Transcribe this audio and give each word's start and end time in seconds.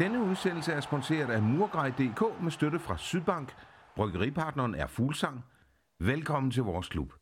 Denne 0.00 0.22
udsendelse 0.22 0.72
er 0.72 0.80
sponsoreret 0.80 1.30
af 1.30 1.42
Murgrej.dk 1.42 2.42
med 2.42 2.50
støtte 2.50 2.78
fra 2.78 2.96
Sydbank. 2.98 3.52
Bryggeripartneren 3.96 4.74
er 4.74 4.86
Fuglsang. 4.86 5.44
Velkommen 5.98 6.50
til 6.50 6.62
vores 6.62 6.88
klub. 6.88 7.12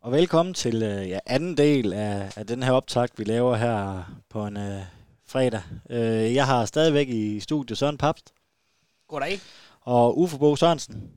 Og 0.00 0.12
velkommen 0.12 0.54
til 0.54 0.82
øh, 0.82 1.08
ja, 1.08 1.18
anden 1.26 1.56
del 1.56 1.92
af, 1.92 2.38
af 2.38 2.46
den 2.46 2.62
her 2.62 2.72
optakt, 2.72 3.18
vi 3.18 3.24
laver 3.24 3.54
her 3.54 4.02
på 4.30 4.46
en 4.46 4.56
øh, 4.56 4.82
fredag. 5.28 5.60
Øh, 5.90 6.34
jeg 6.34 6.46
har 6.46 6.64
stadigvæk 6.64 7.08
i 7.08 7.40
studiet 7.40 7.78
Søren 7.78 7.98
Papst. 7.98 8.34
Goddag. 9.08 9.38
Og 9.80 10.18
Uffe 10.18 10.38
Bo 10.38 10.56
Sørensen. 10.56 11.10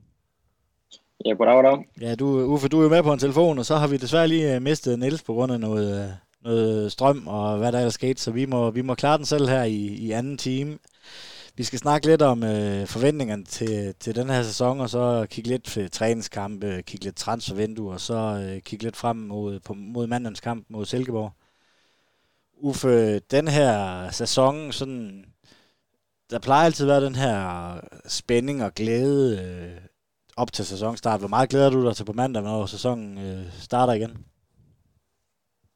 Ja, 1.24 1.32
goddag, 1.32 1.54
goddag. 1.54 1.88
Ja, 2.00 2.14
du, 2.14 2.26
Uffe, 2.26 2.68
du 2.68 2.78
er 2.78 2.82
jo 2.82 2.88
med 2.88 3.02
på 3.02 3.12
en 3.12 3.18
telefon, 3.18 3.58
og 3.58 3.66
så 3.66 3.76
har 3.76 3.88
vi 3.88 3.96
desværre 3.96 4.28
lige 4.28 4.54
øh, 4.54 4.62
mistet 4.62 4.98
Niels 4.98 5.22
på 5.22 5.32
grund 5.34 5.52
af 5.52 5.60
noget, 5.60 6.04
øh, 6.04 6.10
noget 6.44 6.92
strøm 6.92 7.26
og 7.26 7.58
hvad 7.58 7.72
der 7.72 7.78
er 7.78 7.90
sket, 7.90 8.20
så 8.20 8.30
vi 8.30 8.46
må, 8.46 8.70
vi 8.70 8.82
må 8.82 8.94
klare 8.94 9.18
den 9.18 9.26
selv 9.26 9.48
her 9.48 9.62
i, 9.62 9.76
i 9.76 10.10
anden 10.10 10.38
time. 10.38 10.78
Vi 11.56 11.64
skal 11.64 11.78
snakke 11.78 12.06
lidt 12.06 12.22
om 12.22 12.42
øh, 12.42 12.86
forventningerne 12.86 13.44
til, 13.44 13.94
til 14.00 14.14
den 14.14 14.30
her 14.30 14.42
sæson, 14.42 14.80
og 14.80 14.90
så 14.90 15.26
kigge 15.30 15.50
lidt 15.50 15.64
til 15.64 15.90
træningskampe, 15.90 16.82
kigge 16.86 17.04
lidt 17.04 17.16
transfervindue, 17.16 17.92
og 17.92 18.00
så 18.00 18.14
øh, 18.14 18.62
kigge 18.62 18.84
lidt 18.84 18.96
frem 18.96 19.16
mod, 19.16 19.60
på, 19.60 19.74
mod 19.74 20.06
mandens 20.06 20.40
kamp 20.40 20.66
mod 20.68 20.86
Silkeborg. 20.86 21.32
Uffe, 22.62 23.18
den 23.18 23.48
her 23.48 24.10
sæson, 24.10 24.72
sådan, 24.72 25.24
der 26.30 26.38
plejer 26.38 26.64
altid 26.64 26.84
at 26.84 26.88
være 26.88 27.04
den 27.04 27.14
her 27.14 27.80
spænding 28.08 28.64
og 28.64 28.74
glæde 28.74 29.38
øh, 29.42 29.80
op 30.36 30.52
til 30.52 30.66
sæsonstart. 30.66 31.20
Hvor 31.20 31.28
meget 31.28 31.48
glæder 31.48 31.70
du 31.70 31.86
dig 31.86 31.96
til 31.96 32.04
på 32.04 32.12
mandag, 32.12 32.42
når 32.42 32.66
sæsonen 32.66 33.18
øh, 33.18 33.52
starter 33.60 33.92
igen? 33.92 34.24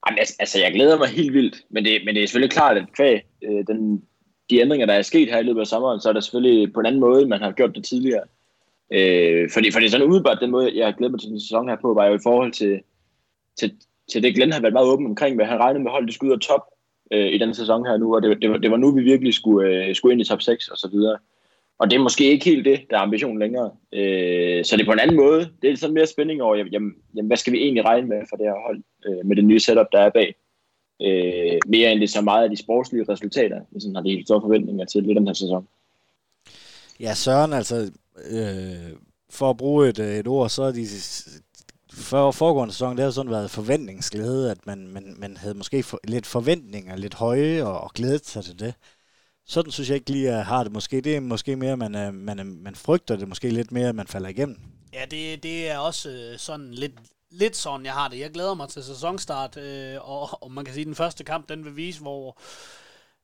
Jamen, 0.07 0.19
altså, 0.19 0.37
altså, 0.39 0.59
jeg 0.59 0.73
glæder 0.73 0.99
mig 0.99 1.09
helt 1.09 1.33
vildt, 1.33 1.57
men 1.71 1.85
det, 1.85 2.03
men 2.05 2.15
det 2.15 2.23
er 2.23 2.27
selvfølgelig 2.27 2.53
klart, 2.53 2.77
at 2.77 2.93
kvæg 2.97 3.21
øh, 3.43 3.67
den, 3.67 4.03
de 4.51 4.61
ændringer, 4.61 4.87
der 4.87 4.95
er 4.95 5.03
sket 5.03 5.31
her 5.31 5.39
i 5.39 5.43
løbet 5.43 5.61
af 5.61 5.67
sommeren, 5.67 6.01
så 6.01 6.09
er 6.09 6.13
det 6.13 6.25
selvfølgelig 6.25 6.73
på 6.73 6.81
en 6.81 6.87
anden 6.87 7.01
måde, 7.01 7.29
man 7.29 7.41
har 7.41 7.53
gjort 7.53 7.75
det 7.75 7.85
tidligere. 7.85 8.23
Øh, 8.93 9.51
fordi, 9.51 9.71
fordi 9.71 9.89
sådan 9.89 10.07
udebart, 10.07 10.39
den 10.41 10.51
måde, 10.51 10.79
jeg 10.79 10.87
har 10.87 10.93
glædet 10.93 11.13
mig 11.13 11.21
til 11.21 11.31
den 11.31 11.41
sæson 11.41 11.69
her 11.69 11.77
på, 11.83 11.95
var 11.95 12.07
jo 12.07 12.15
i 12.15 12.23
forhold 12.23 12.53
til, 12.53 12.81
til, 13.59 13.75
til 14.13 14.23
det, 14.23 14.35
Glenn 14.35 14.53
har 14.53 14.61
været 14.61 14.73
meget 14.73 14.89
åben 14.89 15.07
omkring, 15.07 15.37
hvad 15.37 15.47
han 15.47 15.61
regnede 15.61 15.85
med 15.85 15.91
holdet, 15.91 16.07
det 16.07 16.15
skulle 16.15 16.31
ud 16.31 16.37
af 16.37 16.41
top 16.41 16.65
øh, 17.13 17.27
i 17.27 17.39
den 17.39 17.55
sæson 17.55 17.87
her 17.87 17.97
nu, 17.97 18.15
og 18.15 18.23
det, 18.23 18.43
det, 18.43 18.51
var, 18.51 18.57
det 18.57 18.71
var 18.71 18.77
nu, 18.77 18.95
vi 18.95 19.03
virkelig 19.03 19.35
skulle, 19.35 19.69
øh, 19.69 19.95
skulle 19.95 20.13
ind 20.13 20.23
i 20.23 20.25
top 20.25 20.43
6 20.43 20.69
og 20.69 20.79
så 20.79 20.89
videre. 20.89 21.19
Og 21.79 21.91
det 21.91 21.97
er 21.97 22.03
måske 22.03 22.31
ikke 22.31 22.45
helt 22.45 22.65
det, 22.65 22.81
der 22.91 22.97
er 22.97 23.01
ambitionen 23.01 23.39
længere. 23.39 23.71
Øh, 23.93 24.65
så 24.65 24.77
det 24.77 24.83
er 24.83 24.87
på 24.87 24.93
en 24.93 24.99
anden 24.99 25.17
måde. 25.17 25.51
Det 25.63 25.71
er 25.71 25.77
sådan 25.77 25.95
mere 25.95 26.07
spænding 26.07 26.43
over, 26.43 26.57
jamen, 26.57 26.95
jamen, 27.17 27.27
hvad 27.27 27.37
skal 27.37 27.53
vi 27.53 27.59
egentlig 27.59 27.85
regne 27.85 28.07
med 28.09 28.23
for 28.29 28.37
det 28.37 28.47
her 28.47 28.67
hold, 28.67 28.83
øh, 29.07 29.27
med 29.27 29.37
det 29.37 29.45
nye 29.45 29.61
setup, 29.61 29.87
der 29.93 29.99
er 29.99 30.11
bag. 30.11 30.35
Øh, 31.03 31.59
mere 31.67 31.93
end 31.93 32.01
det 32.01 32.11
så 32.11 32.21
meget 32.21 32.45
af 32.45 32.51
de 32.51 32.57
sportslige 32.57 33.05
resultater, 33.09 33.61
vi 33.71 33.81
sådan 33.81 33.95
har 33.95 34.03
de 34.03 34.11
helt 34.11 34.27
store 34.27 34.41
forventninger 34.41 34.85
til 34.85 35.03
lidt 35.03 35.17
den 35.17 35.27
her 35.27 35.35
sæson. 35.35 35.69
Ja, 37.01 37.15
Søren, 37.15 37.53
altså, 37.53 37.91
øh, 38.31 38.97
for 39.31 39.51
at 39.51 39.57
bruge 39.57 39.89
et, 39.89 39.99
et 39.99 40.27
ord, 40.29 40.49
så 40.49 40.63
er 40.63 40.73
de 40.73 40.87
for 41.93 42.31
foregående 42.31 42.75
sæson, 42.75 42.97
det 42.97 43.05
har 43.05 43.11
sådan 43.11 43.31
været 43.31 43.51
forventningsglæde, 43.51 44.51
at 44.51 44.67
man, 44.67 44.89
man, 44.89 45.15
man 45.19 45.37
havde 45.37 45.55
måske 45.55 45.83
for, 45.83 46.01
lidt 46.05 46.27
forventninger, 46.27 46.97
lidt 46.97 47.15
høje 47.15 47.65
og, 47.65 47.81
og 47.81 47.91
glædet 47.95 48.27
sig 48.27 48.45
til 48.45 48.61
det. 48.61 48.75
Sådan 49.47 49.73
synes 49.73 49.89
jeg 49.89 49.97
ikke 49.97 50.11
lige, 50.11 50.31
at 50.31 50.45
har 50.45 50.63
det 50.63 50.73
måske. 50.73 51.01
Det 51.01 51.17
er 51.17 51.21
måske 51.21 51.57
mere, 51.57 51.77
man, 51.77 52.15
man, 52.15 52.59
man 52.63 52.75
frygter 52.75 53.17
det 53.17 53.29
måske 53.29 53.51
lidt 53.51 53.73
mere, 53.73 53.89
at 53.89 53.95
man 53.95 54.07
falder 54.07 54.29
igennem. 54.29 54.57
Ja, 54.93 55.05
det, 55.11 55.43
det 55.43 55.71
er 55.71 55.79
også 55.79 56.11
øh, 56.11 56.39
sådan 56.39 56.75
lidt, 56.75 56.93
lidt 57.31 57.57
sådan, 57.57 57.87
jeg 57.87 57.93
har 57.93 58.09
det. 58.09 58.19
Jeg 58.19 58.31
glæder 58.31 58.55
mig 58.55 58.69
til 58.69 58.85
sæsonstart, 58.85 59.57
øh, 59.57 60.11
og, 60.11 60.43
og 60.43 60.53
man 60.53 60.65
kan 60.65 60.75
sige, 60.75 60.83
at 60.83 60.87
den 60.87 60.95
første 60.95 61.25
kamp, 61.25 61.49
den 61.49 61.65
vil 61.65 61.77
vise, 61.77 62.01
hvor 62.01 62.39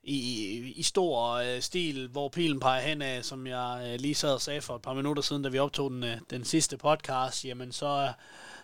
i, 0.03 0.72
i 0.76 0.82
stor 0.82 1.32
øh, 1.32 1.60
stil, 1.60 2.09
hvor 2.09 2.28
pilen 2.28 2.60
peger 2.60 2.80
hen 2.80 3.03
af, 3.03 3.25
som 3.25 3.47
jeg 3.47 3.82
øh, 3.86 4.00
lige 4.00 4.14
sad 4.14 4.32
og 4.32 4.41
sagde 4.41 4.60
for 4.60 4.76
et 4.76 4.82
par 4.82 4.94
minutter 4.94 5.22
siden, 5.22 5.42
da 5.42 5.48
vi 5.48 5.59
optog 5.59 5.91
den, 5.91 6.04
øh, 6.04 6.16
den 6.30 6.44
sidste 6.44 6.76
podcast, 6.76 7.44
jamen 7.44 7.72
så, 7.72 8.12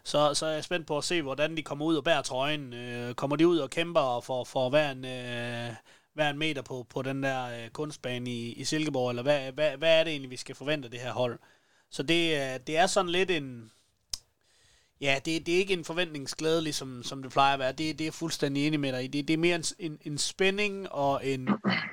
så, 0.04 0.34
så 0.34 0.46
er 0.46 0.52
jeg 0.52 0.64
spændt 0.64 0.86
på 0.86 0.98
at 0.98 1.04
se, 1.04 1.22
hvordan 1.22 1.56
de 1.56 1.62
kommer 1.62 1.84
ud 1.84 1.96
og 1.96 2.04
bærer 2.04 2.22
trøjen. 2.22 2.72
Øh, 2.72 3.14
kommer 3.14 3.36
de 3.36 3.48
ud 3.48 3.58
og 3.58 3.70
kæmper 3.70 4.20
for, 4.20 4.44
for 4.44 4.68
hver 4.68 4.90
en... 4.90 5.04
Øh, 5.04 5.74
hver 6.16 6.30
en 6.30 6.38
meter 6.38 6.62
på, 6.62 6.86
på 6.90 7.02
den 7.02 7.22
der 7.22 7.44
øh, 7.44 7.70
kunstbane 7.70 8.30
i, 8.30 8.52
i 8.52 8.64
Silkeborg, 8.64 9.10
eller 9.10 9.22
hvad, 9.22 9.52
hvad, 9.52 9.76
hvad 9.76 10.00
er 10.00 10.04
det 10.04 10.10
egentlig, 10.10 10.30
vi 10.30 10.36
skal 10.36 10.54
forvente 10.54 10.86
af 10.86 10.90
det 10.90 11.00
her 11.00 11.12
hold? 11.12 11.38
Så 11.90 12.02
det, 12.02 12.34
øh, 12.34 12.60
det 12.66 12.76
er 12.76 12.86
sådan 12.86 13.10
lidt 13.10 13.30
en... 13.30 13.70
Ja, 15.00 15.18
det, 15.24 15.46
det 15.46 15.54
er 15.54 15.58
ikke 15.58 15.72
en 15.72 15.84
forventningsglæde, 15.84 16.62
ligesom 16.62 17.02
som 17.02 17.22
det 17.22 17.32
plejer 17.32 17.52
at 17.52 17.58
være. 17.58 17.72
Det, 17.72 17.98
det 17.98 18.06
er 18.06 18.10
fuldstændig 18.10 18.66
enig 18.66 18.80
med 18.80 18.92
dig 18.92 19.04
i. 19.04 19.06
Det, 19.06 19.28
det 19.28 19.34
er 19.34 19.38
mere 19.38 19.56
en, 19.56 19.64
en, 19.78 19.98
en 20.02 20.18
spænding 20.18 20.92
og 20.92 21.26
en... 21.26 21.48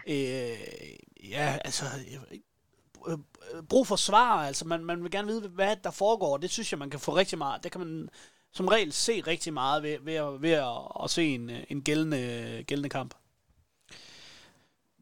Øh, 0.08 0.58
ja, 1.30 1.58
altså... 1.66 1.86
Øh, 3.08 3.18
øh, 3.54 3.64
brug 3.70 3.88
for 3.88 3.96
svar. 3.96 4.46
Altså, 4.46 4.68
man, 4.68 4.86
man 4.86 5.04
vil 5.04 5.12
gerne 5.12 5.28
vide, 5.28 5.48
hvad 5.48 5.76
der 5.84 5.92
foregår. 5.92 6.38
Det 6.38 6.52
synes 6.52 6.72
jeg, 6.72 6.80
man 6.80 6.90
kan 6.90 7.00
få 7.00 7.16
rigtig 7.16 7.38
meget. 7.38 7.64
Det 7.64 7.72
kan 7.72 7.82
man 7.82 8.10
som 8.52 8.68
regel 8.68 8.94
se 8.94 9.22
rigtig 9.22 9.54
meget 9.54 9.84
ved, 9.84 9.98
ved, 10.02 10.40
ved 10.40 10.52
at, 10.52 11.04
at 11.04 11.10
se 11.10 11.24
en, 11.24 11.50
øh, 11.50 11.64
en 11.70 11.82
gældende, 11.82 12.64
gældende 12.68 12.90
kamp 12.90 13.16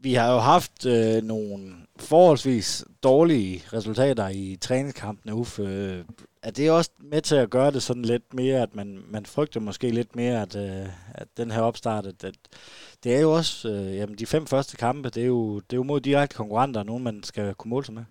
vi 0.03 0.13
har 0.13 0.34
jo 0.34 0.39
haft 0.39 0.85
øh, 0.85 1.23
nogle 1.23 1.73
forholdsvis 2.00 2.85
dårlige 3.03 3.63
resultater 3.73 4.29
i 4.29 4.57
træningskampene, 4.62 5.34
Uf. 5.34 5.59
Øh, 5.59 6.06
er 6.44 6.51
det 6.51 6.72
også 6.72 6.91
med 7.00 7.22
til 7.22 7.35
at 7.35 7.50
gøre 7.50 7.72
det 7.72 7.84
sådan 7.84 8.06
lidt 8.06 8.34
mere, 8.34 8.62
at 8.62 8.75
man, 8.75 9.03
man 9.07 9.25
frygter 9.25 9.59
måske 9.59 9.89
lidt 9.89 10.16
mere, 10.16 10.41
at, 10.41 10.56
øh, 10.56 10.88
at 11.16 11.28
den 11.38 11.51
her 11.51 11.62
opstart, 11.62 12.06
at, 12.06 12.23
at 12.23 12.35
det 13.03 13.16
er 13.16 13.22
jo 13.22 13.31
også, 13.31 13.69
øh, 13.69 13.95
jamen 13.95 14.17
de 14.17 14.25
fem 14.25 14.47
første 14.47 14.78
kampe, 14.78 15.09
det 15.09 15.23
er 15.23 15.28
jo, 15.28 15.56
det 15.56 15.73
er 15.73 15.78
jo 15.78 15.84
mod 15.84 16.01
direkte 16.01 16.35
konkurrenter, 16.35 16.83
nogen 16.83 17.03
man 17.03 17.23
skal 17.23 17.53
kunne 17.53 17.69
måle 17.69 17.85
sig 17.85 17.94
med. 17.94 18.03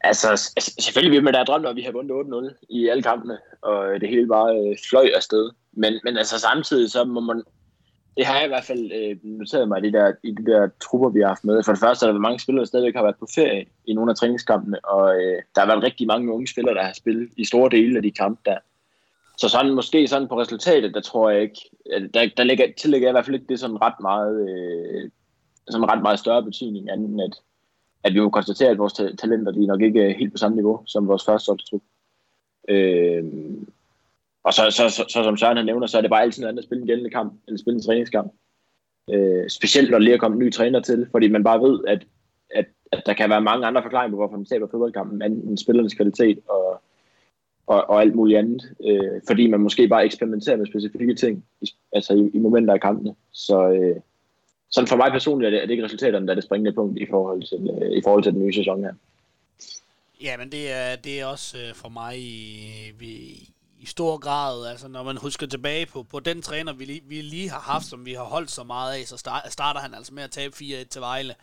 Altså, 0.00 0.30
altså 0.30 0.74
selvfølgelig 0.78 1.16
vil 1.16 1.24
man 1.24 1.34
da 1.34 1.42
drømme, 1.42 1.68
at 1.68 1.76
vi 1.76 1.82
har 1.82 1.92
vundet 1.92 2.50
8-0 2.50 2.66
i 2.68 2.88
alle 2.88 3.02
kampene, 3.02 3.38
og 3.62 4.00
det 4.00 4.08
hele 4.08 4.28
bare 4.28 4.56
øh, 4.56 4.76
fløj 4.90 5.10
afsted. 5.14 5.50
Men, 5.72 6.00
men 6.04 6.16
altså 6.16 6.38
samtidig, 6.38 6.90
så 6.90 7.04
må 7.04 7.20
man, 7.20 7.42
det 8.18 8.26
har 8.26 8.36
jeg 8.36 8.44
i 8.44 8.48
hvert 8.48 8.64
fald 8.64 8.92
øh, 8.92 9.16
noteret 9.22 9.68
mig 9.68 9.78
i 9.78 9.86
de, 9.86 9.92
der, 9.92 10.12
i 10.22 10.30
de 10.30 10.44
der 10.50 10.68
trupper, 10.84 11.08
vi 11.08 11.20
har 11.20 11.28
haft 11.28 11.44
med. 11.44 11.62
For 11.64 11.72
det 11.72 11.80
første 11.80 12.06
er 12.06 12.12
der 12.12 12.18
mange 12.18 12.40
spillere, 12.40 12.60
der 12.60 12.66
stadigvæk 12.66 12.94
har 12.94 13.02
været 13.02 13.16
på 13.20 13.28
ferie 13.34 13.66
i 13.86 13.92
nogle 13.94 14.10
af 14.10 14.16
træningskampene, 14.16 14.84
og 14.84 15.22
øh, 15.22 15.42
der 15.54 15.60
har 15.60 15.66
været 15.66 15.82
rigtig 15.82 16.06
mange 16.06 16.32
unge 16.32 16.46
spillere, 16.46 16.74
der 16.74 16.82
har 16.82 16.92
spillet 16.92 17.28
i 17.36 17.44
store 17.44 17.70
dele 17.70 17.96
af 17.96 18.02
de 18.02 18.10
kampe 18.10 18.40
der. 18.44 18.58
Så 19.38 19.48
sådan, 19.48 19.74
måske 19.74 20.08
sådan 20.08 20.28
på 20.28 20.40
resultatet, 20.40 20.94
der 20.94 21.00
tror 21.00 21.30
jeg 21.30 21.42
ikke, 21.42 21.60
der, 22.14 22.28
der 22.36 22.44
ligger, 22.44 22.66
tillægger 22.76 23.08
jeg 23.08 23.12
i 23.12 23.14
hvert 23.14 23.24
fald 23.24 23.34
ikke 23.34 23.48
det 23.48 23.60
sådan 23.60 23.82
ret 23.82 24.00
meget, 24.00 24.48
øh, 24.50 25.10
sådan 25.70 25.90
ret 25.90 26.02
meget 26.02 26.18
større 26.18 26.42
betydning, 26.42 26.90
anden 26.90 27.20
at, 27.20 27.34
at 28.04 28.14
vi 28.14 28.20
må 28.20 28.30
konstatere, 28.30 28.70
at 28.70 28.78
vores 28.78 28.94
talenter 29.18 29.52
de 29.52 29.62
er 29.62 29.66
nok 29.66 29.82
ikke 29.82 30.04
øh, 30.04 30.16
helt 30.18 30.32
på 30.32 30.38
samme 30.38 30.56
niveau 30.56 30.82
som 30.86 31.08
vores 31.08 31.24
første 31.24 31.56
trup. 31.56 31.82
Øh, 32.68 33.24
og 34.48 34.54
så, 34.54 34.70
så, 34.70 34.88
så, 34.88 35.04
så 35.08 35.22
som 35.24 35.36
Søren 35.36 35.56
han 35.56 35.66
nævner, 35.66 35.86
så 35.86 35.98
er 35.98 36.02
det 36.02 36.10
bare 36.10 36.22
altid 36.22 36.42
noget 36.42 36.52
andet 36.52 36.62
at 36.62 36.64
spille 36.64 36.82
en 36.82 36.86
gældende 36.86 37.10
kamp, 37.10 37.32
end 37.32 37.54
at 37.54 37.60
spille 37.60 37.76
en 37.76 37.82
træningskamp. 37.82 38.32
Øh, 39.12 39.48
specielt 39.48 39.90
når 39.90 39.98
der 39.98 40.04
lige 40.04 40.14
er 40.14 40.18
kommet 40.18 40.36
en 40.36 40.44
ny 40.44 40.52
træner 40.52 40.80
til, 40.80 41.06
fordi 41.10 41.28
man 41.28 41.44
bare 41.44 41.60
ved, 41.60 41.80
at, 41.86 42.06
at, 42.54 42.66
at 42.92 43.02
der 43.06 43.14
kan 43.14 43.30
være 43.30 43.40
mange 43.40 43.66
andre 43.66 43.82
forklaringer 43.82 44.12
på, 44.12 44.16
hvorfor 44.16 44.36
man 44.36 44.44
taber 44.44 44.68
fodboldkampen, 44.70 45.22
end 45.22 45.58
spillernes 45.58 45.94
kvalitet 45.94 46.38
og, 46.48 46.82
og, 47.66 47.90
og 47.90 48.00
alt 48.00 48.14
muligt 48.14 48.38
andet. 48.38 48.62
Øh, 48.84 49.20
fordi 49.26 49.46
man 49.46 49.60
måske 49.60 49.88
bare 49.88 50.04
eksperimenterer 50.04 50.56
med 50.56 50.66
specifikke 50.66 51.14
ting, 51.14 51.44
i, 51.60 51.66
altså 51.92 52.14
i, 52.14 52.30
i 52.34 52.38
momenter 52.38 52.74
af 52.74 52.80
kampene. 52.80 53.14
Så 53.32 53.68
øh, 53.68 53.96
sådan 54.70 54.88
for 54.88 54.96
mig 54.96 55.10
personligt 55.12 55.46
er 55.46 55.50
det, 55.50 55.62
er 55.62 55.66
det 55.66 55.70
ikke 55.70 55.84
resultaterne, 55.84 56.26
der 56.26 56.32
er 56.32 56.34
det 56.34 56.44
springende 56.44 56.72
punkt 56.72 56.98
i 56.98 57.06
forhold 57.10 57.42
til, 57.42 57.70
øh, 57.82 57.90
i 57.98 58.00
forhold 58.04 58.22
til 58.22 58.32
den 58.32 58.42
nye 58.42 58.54
sæson 58.54 58.84
her. 58.84 58.94
Ja, 60.22 60.36
men 60.36 60.52
det 60.52 60.72
er, 60.72 60.96
det 61.04 61.20
er 61.20 61.26
også 61.26 61.58
øh, 61.58 61.74
for 61.74 61.88
mig 61.88 62.18
i, 62.18 62.34
i, 63.00 63.48
i 63.80 63.86
stor 63.86 64.18
grad, 64.18 64.66
altså 64.66 64.88
når 64.88 65.02
man 65.02 65.16
husker 65.16 65.46
tilbage 65.46 65.86
på, 65.86 66.02
på 66.02 66.20
den 66.20 66.42
træner, 66.42 66.72
vi 66.72 66.84
lige, 66.84 67.02
vi 67.04 67.22
lige 67.22 67.50
har 67.50 67.60
haft, 67.60 67.86
som 67.86 68.06
vi 68.06 68.12
har 68.12 68.24
holdt 68.24 68.50
så 68.50 68.64
meget 68.64 69.00
af, 69.00 69.06
så 69.06 69.16
start, 69.16 69.52
starter 69.52 69.80
han 69.80 69.94
altså 69.94 70.14
med 70.14 70.22
at 70.22 70.30
tabe 70.30 70.56
4-1 70.56 70.84
til 70.84 71.00
Vejle. 71.00 71.34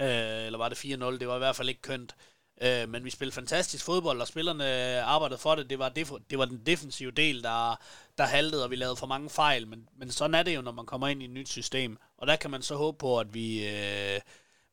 Øh, 0.00 0.46
eller 0.46 0.58
var 0.58 0.68
det 0.68 0.84
4-0? 0.84 0.88
Det 1.18 1.28
var 1.28 1.34
i 1.34 1.38
hvert 1.38 1.56
fald 1.56 1.68
ikke 1.68 1.82
kønt. 1.82 2.14
Øh, 2.62 2.88
men 2.88 3.04
vi 3.04 3.10
spillede 3.10 3.34
fantastisk 3.34 3.84
fodbold, 3.84 4.20
og 4.20 4.28
spillerne 4.28 5.00
arbejdede 5.02 5.38
for 5.38 5.54
det. 5.54 5.70
Det 5.70 5.78
var, 5.78 5.92
def- 5.98 6.22
det 6.30 6.38
var 6.38 6.44
den 6.44 6.62
defensive 6.66 7.10
del, 7.10 7.42
der, 7.42 7.80
der 8.18 8.24
haltede, 8.24 8.64
og 8.64 8.70
vi 8.70 8.76
lavede 8.76 8.96
for 8.96 9.06
mange 9.06 9.30
fejl. 9.30 9.68
Men, 9.68 9.88
men 9.98 10.10
sådan 10.10 10.34
er 10.34 10.42
det 10.42 10.56
jo, 10.56 10.60
når 10.60 10.72
man 10.72 10.86
kommer 10.86 11.08
ind 11.08 11.22
i 11.22 11.24
et 11.24 11.30
nyt 11.30 11.48
system. 11.48 11.98
Og 12.18 12.26
der 12.26 12.36
kan 12.36 12.50
man 12.50 12.62
så 12.62 12.76
håbe 12.76 12.98
på, 12.98 13.18
at 13.18 13.34
vi... 13.34 13.68
Øh, 13.68 14.20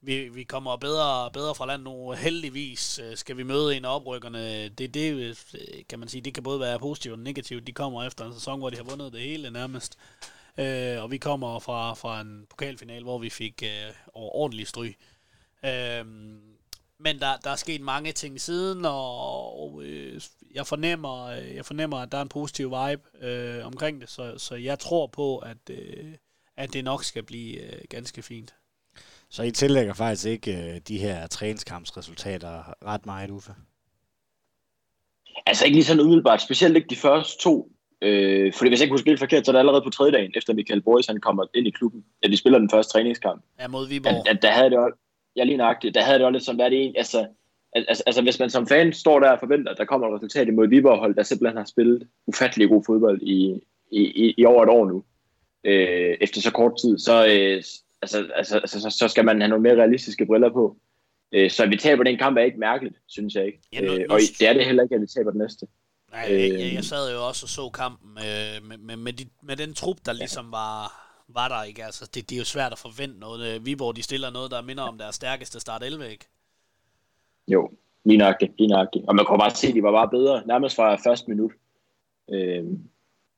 vi, 0.02 0.30
vi 0.30 0.44
kommer 0.44 0.76
bedre, 0.76 1.32
bedre 1.32 1.56
fra 1.56 1.66
land 1.66 1.84
nu. 1.84 2.12
Heldigvis 2.12 3.00
øh, 3.00 3.18
skal 3.18 3.38
vi 3.38 3.44
møde 3.44 3.78
en 3.78 3.86
af 3.86 3.96
oprykkerne. 3.96 4.70
Det, 4.70 4.94
det 4.94 5.14
øh, 5.14 5.36
kan 5.90 6.00
man 6.00 6.10
sige, 6.10 6.22
det 6.22 6.34
kan 6.34 6.44
både 6.44 6.60
være 6.60 6.80
positivt 6.80 7.14
og 7.14 7.20
negativt. 7.20 7.68
De 7.68 7.72
kommer 7.72 8.04
efter 8.04 8.26
en 8.26 8.34
sæson, 8.34 8.60
hvor 8.60 8.70
de 8.70 8.78
har 8.78 8.84
vundet 8.84 9.14
det 9.14 9.22
hele 9.22 9.52
nærmest. 9.52 9.98
Øh, 10.58 11.04
og 11.04 11.12
vi 11.12 11.18
kommer 11.18 11.60
fra, 11.60 11.94
fra 11.94 12.22
en 12.22 12.46
pokalfinal, 12.50 13.04
hvor 13.04 13.18
vi 13.18 13.30
fik 13.30 13.64
øh, 13.64 13.94
ordentlig 14.14 14.68
stryg. 14.68 14.98
Øh, 15.66 16.06
men 17.00 17.20
der, 17.20 17.38
der 17.38 17.50
er 17.50 17.56
sket 17.56 17.82
mange 17.82 18.12
ting 18.12 18.42
siden, 18.42 18.86
og, 18.86 19.60
og 19.60 19.84
øh, 19.84 20.22
jeg, 20.54 20.68
fornemmer, 20.68 21.30
jeg 21.30 21.66
fornemmer, 21.66 21.98
at 21.98 22.12
der 22.12 22.18
er 22.18 22.22
en 22.22 22.30
positiv 22.30 22.68
vibe 22.68 23.26
øh, 23.26 23.66
omkring 23.66 24.02
det, 24.02 24.10
så, 24.10 24.38
så 24.38 24.56
jeg 24.56 24.80
tror 24.80 25.08
på, 25.08 25.38
at, 25.38 25.70
øh, 25.70 26.14
at 26.58 26.74
det 26.74 26.84
nok 26.84 27.04
skal 27.04 27.24
blive 27.24 27.62
øh, 27.62 27.82
ganske 27.90 28.22
fint. 28.22 28.54
Så 29.30 29.44
I 29.44 29.52
tillægger 29.52 29.94
faktisk 29.94 30.28
ikke 30.28 30.52
øh, 30.52 30.82
de 30.88 30.98
her 30.98 31.28
træningskampsresultater 31.28 32.74
ret 32.86 33.06
meget, 33.06 33.30
Uffe? 33.30 33.52
Altså 35.46 35.66
ikke 35.66 35.76
lige 35.76 35.86
sådan 35.86 36.02
umiddelbart, 36.02 36.42
specielt 36.42 36.76
ikke 36.76 36.90
de 36.90 36.96
første 36.96 37.44
to. 37.44 37.72
Øh, 38.02 38.54
fordi 38.54 38.70
hvis 38.70 38.80
jeg 38.80 38.86
ikke 38.86 38.94
husker 38.94 39.12
helt 39.12 39.20
forkert, 39.20 39.46
så 39.46 39.52
er 39.52 39.54
det 39.54 39.60
allerede 39.60 39.82
på 39.82 39.90
tredje 39.90 40.12
dagen, 40.12 40.32
efter 40.36 40.54
Michael 40.54 40.82
Boris 40.82 41.08
han 41.08 41.20
kommer 41.20 41.46
ind 41.56 41.68
i 41.68 41.70
klubben, 41.70 42.06
at 42.24 42.32
de 42.32 42.38
spiller 42.38 42.60
den 42.60 42.70
første 42.70 42.94
træningskamp. 42.94 43.44
Ja, 43.60 43.68
mod 43.68 43.88
Viborg. 43.88 44.14
At, 44.14 44.36
at 44.36 44.42
der 44.42 44.52
havde 44.52 44.70
det 44.70 44.78
også, 44.78 44.98
ja 45.36 45.44
lige 45.44 45.58
nøjagtigt, 45.58 45.96
der 45.96 46.02
havde 46.02 46.20
det 46.20 46.26
også 46.26 46.32
lidt 46.32 46.44
sådan, 46.44 46.60
hvad 46.60 46.72
det 46.72 46.80
egentlig, 46.80 46.98
altså, 46.98 47.28
altså, 47.74 48.04
altså, 48.06 48.22
hvis 48.22 48.40
man 48.40 48.50
som 48.50 48.68
fan 48.68 48.94
står 48.94 49.20
der 49.20 49.30
og 49.30 49.40
forventer, 49.40 49.72
at 49.72 49.78
der 49.78 49.86
kommer 49.86 50.08
et 50.08 50.16
resultat 50.16 50.48
imod 50.48 50.68
Viborg 50.68 51.00
hold, 51.00 51.16
der 51.16 51.24
simpelthen 51.24 51.58
har 51.58 51.66
spillet 51.66 52.08
ufattelig 52.28 52.70
god 52.70 52.84
fodbold 52.86 53.22
i, 53.22 53.62
i, 53.92 54.02
i, 54.02 54.34
i 54.38 54.46
over 54.46 54.64
et 54.64 54.70
år 54.70 54.86
nu, 54.86 55.04
øh, 55.64 56.18
efter 56.22 56.42
så 56.42 56.52
kort 56.52 56.74
tid, 56.82 57.00
så, 57.00 57.28
øh, 57.28 57.64
altså, 58.16 58.32
altså, 58.36 58.60
altså, 58.60 58.80
så, 58.82 58.90
så 58.90 59.08
skal 59.08 59.26
man 59.26 59.42
have 59.42 59.50
nogle 59.50 59.64
mere 59.64 59.76
realistiske 59.76 60.26
briller 60.26 60.50
på. 60.50 60.78
Øh, 61.32 61.52
så 61.52 61.64
at 61.64 61.70
vi 61.70 61.78
taber 61.78 62.04
den 62.04 62.18
kamp 62.18 62.38
er 62.38 62.42
ikke 62.42 62.60
mærkeligt, 62.60 62.96
synes 63.08 63.36
jeg 63.36 63.46
ikke. 63.46 63.60
Ja, 63.74 63.82
nu, 63.82 63.94
øh, 63.94 64.06
og 64.10 64.20
det 64.40 64.48
er 64.48 64.54
det 64.54 64.66
heller 64.66 64.84
ikke, 64.84 64.96
at 64.96 65.02
vi 65.02 65.08
taber 65.08 65.32
den 65.32 65.40
næste. 65.40 65.68
Nej, 66.12 66.22
jeg, 66.22 66.52
jeg, 66.52 66.74
jeg 66.74 66.84
sad 66.84 67.14
jo 67.14 67.28
også 67.28 67.46
og 67.46 67.50
så 67.50 67.70
kampen 67.70 68.14
med, 68.14 68.62
med, 68.62 68.78
med, 68.78 68.96
med, 68.96 69.14
de, 69.14 69.26
med 69.44 69.56
den 69.56 69.74
trup, 69.74 69.98
der 70.06 70.14
ligesom 70.14 70.52
var, 70.52 71.08
var 71.28 71.48
der, 71.48 71.64
ikke? 71.64 71.86
Altså, 71.86 72.10
det, 72.14 72.30
det 72.30 72.36
er 72.36 72.40
jo 72.40 72.46
svært 72.46 72.72
at 72.72 72.78
forvente 72.78 73.20
noget. 73.20 73.56
Øh, 73.56 73.66
Viborg, 73.66 73.96
de 73.96 74.04
stiller 74.04 74.30
noget, 74.30 74.52
der 74.52 74.62
minder 74.62 74.84
om 74.84 74.98
deres 74.98 75.16
stærkeste 75.16 75.60
start 75.60 75.84
11, 75.84 76.12
ikke? 76.12 76.26
Jo, 77.48 77.72
lige 78.06 78.18
nøjagtigt, 78.18 78.52
lige 78.58 78.68
nøjagtigt. 78.68 79.06
Og 79.08 79.16
man 79.16 79.26
kunne 79.26 79.40
bare 79.40 79.56
se, 79.56 79.68
at 79.68 79.74
de 79.74 79.84
var 79.84 79.92
bare 79.92 80.10
bedre, 80.10 80.44
nærmest 80.48 80.76
fra 80.76 80.96
første 80.96 81.30
minut. 81.30 81.52
Øh, 82.34 82.64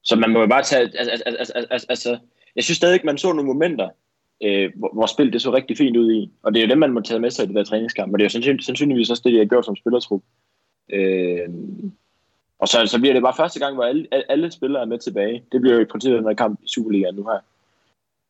så 0.04 0.16
man 0.16 0.30
må 0.30 0.39
jo 0.39 0.48
bare 0.48 0.63
tage, 0.63 0.81
altså, 0.81 1.12
altså, 1.12 1.24
altså, 1.25 1.54
altså, 1.71 1.88
altså 1.89 2.19
jeg 2.56 2.63
synes 2.63 2.77
stadig 2.77 2.94
ikke, 2.94 3.06
man 3.06 3.18
så 3.18 3.33
nogle 3.33 3.48
momenter, 3.48 3.89
øh, 4.44 4.71
hvor, 4.75 4.94
hvor 4.94 5.06
spil 5.06 5.33
det 5.33 5.41
så 5.41 5.53
rigtig 5.53 5.77
fint 5.77 5.97
ud 5.97 6.12
i. 6.12 6.31
Og 6.44 6.53
det 6.53 6.59
er 6.59 6.65
jo 6.65 6.69
dem, 6.69 6.77
man 6.77 6.94
må 6.94 7.01
tage 7.01 7.19
med 7.19 7.31
sig 7.31 7.44
i 7.44 7.47
det 7.47 7.56
der 7.56 7.63
træningskamp. 7.63 8.13
Og 8.13 8.19
det 8.19 8.24
er 8.24 8.25
jo 8.25 8.30
sandsynlig, 8.30 8.65
sandsynligvis 8.65 9.09
også 9.09 9.24
det, 9.25 9.33
de 9.33 9.38
har 9.38 9.45
gjort 9.45 9.65
som 9.65 9.75
spillertrup. 9.75 10.21
Øh, 10.94 11.50
og 12.59 12.68
så, 12.68 12.86
så 12.86 13.00
bliver 13.00 13.13
det 13.13 13.24
bare 13.24 13.33
første 13.38 13.59
gang, 13.59 13.75
hvor 13.75 13.83
alle, 13.83 14.07
alle 14.30 14.51
spillere 14.51 14.81
er 14.81 14.86
med 14.86 15.00
tilbage. 15.00 15.44
Det 15.51 15.62
bliver 15.62 15.75
jo 15.75 15.81
i 15.81 15.86
princippet 15.91 16.19
den 16.19 16.27
her 16.27 16.33
kamp 16.33 16.59
i 16.63 16.68
Superligaen 16.68 17.15
nu 17.15 17.24
her. 17.24 17.39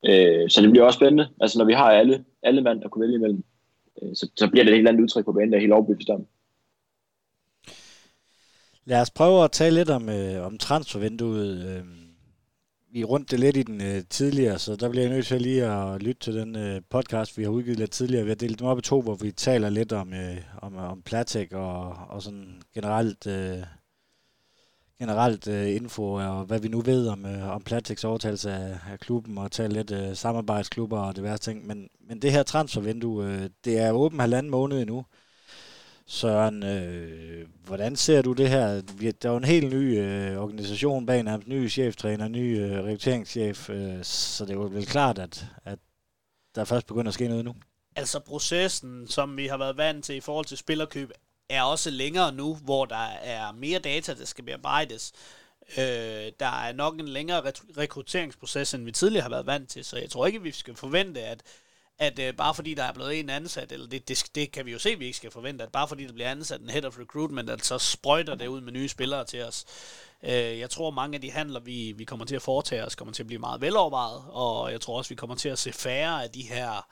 Øh, 0.06 0.50
så 0.50 0.62
det 0.62 0.72
bliver 0.72 0.86
også 0.86 0.98
spændende. 0.98 1.30
Altså 1.42 1.58
når 1.58 1.66
vi 1.66 1.74
har 1.74 1.92
alle, 1.92 2.26
alle 2.44 2.62
mand, 2.62 2.82
der 2.82 2.90
kunne 2.90 3.02
vælge 3.02 3.16
imellem, 3.16 3.44
øh, 4.02 4.16
så, 4.16 4.30
så 4.36 4.50
bliver 4.50 4.64
det 4.64 4.72
et 4.72 4.78
helt 4.78 4.88
andet 4.88 5.02
udtryk 5.02 5.26
på 5.26 5.32
banen, 5.32 5.52
der 5.52 5.58
er 5.58 5.62
helt 5.62 5.74
overbevist 5.74 6.10
om. 6.10 6.26
Lad 8.86 9.02
os 9.02 9.12
prøve 9.12 9.44
at 9.44 9.52
tale 9.52 9.76
lidt 9.76 9.90
om, 9.90 10.10
øh, 10.10 10.46
om 10.46 10.58
transfervinduet. 10.58 11.66
Øh, 11.70 12.09
vi 12.92 13.04
rundt 13.04 13.32
det 13.32 13.40
lidt 13.40 13.58
i 13.58 13.64
den 13.64 13.82
øh, 13.82 14.04
tidligere, 14.10 14.60
så 14.60 14.76
der 14.76 14.90
bliver 14.90 15.04
jeg 15.04 15.14
nødt 15.14 15.26
til 15.26 15.42
lige 15.42 15.66
at 15.66 16.04
lytte 16.04 16.22
til 16.22 16.34
den 16.34 16.56
øh, 16.56 16.82
podcast, 16.90 17.38
vi 17.38 17.44
har 17.44 17.50
udgivet 17.50 17.80
lidt 17.80 17.92
tidligere. 17.92 18.24
Vi 18.24 18.30
har 18.30 18.36
delt 18.36 18.60
dem 18.60 18.68
op 18.68 18.80
i 18.80 18.82
to, 18.82 19.02
hvor 19.02 19.16
vi 19.16 19.32
taler 19.32 19.70
lidt 19.70 19.92
om, 19.92 20.14
øh, 20.14 20.38
om, 20.62 20.76
om 20.76 21.02
Platek 21.02 21.54
og, 21.54 21.96
og 22.10 22.22
sådan 22.22 22.62
generelt, 22.74 23.28
øh, 23.28 23.64
generelt 25.00 25.48
øh, 25.48 25.76
info 25.76 26.14
og 26.14 26.46
hvad 26.46 26.60
vi 26.60 26.68
nu 26.68 26.82
ved 26.82 27.08
om, 27.08 27.26
øh, 27.26 27.50
om 27.50 27.62
Plateks 27.62 28.04
overtagelse 28.04 28.52
af, 28.52 28.78
af 28.92 29.00
klubben 29.00 29.38
og 29.38 29.52
tale 29.52 29.74
lidt 29.74 29.92
øh, 29.92 30.16
samarbejdsklubber 30.16 31.00
og 31.00 31.16
diverse 31.16 31.44
ting. 31.44 31.68
Men, 31.68 31.90
men 32.08 32.22
det 32.22 32.32
her 32.32 32.44
transfervindue, 32.44 33.26
øh, 33.26 33.50
det 33.66 33.80
er 33.80 33.92
åben 33.92 34.20
halvanden 34.20 34.50
måned 34.52 34.82
endnu. 34.82 35.06
Søren, 36.12 36.64
øh, 36.64 37.48
hvordan 37.66 37.96
ser 37.96 38.22
du 38.22 38.34
det 38.34 38.50
her? 38.50 38.82
Der 39.02 39.30
er 39.30 39.32
jo 39.32 39.38
en 39.38 39.44
helt 39.44 39.74
ny 39.74 40.00
øh, 40.00 40.38
organisation 40.38 41.06
bag 41.06 41.24
ham, 41.24 41.44
ny 41.46 41.70
cheftræner, 41.70 42.28
ny 42.28 42.60
øh, 42.60 42.84
rekrutteringschef, 42.84 43.70
øh, 43.70 44.04
så 44.04 44.46
det 44.46 44.52
er 44.52 44.56
jo 44.56 44.62
vel 44.62 44.86
klart, 44.86 45.20
at, 45.20 45.46
at 45.66 45.80
der 46.56 46.66
først 46.66 46.88
begynder 46.88 47.08
at 47.08 47.14
ske 47.14 47.28
noget 47.28 47.46
nu. 47.46 47.56
Altså 47.96 48.20
processen, 48.20 49.08
som 49.08 49.38
vi 49.38 49.48
har 49.48 49.58
været 49.58 49.78
vant 49.78 50.06
til 50.06 50.16
i 50.16 50.20
forhold 50.20 50.46
til 50.46 50.58
spillerkøb, 50.58 51.12
er 51.50 51.64
også 51.64 51.90
længere 51.90 52.32
nu, 52.32 52.56
hvor 52.56 52.86
der 52.86 53.08
er 53.24 53.52
mere 53.52 53.80
data, 53.80 54.14
der 54.14 54.26
skal 54.26 54.44
bearbejdes. 54.44 55.12
Øh, 55.78 56.32
der 56.40 56.62
er 56.64 56.74
nok 56.74 57.00
en 57.00 57.08
længere 57.08 57.52
rekrutteringsproces, 57.78 58.74
end 58.74 58.86
vi 58.86 58.92
tidligere 58.92 59.24
har 59.24 59.30
været 59.30 59.46
vant 59.46 59.70
til, 59.70 59.86
så 59.86 59.98
jeg 59.98 60.10
tror 60.10 60.26
ikke, 60.28 60.42
vi 60.42 60.52
skal 60.52 60.76
forvente, 60.76 61.22
at 61.22 61.44
at 62.00 62.20
øh, 62.20 62.34
bare 62.34 62.56
fordi 62.56 62.74
der 62.74 62.84
er 62.84 62.94
blevet 62.94 63.20
en 63.20 63.30
ansat, 63.30 63.72
eller 63.72 63.88
det, 63.88 64.08
det, 64.08 64.24
det 64.36 64.52
kan 64.52 64.66
vi 64.66 64.72
jo 64.72 64.80
se, 64.80 64.90
at 64.90 65.00
vi 65.00 65.06
ikke 65.06 65.18
skal 65.18 65.32
forvente, 65.32 65.64
at 65.64 65.72
bare 65.72 65.88
fordi 65.88 66.08
der 66.08 66.14
bliver 66.14 66.32
ansat 66.32 66.62
en 66.62 66.70
head 66.70 66.86
of 66.86 67.00
recruitment, 67.00 67.50
at 67.50 67.66
så 67.66 67.78
sprøjter 67.78 68.36
det 68.36 68.48
ud 68.48 68.62
med 68.62 68.74
nye 68.74 68.88
spillere 68.88 69.26
til 69.26 69.44
os. 69.44 69.66
Øh, 70.24 70.60
jeg 70.60 70.70
tror, 70.70 70.92
mange 70.92 71.16
af 71.16 71.22
de 71.22 71.32
handler, 71.32 71.60
vi, 71.60 71.94
vi 71.98 72.04
kommer 72.04 72.26
til 72.26 72.36
at 72.36 72.42
foretage 72.42 72.86
os, 72.86 72.96
kommer 72.96 73.14
til 73.14 73.24
at 73.24 73.28
blive 73.28 73.40
meget 73.40 73.62
velovervejet, 73.62 74.24
og 74.30 74.72
jeg 74.72 74.82
tror 74.82 74.98
også, 74.98 75.10
vi 75.10 75.16
kommer 75.16 75.36
til 75.36 75.50
at 75.50 75.60
se 75.60 75.72
færre 75.72 76.24
af 76.24 76.30
de 76.30 76.42
her 76.42 76.88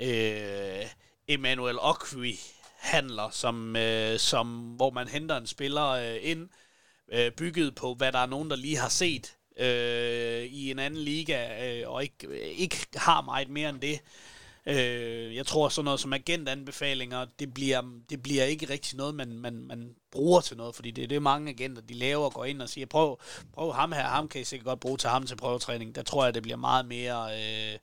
øh, 0.00 0.86
Emmanuel 1.28 1.78
Okwi 1.80 2.40
handler, 2.78 3.30
som, 3.30 3.76
øh, 3.76 4.18
som, 4.18 4.46
hvor 4.62 4.90
man 4.90 5.08
henter 5.08 5.36
en 5.36 5.46
spiller 5.46 5.88
øh, 5.88 6.16
ind, 6.22 6.48
øh, 7.12 7.30
bygget 7.30 7.74
på, 7.74 7.94
hvad 7.94 8.12
der 8.12 8.18
er 8.18 8.26
nogen, 8.26 8.50
der 8.50 8.56
lige 8.56 8.78
har 8.78 8.88
set 8.88 9.36
øh, 9.56 10.44
i 10.44 10.70
en 10.70 10.78
anden 10.78 11.00
liga, 11.00 11.68
øh, 11.68 11.90
og 11.90 12.02
ikke, 12.02 12.52
ikke 12.52 12.76
har 12.94 13.20
meget 13.20 13.48
mere 13.48 13.68
end 13.68 13.80
det. 13.80 14.00
Øh, 14.66 15.36
jeg 15.36 15.46
tror 15.46 15.68
sådan 15.68 15.84
noget 15.84 16.00
som 16.00 16.12
agentanbefalinger, 16.12 17.26
det 17.38 17.54
bliver, 17.54 17.82
det 18.10 18.22
bliver 18.22 18.44
ikke 18.44 18.68
rigtig 18.68 18.96
noget, 18.96 19.14
man, 19.14 19.38
man, 19.38 19.54
man 19.54 19.94
bruger 20.10 20.40
til 20.40 20.56
noget, 20.56 20.74
fordi 20.74 20.90
det 20.90 21.04
er 21.04 21.08
det 21.08 21.22
mange 21.22 21.50
agenter, 21.50 21.82
de 21.82 21.94
laver 21.94 22.24
og 22.24 22.32
går 22.32 22.44
ind 22.44 22.62
og 22.62 22.68
siger, 22.68 22.86
prøv, 22.86 23.20
prøv 23.52 23.72
ham 23.72 23.92
her, 23.92 24.02
ham 24.02 24.28
kan 24.28 24.40
I 24.40 24.44
sikkert 24.44 24.66
godt 24.66 24.80
bruge 24.80 24.98
til 24.98 25.10
ham 25.10 25.26
til 25.26 25.36
prøvetræning. 25.36 25.94
Der 25.94 26.02
tror 26.02 26.24
jeg, 26.24 26.34
det 26.34 26.42
bliver 26.42 26.56
meget 26.56 26.86
mere... 26.86 27.28
Øh, 27.40 27.78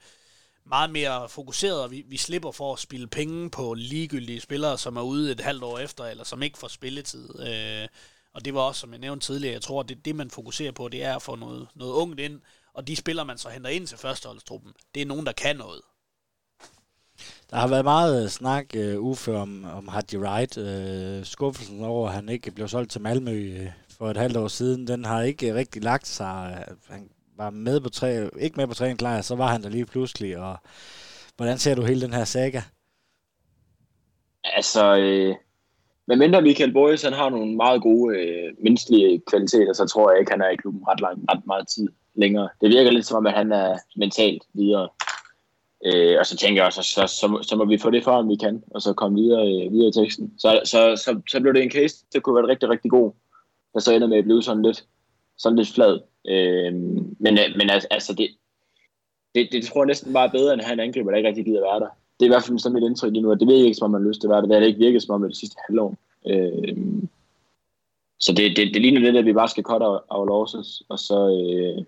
meget 0.66 0.90
mere 0.90 1.30
fokuseret, 1.30 1.84
og 1.84 1.92
vi, 1.92 2.04
vi 2.08 2.18
slipper 2.18 2.52
for 2.52 2.74
at 2.74 2.80
spille 2.80 3.08
penge 3.08 3.50
på 3.50 3.74
ligegyldige 3.74 4.42
spillere, 4.42 4.78
som 4.78 4.98
er 4.98 5.02
ude 5.02 5.32
et 5.32 5.40
halvt 5.40 5.64
år 5.64 5.80
efter, 5.80 6.06
eller 6.06 6.24
som 6.24 6.44
ikke 6.44 6.58
får 6.58 6.68
spilletid. 6.68 7.40
Øh, 7.40 7.88
og 8.34 8.46
det 8.46 8.54
var 8.54 8.62
også, 8.62 8.82
som 8.82 8.92
jeg 8.92 9.00
nævnte 9.00 9.26
tidligere, 9.26 9.54
jeg 9.54 9.62
tror, 9.62 9.80
at 9.80 9.90
det, 9.90 10.06
det 10.06 10.16
man 10.16 10.30
fokuserer 10.30 10.72
på, 10.72 10.88
det 10.88 11.04
er 11.04 11.16
at 11.16 11.22
få 11.22 11.36
noget, 11.36 11.68
noget 11.76 11.94
ungt 11.94 12.20
ind, 12.20 12.42
og 12.74 12.88
de 12.88 12.96
spillere, 12.96 13.26
man 13.26 13.38
så 13.38 13.50
henter 13.50 13.70
ind 13.70 13.88
til 13.88 13.98
førsteholdstruppen, 13.98 14.74
det 14.96 15.02
er 15.02 15.06
nogen, 15.06 15.26
der 15.26 15.32
kan 15.32 15.56
noget. 15.56 15.82
Der 17.50 17.58
har 17.58 17.68
været 17.68 17.84
meget 17.84 18.24
øh, 18.24 18.30
snak, 18.30 18.66
uh, 18.78 19.04
Uffe, 19.04 19.38
om, 19.38 19.66
om 19.66 19.88
Hadji 19.88 20.18
Wright. 20.18 20.58
Uh, 20.58 21.26
skuffelsen 21.26 21.84
over, 21.84 22.08
at 22.08 22.16
han 22.16 22.30
ikke 22.30 22.52
blev 22.52 22.68
solgt 22.68 22.92
til 22.92 23.02
Malmø 23.02 23.62
uh, 23.62 23.72
for 23.98 24.10
et 24.10 24.18
halvt 24.18 24.38
år 24.38 24.48
siden, 24.48 24.88
den 24.88 25.06
har 25.06 25.22
ikke 25.22 25.56
rigtig 25.56 25.84
lagt 25.84 26.08
sig. 26.08 26.66
Han 26.90 27.10
var 27.38 27.50
med 27.50 27.82
på 27.82 27.90
træ, 27.90 28.30
ikke 28.40 28.58
med 28.58 28.68
på 28.68 28.74
træningslejr, 28.74 29.22
så 29.22 29.36
var 29.36 29.48
han 29.48 29.64
der 29.64 29.70
lige 29.70 29.86
pludselig. 29.86 30.38
Og 30.38 30.58
hvordan 31.38 31.58
ser 31.58 31.76
du 31.76 31.84
hele 31.84 32.02
den 32.02 32.14
her 32.14 32.26
saga? 32.26 32.62
Altså, 34.44 34.96
øh, 34.96 35.36
men 36.10 36.20
mindre 36.20 36.42
Michael 36.42 36.74
Boyes 36.74 37.04
han 37.04 37.14
har 37.14 37.30
nogle 37.30 37.56
meget 37.56 37.82
gode 37.82 38.18
øh, 38.18 38.54
menneskelige 38.64 39.22
kvaliteter, 39.28 39.74
så 39.74 39.86
tror 39.86 40.12
jeg 40.12 40.20
ikke, 40.20 40.32
han 40.32 40.42
er 40.42 40.50
i 40.50 40.56
klubben 40.56 40.84
ret, 40.88 41.02
lang, 41.02 41.26
ret 41.32 41.46
meget 41.46 41.68
tid 41.68 41.88
længere. 42.14 42.50
Det 42.62 42.70
virker 42.70 42.92
lidt 42.92 43.06
som 43.06 43.18
om, 43.18 43.28
at 43.28 43.34
han 43.34 43.52
er 43.52 43.78
mentalt 43.96 44.44
videre. 44.54 44.90
Øh, 45.86 46.20
og 46.20 46.26
så 46.26 46.38
tænker 46.38 46.62
jeg 46.62 46.68
også, 46.68 46.84
så, 46.84 47.08
så, 47.08 47.40
så, 47.42 47.56
må 47.56 47.66
vi 47.66 47.78
få 47.78 47.90
det 47.90 48.04
for, 48.04 48.12
om 48.12 48.30
vi 48.30 48.36
kan, 48.36 48.64
og 48.72 48.82
så 48.82 48.94
komme 48.94 49.22
videre, 49.22 49.42
øh, 49.42 49.72
videre 49.72 49.90
i 49.90 49.92
teksten. 49.92 50.34
Så, 50.38 50.62
så, 50.66 50.80
så, 51.04 51.22
så 51.30 51.40
blev 51.40 51.54
det 51.54 51.64
en 51.64 51.72
case, 51.72 52.06
der 52.14 52.20
kunne 52.20 52.36
være 52.36 52.48
rigtig, 52.48 52.70
rigtig 52.70 52.92
god, 52.92 53.12
der 53.74 53.80
så 53.80 53.94
ender 53.94 54.08
med 54.08 54.18
at 54.18 54.24
blive 54.24 54.44
sådan 54.44 54.64
lidt, 54.64 54.86
sådan 55.38 55.58
lidt 55.58 55.74
flad. 55.74 56.00
Øh, 56.28 56.74
men, 57.20 57.34
øh, 57.40 57.50
men 57.58 57.70
altså, 57.70 57.88
altså, 57.92 58.14
det, 58.14 58.30
det, 59.36 59.50
det 59.52 59.66
tror 59.66 59.82
jeg 59.82 59.88
næsten 59.88 60.14
bare 60.14 60.28
er 60.28 60.32
bedre, 60.32 60.54
end 60.54 60.62
at 60.62 60.68
have 60.68 60.74
en 60.74 60.88
angriber, 60.88 61.12
der 61.12 61.18
ikke 61.18 61.30
rigtig 61.30 61.46
gider 61.46 61.62
være 61.62 61.80
der 61.80 61.90
det 62.20 62.26
er 62.26 62.30
i 62.30 62.34
hvert 62.34 62.44
fald 62.44 62.60
sådan 62.60 62.74
mit 62.74 62.84
indtryk 62.84 63.12
lige 63.12 63.22
nu, 63.22 63.32
at 63.32 63.40
det 63.40 63.48
virker 63.48 63.66
ikke, 63.66 63.76
som 63.76 63.86
om 63.86 63.92
man 63.92 64.02
har 64.02 64.08
lyst 64.08 64.22
til 64.22 64.28
at 64.28 64.32
være 64.32 64.42
det. 64.42 64.50
Det 64.50 64.56
har 64.56 64.60
det 64.62 64.68
ikke 64.68 64.86
virket, 64.86 65.04
som 65.04 65.16
om 65.16 65.30
det 65.30 65.38
sidste 65.38 65.58
halvår. 65.68 65.98
Øh, 66.30 66.78
så 68.20 68.34
det, 68.34 68.58
det, 68.58 68.74
det 68.74 68.82
ligner 68.82 69.02
lidt, 69.02 69.18
at 69.18 69.26
vi 69.26 69.34
bare 69.34 69.48
skal 69.48 69.64
cut 69.64 69.82
our 69.82 70.26
losses, 70.26 70.84
og 70.90 71.00
så, 71.00 71.18
øh, 71.30 71.86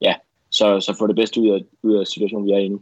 ja, 0.00 0.14
så, 0.50 0.80
så 0.80 0.96
få 0.98 1.06
det 1.06 1.16
bedste 1.16 1.40
ud 1.40 1.48
af, 1.48 1.60
ud 1.82 1.96
af 1.96 2.06
situationen, 2.06 2.46
vi 2.46 2.52
er 2.52 2.58
i 2.58 2.68
nu. 2.68 2.80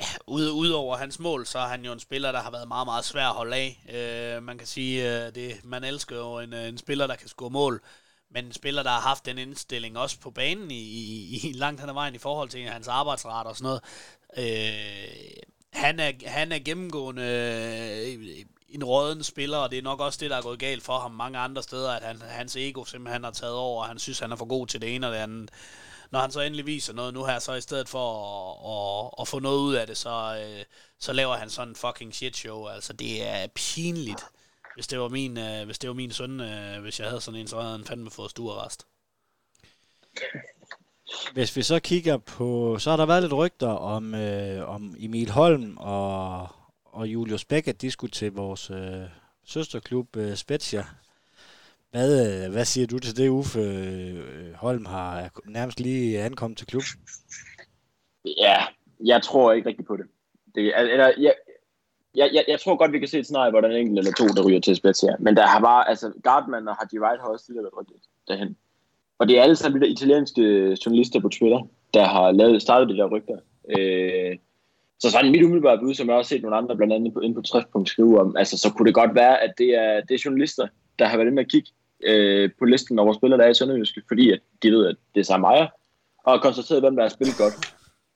Ja, 0.00 0.06
ud, 0.26 0.50
Udover 0.50 0.96
hans 0.96 1.20
mål, 1.20 1.46
så 1.46 1.58
er 1.58 1.66
han 1.66 1.84
jo 1.84 1.92
en 1.92 1.98
spiller, 1.98 2.32
der 2.32 2.38
har 2.38 2.50
været 2.50 2.68
meget, 2.68 2.86
meget 2.86 3.04
svær 3.04 3.26
at 3.26 3.34
holde 3.34 3.56
af. 3.56 3.70
Øh, 3.94 4.42
man 4.42 4.58
kan 4.58 4.66
sige, 4.66 5.26
øh, 5.26 5.34
det, 5.34 5.64
man 5.64 5.84
elsker 5.84 6.16
jo 6.16 6.38
en, 6.38 6.52
øh, 6.54 6.68
en 6.68 6.78
spiller, 6.78 7.06
der 7.06 7.16
kan 7.16 7.28
score 7.28 7.50
mål, 7.50 7.80
men 8.30 8.44
en 8.44 8.52
spiller, 8.52 8.82
der 8.82 8.90
har 8.90 9.00
haft 9.00 9.26
den 9.26 9.38
indstilling 9.38 9.98
også 9.98 10.20
på 10.20 10.30
banen 10.30 10.70
i, 10.70 10.74
i, 10.74 11.40
i 11.48 11.52
langt 11.52 11.80
hen 11.80 11.88
ad 11.88 11.94
vejen 11.94 12.14
i 12.14 12.18
forhold 12.18 12.48
til 12.48 12.62
hans 12.62 12.88
arbejdsret 12.88 13.46
og 13.46 13.56
sådan 13.56 13.64
noget. 13.64 13.82
Øh, 14.38 15.53
han 15.74 16.00
er, 16.00 16.12
han 16.26 16.52
er 16.52 16.58
gennemgående 16.58 17.22
øh, 18.16 18.44
en 18.68 18.84
råden 18.84 19.24
spiller, 19.24 19.58
og 19.58 19.70
det 19.70 19.78
er 19.78 19.82
nok 19.82 20.00
også 20.00 20.18
det, 20.22 20.30
der 20.30 20.36
er 20.36 20.42
gået 20.42 20.58
galt 20.58 20.82
for 20.82 20.98
ham 20.98 21.10
mange 21.10 21.38
andre 21.38 21.62
steder, 21.62 21.92
at 21.92 22.02
han, 22.02 22.22
hans 22.22 22.56
ego 22.56 22.84
simpelthen 22.84 23.24
har 23.24 23.30
taget 23.30 23.54
over, 23.54 23.82
og 23.82 23.88
han 23.88 23.98
synes, 23.98 24.18
han 24.18 24.32
er 24.32 24.36
for 24.36 24.44
god 24.44 24.66
til 24.66 24.80
det 24.80 24.94
ene 24.94 25.06
og 25.06 25.12
det 25.12 25.18
andet. 25.18 25.50
Når 26.10 26.20
han 26.20 26.30
så 26.30 26.40
endelig 26.40 26.66
viser 26.66 26.92
noget 26.92 27.14
nu 27.14 27.24
her, 27.24 27.38
så 27.38 27.54
i 27.54 27.60
stedet 27.60 27.88
for 27.88 28.06
at, 28.14 29.06
at, 29.06 29.22
at 29.22 29.28
få 29.28 29.38
noget 29.38 29.58
ud 29.58 29.74
af 29.74 29.86
det, 29.86 29.96
så, 29.96 30.44
øh, 30.44 30.64
så 30.98 31.12
laver 31.12 31.36
han 31.36 31.50
sådan 31.50 31.68
en 31.68 31.76
fucking 31.76 32.14
shit 32.14 32.36
show. 32.36 32.66
Altså, 32.66 32.92
det 32.92 33.26
er 33.28 33.46
pinligt. 33.54 34.24
Hvis 34.74 34.86
det 34.86 35.00
var 35.00 35.08
min, 35.08 35.38
øh, 35.38 35.64
hvis 35.64 35.78
det 35.78 35.88
var 35.88 35.94
min 35.94 36.12
søn, 36.12 36.40
hvis 36.80 37.00
jeg 37.00 37.08
havde 37.08 37.20
sådan 37.20 37.40
en, 37.40 37.48
så 37.48 37.60
havde 37.60 37.76
han 37.76 37.84
fandme 37.84 38.10
fået 38.10 38.30
stuerrest. 38.30 38.86
Hvis 41.32 41.56
vi 41.56 41.62
så 41.62 41.80
kigger 41.80 42.16
på, 42.16 42.78
så 42.78 42.90
har 42.90 42.96
der 42.96 43.06
været 43.06 43.22
lidt 43.22 43.32
rygter 43.32 43.68
om, 43.68 44.14
øh, 44.14 44.68
om 44.68 44.94
Emil 44.98 45.30
Holm 45.30 45.76
og, 45.76 46.48
og 46.84 47.06
Julius 47.06 47.44
Bæk, 47.44 47.68
at 47.68 47.82
de 47.82 47.90
skulle 47.90 48.10
til 48.10 48.32
vores 48.32 48.70
øh, 48.70 49.02
søsterklub 49.44 50.16
øh, 50.16 50.34
Spezia. 50.34 50.84
Hvad, 51.90 52.44
øh, 52.44 52.52
hvad 52.52 52.64
siger 52.64 52.86
du 52.86 52.98
til 52.98 53.16
det, 53.16 53.28
Uffe 53.28 53.60
øh, 53.60 54.52
Holm 54.54 54.86
har 54.86 55.30
nærmest 55.44 55.80
lige 55.80 56.22
ankommet 56.22 56.58
til 56.58 56.66
klubben? 56.66 56.90
Ja, 58.24 58.56
jeg 59.04 59.22
tror 59.22 59.52
ikke 59.52 59.68
rigtigt 59.68 59.88
på 59.88 59.96
det. 59.96 60.06
det 60.54 60.78
eller, 60.78 61.12
jeg, 61.18 61.34
jeg, 62.14 62.30
jeg, 62.32 62.44
jeg 62.48 62.60
tror 62.60 62.76
godt, 62.76 62.92
vi 62.92 62.98
kan 62.98 63.08
se 63.08 63.18
et 63.18 63.24
scenarie, 63.24 63.50
hvor 63.50 63.60
der 63.60 63.68
er 63.68 63.72
en 63.72 63.78
enkelt 63.78 63.98
eller 63.98 64.12
to, 64.12 64.24
der 64.24 64.48
ryger 64.48 64.60
til 64.60 64.76
Spezia. 64.76 65.16
Men 65.18 65.36
der 65.36 65.46
har 65.46 65.60
bare, 65.60 65.88
altså, 65.88 66.12
Gardman 66.22 66.68
og 66.68 66.76
Haji 66.76 67.00
Wright 67.00 67.20
har 67.20 67.28
også 67.28 67.46
tidligere 67.46 67.64
været 67.64 67.78
rygtet 67.78 67.96
derhen. 68.28 68.56
Og 69.18 69.28
det 69.28 69.38
er 69.38 69.42
alle 69.42 69.56
sammen 69.56 69.80
de 69.80 69.86
der 69.86 69.92
italienske 69.92 70.42
journalister 70.86 71.20
på 71.20 71.28
Twitter, 71.28 71.68
der 71.94 72.04
har 72.04 72.32
lavet, 72.32 72.62
startet 72.62 72.88
det 72.88 72.98
der 72.98 73.06
rygter. 73.06 73.36
Øh, 73.78 74.36
så 75.00 75.10
sådan 75.10 75.30
mit 75.30 75.42
umiddelbare 75.42 75.78
bud, 75.78 75.94
som 75.94 76.06
jeg 76.06 76.14
har 76.14 76.18
også 76.18 76.28
set 76.28 76.42
nogle 76.42 76.56
andre, 76.56 76.76
blandt 76.76 76.92
andet 76.92 77.12
inde 77.22 77.34
på 77.34 77.42
60. 77.42 77.90
skrive 77.90 78.20
om, 78.20 78.36
altså 78.36 78.58
så 78.58 78.70
kunne 78.70 78.86
det 78.86 78.94
godt 78.94 79.14
være, 79.14 79.42
at 79.42 79.52
det 79.58 79.68
er, 79.68 80.00
det 80.00 80.14
er 80.14 80.22
journalister, 80.24 80.66
der 80.98 81.06
har 81.06 81.16
været 81.16 81.28
inde 81.28 81.40
og 81.40 81.46
kigge 81.46 81.70
øh, 82.04 82.50
på 82.58 82.64
listen 82.64 82.98
over 82.98 83.12
spillere, 83.12 83.38
der 83.38 83.46
er 83.46 83.50
i 83.50 83.54
Sønderjyske, 83.54 84.02
fordi 84.08 84.30
at 84.30 84.40
de 84.62 84.70
ved, 84.70 84.86
at 84.86 84.96
det 85.14 85.20
er 85.20 85.24
samme 85.24 85.46
ejer, 85.46 85.66
og 86.24 86.32
har 86.32 86.38
konstateret, 86.38 86.82
hvem 86.82 86.96
der 86.96 87.02
har 87.02 87.08
spillet 87.08 87.36
godt. 87.38 87.74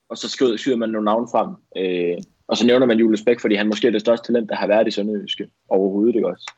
Og 0.09 0.19
så 0.19 0.28
skyder 0.28 0.76
man 0.76 0.88
nogle 0.90 1.05
navne 1.05 1.28
frem. 1.33 1.49
Øh, 1.76 2.19
og 2.49 2.57
så 2.57 2.67
nævner 2.67 2.87
man 2.87 2.99
Julius 2.99 3.23
Bæk, 3.23 3.40
fordi 3.40 3.55
han 3.55 3.67
måske 3.67 3.87
er 3.87 3.90
det 3.90 4.00
største 4.00 4.26
talent, 4.26 4.50
der 4.50 4.57
har 4.57 4.67
været 4.67 4.88
i 4.88 4.90
Sønderjyske 4.90 5.49
overhovedet, 5.69 6.14
ikke 6.14 6.28
også? 6.28 6.52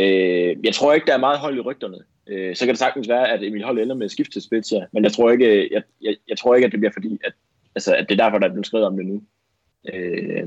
Øh, 0.00 0.56
jeg 0.64 0.74
tror 0.74 0.92
ikke, 0.92 1.06
der 1.06 1.14
er 1.14 1.26
meget 1.26 1.38
hold 1.38 1.56
i 1.56 1.60
rygterne. 1.60 1.98
Øh, 2.28 2.56
så 2.56 2.64
kan 2.64 2.72
det 2.72 2.78
sagtens 2.78 3.08
være, 3.08 3.28
at 3.28 3.42
Emil 3.42 3.64
Hold 3.64 3.78
ender 3.78 3.94
med 3.94 4.04
at 4.04 4.10
skifte 4.10 4.32
til 4.32 4.42
Spezia, 4.42 4.86
men 4.92 5.04
jeg 5.04 5.12
tror 5.12 5.30
ikke, 5.30 5.72
jeg, 5.72 5.82
jeg, 6.02 6.16
jeg 6.28 6.38
tror 6.38 6.54
ikke 6.54 6.66
at 6.66 6.72
det 6.72 6.80
bliver 6.80 6.92
fordi, 6.92 7.18
at, 7.24 7.32
altså, 7.74 7.94
at 7.94 8.06
det 8.08 8.20
er 8.20 8.24
derfor, 8.24 8.38
der 8.38 8.46
er 8.46 8.52
blevet 8.52 8.66
skrevet 8.66 8.86
om 8.86 8.96
det 8.96 9.06
nu. 9.06 9.22
Øh, 9.94 10.46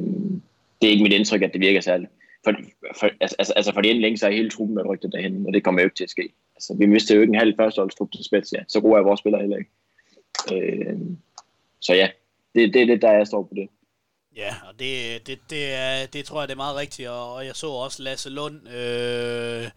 det 0.81 0.87
er 0.87 0.91
ikke 0.91 1.03
mit 1.03 1.13
indtryk, 1.13 1.41
at 1.41 1.53
det 1.53 1.61
virker 1.61 1.81
særligt. 1.81 2.11
For, 2.43 2.53
for, 2.99 3.09
altså, 3.21 3.35
altså, 3.39 3.53
altså 3.53 3.73
for 3.73 3.81
det 3.81 3.95
længe, 3.95 4.17
så 4.17 4.27
er 4.27 4.31
hele 4.31 4.49
truppen 4.49 4.75
med 4.75 4.85
rygtet 4.85 5.11
derhen, 5.11 5.45
og 5.47 5.53
det 5.53 5.63
kommer 5.63 5.81
jo 5.81 5.85
ikke 5.85 5.95
til 5.95 6.03
at 6.03 6.09
ske. 6.09 6.33
Altså, 6.55 6.75
vi 6.79 6.85
mistede 6.85 7.15
jo 7.15 7.21
ikke 7.21 7.31
en 7.31 7.39
halv 7.39 7.55
førsteholdstrup 7.59 8.11
til 8.11 8.25
Spezia, 8.25 8.63
så 8.67 8.81
gode 8.81 8.97
er 8.97 9.03
vores 9.03 9.19
spillere 9.19 9.41
heller 9.41 9.57
ikke. 9.57 9.71
Øh, 10.53 10.97
så 11.79 11.93
ja, 11.93 12.09
det, 12.55 12.73
det 12.73 12.81
er 12.81 12.85
det, 12.85 13.01
der 13.01 13.11
jeg 13.11 13.27
står 13.27 13.43
på 13.43 13.53
det. 13.55 13.67
Ja, 14.35 14.53
og 14.67 14.79
det, 14.79 15.27
det, 15.27 15.39
det, 15.49 15.73
er, 15.73 16.05
det 16.13 16.25
tror 16.25 16.41
jeg, 16.41 16.47
det 16.47 16.53
er 16.53 16.65
meget 16.65 16.75
rigtigt, 16.75 17.09
og 17.09 17.45
jeg 17.45 17.55
så 17.55 17.67
også 17.67 18.03
Lasse 18.03 18.29
Lund, 18.29 18.67
øh, 18.67 19.67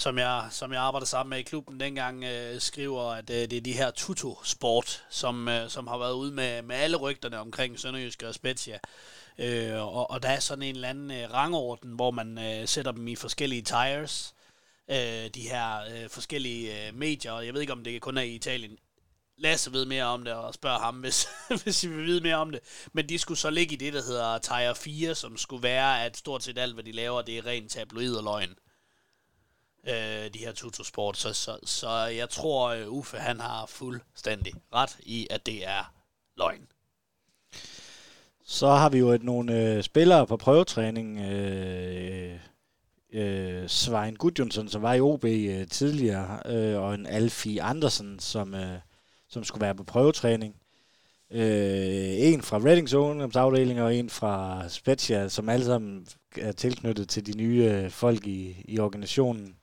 som, 0.00 0.18
jeg, 0.18 0.48
som 0.50 0.72
jeg 0.72 0.82
arbejder 0.82 1.06
sammen 1.06 1.30
med 1.30 1.38
i 1.38 1.42
klubben 1.42 1.80
dengang, 1.80 2.24
øh, 2.24 2.60
skriver, 2.60 3.02
at 3.02 3.30
øh, 3.30 3.36
det 3.36 3.52
er 3.52 3.60
de 3.60 3.72
her 3.72 3.90
Tuto-sport, 3.90 5.04
som, 5.10 5.48
øh, 5.48 5.68
som 5.68 5.86
har 5.86 5.98
været 5.98 6.12
ude 6.12 6.32
med, 6.32 6.62
med 6.62 6.76
alle 6.76 6.96
rygterne 6.96 7.38
omkring 7.38 7.80
Sønderjysk 7.80 8.22
og 8.22 8.34
Spezia. 8.34 8.78
Øh, 9.38 9.74
og, 9.74 10.10
og 10.10 10.22
der 10.22 10.28
er 10.28 10.40
sådan 10.40 10.62
en 10.62 10.74
eller 10.74 10.88
anden 10.88 11.10
øh, 11.10 11.32
rangorden, 11.32 11.92
hvor 11.92 12.10
man 12.10 12.38
øh, 12.38 12.68
sætter 12.68 12.92
dem 12.92 13.08
i 13.08 13.16
forskellige 13.16 13.62
tires, 13.62 14.34
øh, 14.90 15.30
de 15.34 15.40
her 15.40 15.80
øh, 15.80 16.10
forskellige 16.10 16.86
øh, 16.86 16.94
medier, 16.94 17.40
jeg 17.40 17.54
ved 17.54 17.60
ikke, 17.60 17.72
om 17.72 17.84
det 17.84 18.02
kun 18.02 18.18
er 18.18 18.22
i 18.22 18.34
Italien, 18.34 18.78
Lasse 19.38 19.72
ved 19.72 19.84
mere 19.84 20.04
om 20.04 20.24
det, 20.24 20.32
og 20.32 20.54
spørger 20.54 20.78
ham, 20.78 20.94
hvis, 21.04 21.28
hvis 21.62 21.84
I 21.84 21.88
vil 21.88 22.06
vide 22.06 22.20
mere 22.20 22.36
om 22.36 22.50
det. 22.50 22.60
Men 22.92 23.08
de 23.08 23.18
skulle 23.18 23.38
så 23.38 23.50
ligge 23.50 23.74
i 23.74 23.76
det, 23.76 23.92
der 23.92 24.02
hedder 24.02 24.38
Tire 24.38 24.74
4, 24.74 25.14
som 25.14 25.36
skulle 25.36 25.62
være, 25.62 26.04
at 26.04 26.16
stort 26.16 26.42
set 26.42 26.58
alt, 26.58 26.74
hvad 26.74 26.84
de 26.84 26.92
laver, 26.92 27.22
det 27.22 27.38
er 27.38 27.46
rent 27.46 27.70
tabloid 27.70 28.14
og 28.14 28.24
løgn. 28.24 28.54
Øh, 29.88 30.32
de 30.34 30.38
her 30.38 30.52
Tutosport. 30.52 31.16
Så, 31.16 31.32
så, 31.32 31.58
så 31.64 31.90
jeg 31.90 32.30
tror, 32.30 32.68
øh, 32.68 32.88
Uffe 32.88 33.16
han 33.16 33.40
har 33.40 33.66
fuldstændig 33.66 34.54
ret 34.74 34.96
i, 35.00 35.26
at 35.30 35.46
det 35.46 35.66
er 35.66 35.92
løgn. 36.36 36.66
Så 38.44 38.68
har 38.68 38.88
vi 38.88 38.98
jo 38.98 39.08
et, 39.08 39.22
nogle 39.22 39.60
øh, 39.60 39.82
spillere 39.82 40.26
på 40.26 40.36
prøvetræning. 40.36 41.20
Øh, 41.20 42.38
øh, 43.12 43.68
Svein 43.68 44.16
Gudjonsson, 44.16 44.68
som 44.68 44.82
var 44.82 44.94
i 44.94 45.00
OB 45.00 45.24
øh, 45.24 45.66
tidligere, 45.66 46.40
øh, 46.46 46.80
og 46.80 46.94
en 46.94 47.06
Alfie 47.06 47.62
Andersen, 47.62 48.18
som... 48.18 48.54
Øh, 48.54 48.78
som 49.30 49.44
skulle 49.44 49.60
være 49.60 49.74
på 49.74 49.84
prøvetræning. 49.84 50.56
Øh, 51.30 52.14
en 52.18 52.42
fra 52.42 52.56
Reddings 52.58 52.94
ungdomsafdeling 52.94 53.82
og 53.82 53.94
en 53.94 54.10
fra 54.10 54.64
Spezia, 54.68 55.28
som 55.28 55.48
alle 55.48 55.64
sammen 55.64 56.06
er 56.36 56.52
tilknyttet 56.52 57.08
til 57.08 57.26
de 57.26 57.36
nye 57.36 57.64
øh, 57.64 57.90
folk 57.90 58.26
i, 58.26 58.64
i 58.64 58.78
organisationen. 58.78 59.56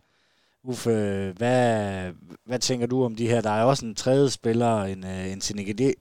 Uffe, 0.67 0.89
øh, 0.89 1.38
hvad, 1.38 2.12
hvad 2.45 2.59
tænker 2.59 2.88
du 2.88 3.03
om 3.03 3.15
de 3.15 3.27
her? 3.27 3.41
Der 3.41 3.50
er 3.50 3.63
også 3.63 3.86
en 3.86 3.95
tredje 3.95 4.29
spiller, 4.29 4.83
en, 4.83 5.03
øh, 5.03 5.31
en 5.31 5.41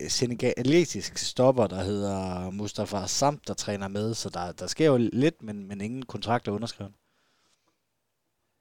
senegalesisk 0.08 1.18
stopper, 1.18 1.66
der 1.66 1.82
hedder 1.82 2.50
Mustafa 2.50 3.06
Samt, 3.06 3.49
der 3.49 3.54
træner 3.54 3.88
med, 3.88 4.14
så 4.14 4.30
der, 4.35 4.52
der 4.52 4.66
sker 4.66 4.87
jo 4.87 4.96
lidt, 5.12 5.42
men, 5.42 5.68
men 5.68 5.80
ingen 5.80 6.02
kontrakt 6.02 6.49
er 6.49 6.52
underskrevet. 6.52 6.92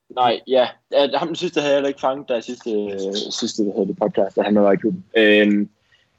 Nej, 0.09 0.41
ja. 0.47 0.67
Ham 1.13 1.27
den 1.27 1.35
sidste 1.35 1.59
havde 1.59 1.71
jeg 1.71 1.77
heller 1.77 1.87
ikke 1.87 2.01
fanget, 2.01 2.29
der 2.29 2.41
sidste, 2.41 2.71
øh, 2.71 3.13
sidste 3.31 3.63
hvad 3.63 3.73
hedder 3.73 3.87
det, 3.87 3.97
podcast, 3.97 4.35
der 4.35 4.43
han 4.43 4.55
var 4.55 4.71
i 4.71 4.75
klubben. 4.75 5.05
Øh, 5.17 5.67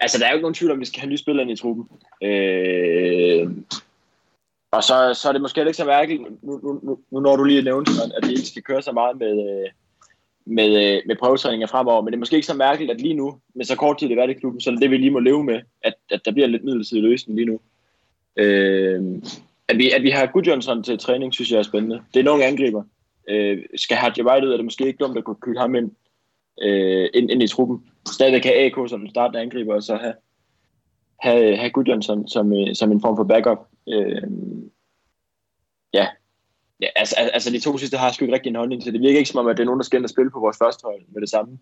altså, 0.00 0.18
der 0.18 0.26
er 0.26 0.30
jo 0.30 0.34
ikke 0.34 0.42
nogen 0.42 0.54
tvivl 0.54 0.70
om, 0.70 0.76
at 0.76 0.80
vi 0.80 0.84
skal 0.84 1.00
have 1.00 1.10
nye 1.10 1.16
spillere 1.16 1.42
ind 1.42 1.58
i 1.58 1.60
truppen. 1.62 1.88
Øh, 2.22 3.50
og 4.70 4.82
så, 4.84 5.14
så 5.14 5.28
er 5.28 5.32
det 5.32 5.42
måske 5.42 5.60
ikke 5.60 5.72
så 5.72 5.84
mærkeligt, 5.84 6.22
nu, 6.22 6.60
nu, 6.62 6.80
nu, 6.82 6.98
nu 7.10 7.20
når 7.20 7.36
du 7.36 7.44
lige 7.44 7.62
nævnte, 7.62 7.90
at 8.16 8.28
vi 8.28 8.32
ikke 8.32 8.48
skal 8.48 8.62
køre 8.62 8.82
så 8.82 8.92
meget 8.92 9.18
med, 9.18 9.32
øh, 9.50 9.70
med, 10.44 10.96
øh, 10.96 11.02
med 11.06 11.16
prøvetræninger 11.16 11.66
fremover, 11.66 12.02
men 12.02 12.12
det 12.12 12.16
er 12.16 12.18
måske 12.18 12.36
ikke 12.36 12.46
så 12.46 12.54
mærkeligt, 12.54 12.90
at 12.90 13.00
lige 13.00 13.14
nu, 13.14 13.38
med 13.54 13.64
så 13.64 13.76
kort 13.76 13.98
tid 13.98 14.08
det 14.08 14.18
er 14.18 14.28
i 14.28 14.32
klubben, 14.32 14.60
så 14.60 14.70
er 14.70 14.74
det 14.74 14.82
det, 14.82 14.90
vi 14.90 14.96
lige 14.96 15.10
må 15.10 15.18
leve 15.18 15.44
med, 15.44 15.60
at, 15.82 15.94
at 16.10 16.20
der 16.24 16.32
bliver 16.32 16.46
lidt 16.46 16.64
midlertidig 16.64 17.02
løsning 17.02 17.36
lige 17.38 17.46
nu. 17.46 17.60
Øh, 18.36 19.22
at, 19.68 19.78
vi, 19.78 19.90
at 19.90 20.02
vi 20.02 20.10
har 20.10 20.26
Gudjonsson 20.26 20.82
til 20.82 20.98
træning, 20.98 21.34
synes 21.34 21.50
jeg 21.50 21.58
er 21.58 21.62
spændende. 21.62 22.02
Det 22.14 22.20
er 22.20 22.24
nogle 22.24 22.44
angriber, 22.44 22.82
Øh, 23.28 23.62
skal 23.74 23.96
have 23.96 24.26
White 24.26 24.46
ud, 24.46 24.52
er 24.52 24.56
det 24.56 24.64
måske 24.64 24.86
ikke 24.86 25.04
dumt 25.04 25.18
at 25.18 25.24
kunne 25.24 25.40
kylde 25.40 25.60
ham 25.60 25.74
ind, 25.74 25.90
øh, 26.62 27.08
ind, 27.14 27.30
ind 27.30 27.42
i 27.42 27.48
truppen. 27.48 27.84
Stadig 28.12 28.42
kan 28.42 28.52
AK 28.56 28.88
som 28.88 29.08
startende 29.08 29.40
angriber, 29.40 29.74
og 29.74 29.82
så 29.82 29.96
have, 29.96 30.14
have, 31.20 31.56
have 31.56 31.70
Gudjonsson 31.70 32.28
som, 32.28 32.52
øh, 32.52 32.74
som 32.74 32.92
en 32.92 33.00
form 33.00 33.16
for 33.16 33.24
backup. 33.24 33.68
Øh, 33.88 34.22
ja. 35.94 36.06
ja 36.80 36.88
altså, 36.96 37.14
altså, 37.18 37.50
de 37.50 37.60
to 37.60 37.78
sidste 37.78 37.96
har 37.96 38.12
sgu 38.12 38.24
ikke 38.24 38.34
rigtig 38.34 38.50
en 38.50 38.56
holdning 38.56 38.82
til 38.82 38.92
det. 38.92 39.00
virker 39.00 39.18
ikke 39.18 39.30
som 39.30 39.40
om, 39.40 39.46
at 39.46 39.56
det 39.56 39.62
er 39.62 39.66
nogen, 39.66 39.80
der 39.80 39.84
skal 39.84 39.96
ind 39.96 40.04
og 40.04 40.10
spille 40.10 40.30
på 40.30 40.40
vores 40.40 40.58
første 40.62 40.84
hold 40.84 41.02
med 41.08 41.20
det 41.20 41.30
samme. 41.30 41.58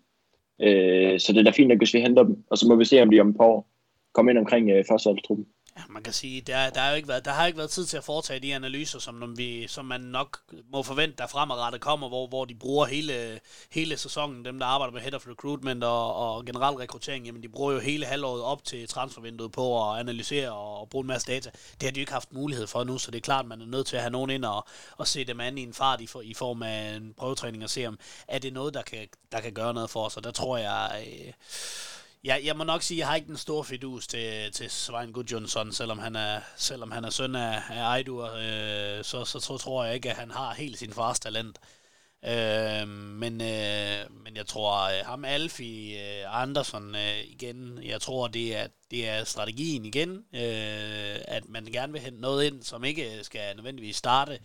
Øh, 0.61 1.19
så 1.19 1.33
det 1.33 1.39
er 1.39 1.43
da 1.43 1.51
fint, 1.51 1.71
at 1.71 1.77
hvis 1.77 1.93
vi 1.93 2.01
henter 2.01 2.23
dem, 2.23 2.43
og 2.49 2.57
så 2.57 2.67
må 2.67 2.75
vi 2.75 2.85
se, 2.85 3.01
om 3.01 3.09
de 3.09 3.19
om 3.19 3.29
et 3.29 3.37
par 3.37 3.45
år 3.45 3.69
kommer 4.13 4.29
ind 4.29 4.39
omkring 4.39 4.69
øh, 4.69 4.85
førsteholdstruppen. 4.89 5.45
Ja, 5.77 5.81
man 5.89 6.03
kan 6.03 6.13
sige, 6.13 6.41
der, 6.41 6.69
der, 6.69 6.81
har 6.81 6.89
jo 6.89 6.95
ikke 6.95 7.07
været, 7.07 7.25
der 7.25 7.31
har 7.31 7.45
ikke 7.45 7.57
været 7.57 7.69
tid 7.69 7.85
til 7.85 7.97
at 7.97 8.03
foretage 8.03 8.39
de 8.39 8.55
analyser, 8.55 8.99
som, 8.99 9.37
vi, 9.37 9.67
som 9.67 9.85
man 9.85 10.01
nok 10.01 10.39
må 10.71 10.83
forvente, 10.83 11.15
der 11.17 11.27
fremadrettet 11.27 11.81
kommer, 11.81 12.07
hvor, 12.07 12.27
hvor 12.27 12.45
de 12.45 12.55
bruger 12.55 12.85
hele, 12.85 13.39
hele 13.71 13.97
sæsonen, 13.97 14.45
dem 14.45 14.59
der 14.59 14.65
arbejder 14.65 14.93
med 14.93 15.01
head 15.01 15.13
of 15.13 15.27
recruitment 15.27 15.83
og, 15.83 16.15
og 16.15 16.45
generel 16.45 16.75
rekruttering, 16.75 17.25
jamen 17.25 17.43
de 17.43 17.49
bruger 17.49 17.73
jo 17.73 17.79
hele 17.79 18.05
halvåret 18.05 18.41
op 18.41 18.63
til 18.63 18.87
transfervinduet 18.87 19.51
på 19.51 19.91
at 19.91 19.99
analysere 19.99 20.51
og, 20.51 20.79
og 20.79 20.89
bruge 20.89 21.03
en 21.03 21.07
masse 21.07 21.27
data. 21.27 21.49
Det 21.49 21.83
har 21.83 21.91
de 21.91 21.99
jo 21.99 22.01
ikke 22.01 22.13
haft 22.13 22.33
mulighed 22.33 22.67
for 22.67 22.83
nu, 22.83 22.97
så 22.97 23.11
det 23.11 23.17
er 23.17 23.21
klart, 23.21 23.45
at 23.45 23.49
man 23.49 23.61
er 23.61 23.65
nødt 23.65 23.87
til 23.87 23.95
at 23.95 24.01
have 24.01 24.11
nogen 24.11 24.29
ind 24.29 24.45
og, 24.45 24.67
og 24.97 25.07
se 25.07 25.23
dem 25.23 25.39
an 25.39 25.57
i 25.57 25.63
en 25.63 25.73
fart 25.73 26.01
i, 26.01 26.07
for, 26.07 26.21
i 26.21 26.33
form 26.33 26.63
af 26.63 26.95
en 26.95 27.13
prøvetræning 27.17 27.63
og 27.63 27.69
se 27.69 27.85
om, 27.85 27.99
er 28.27 28.39
det 28.39 28.53
noget, 28.53 28.73
der 28.73 28.81
kan, 28.81 29.07
der 29.31 29.39
kan 29.39 29.53
gøre 29.53 29.73
noget 29.73 29.89
for 29.89 30.05
os, 30.05 30.17
og 30.17 30.23
der 30.23 30.31
tror 30.31 30.57
jeg... 30.57 31.05
Øh, 31.07 31.33
Ja, 32.25 32.37
jeg 32.43 32.57
må 32.57 32.63
nok 32.63 32.81
sige, 32.81 32.97
at 32.97 32.99
jeg 32.99 33.07
har 33.07 33.15
ikke 33.15 33.27
den 33.27 33.37
store 33.37 33.63
fidus 33.63 34.07
til, 34.07 34.51
til 34.51 34.69
Svein 34.69 35.11
Gudjonsson, 35.11 35.71
selvom 35.71 35.99
han 35.99 36.15
er, 36.15 36.41
selvom 36.55 36.91
han 36.91 37.05
er 37.05 37.09
søn 37.09 37.35
af, 37.35 37.61
af 37.69 37.81
Ejdur, 37.81 38.23
øh, 38.23 39.03
så, 39.03 39.25
så, 39.25 39.39
så 39.39 39.57
tror 39.57 39.85
jeg 39.85 39.95
ikke, 39.95 40.09
at 40.09 40.15
han 40.15 40.31
har 40.31 40.53
helt 40.53 40.77
sin 40.77 40.93
fars 40.93 41.19
talent. 41.19 41.59
Øh, 42.25 42.87
men, 42.87 43.41
øh, 43.41 44.23
men 44.23 44.35
jeg 44.35 44.45
tror, 44.45 44.99
øh, 44.99 45.05
ham 45.05 45.25
Alfie 45.25 46.19
øh, 46.19 46.41
Andersson 46.41 46.95
øh, 46.95 47.23
igen, 47.23 47.79
jeg 47.83 48.01
tror, 48.01 48.27
det 48.27 48.55
er, 48.57 48.67
det 48.91 49.09
er 49.09 49.23
strategien 49.23 49.85
igen, 49.85 50.09
øh, 50.33 51.17
at 51.27 51.49
man 51.49 51.65
gerne 51.65 51.93
vil 51.93 52.01
hente 52.01 52.21
noget 52.21 52.45
ind, 52.45 52.63
som 52.63 52.83
ikke 52.83 53.19
skal 53.21 53.55
nødvendigvis 53.55 53.95
starte, 53.95 54.39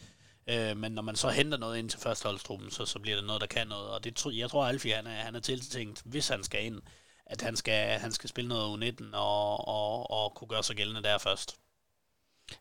øh, 0.46 0.76
men 0.76 0.92
når 0.92 1.02
man 1.02 1.16
så 1.16 1.28
henter 1.28 1.58
noget 1.58 1.78
ind 1.78 1.90
til 1.90 2.00
førsteholdstruppen, 2.00 2.70
så, 2.70 2.86
så 2.86 2.98
bliver 2.98 3.16
det 3.16 3.26
noget, 3.26 3.40
der 3.40 3.46
kan 3.46 3.66
noget, 3.66 3.90
og 3.90 4.04
det, 4.04 4.26
jeg 4.26 4.50
tror, 4.50 4.66
Alfie 4.66 4.94
han 4.94 5.06
er, 5.06 5.10
han 5.10 5.34
er 5.34 5.40
tiltænkt, 5.40 6.02
hvis 6.04 6.28
han 6.28 6.44
skal 6.44 6.64
ind, 6.64 6.80
at 7.30 7.42
han 7.42 7.56
skal, 7.56 7.98
han 7.98 8.12
skal 8.12 8.28
spille 8.28 8.48
noget 8.48 8.92
U19 8.92 9.16
og, 9.16 9.68
og, 9.68 10.10
og 10.10 10.34
kunne 10.34 10.48
gøre 10.48 10.62
sig 10.62 10.76
gældende 10.76 11.02
der 11.02 11.18
først. 11.18 11.56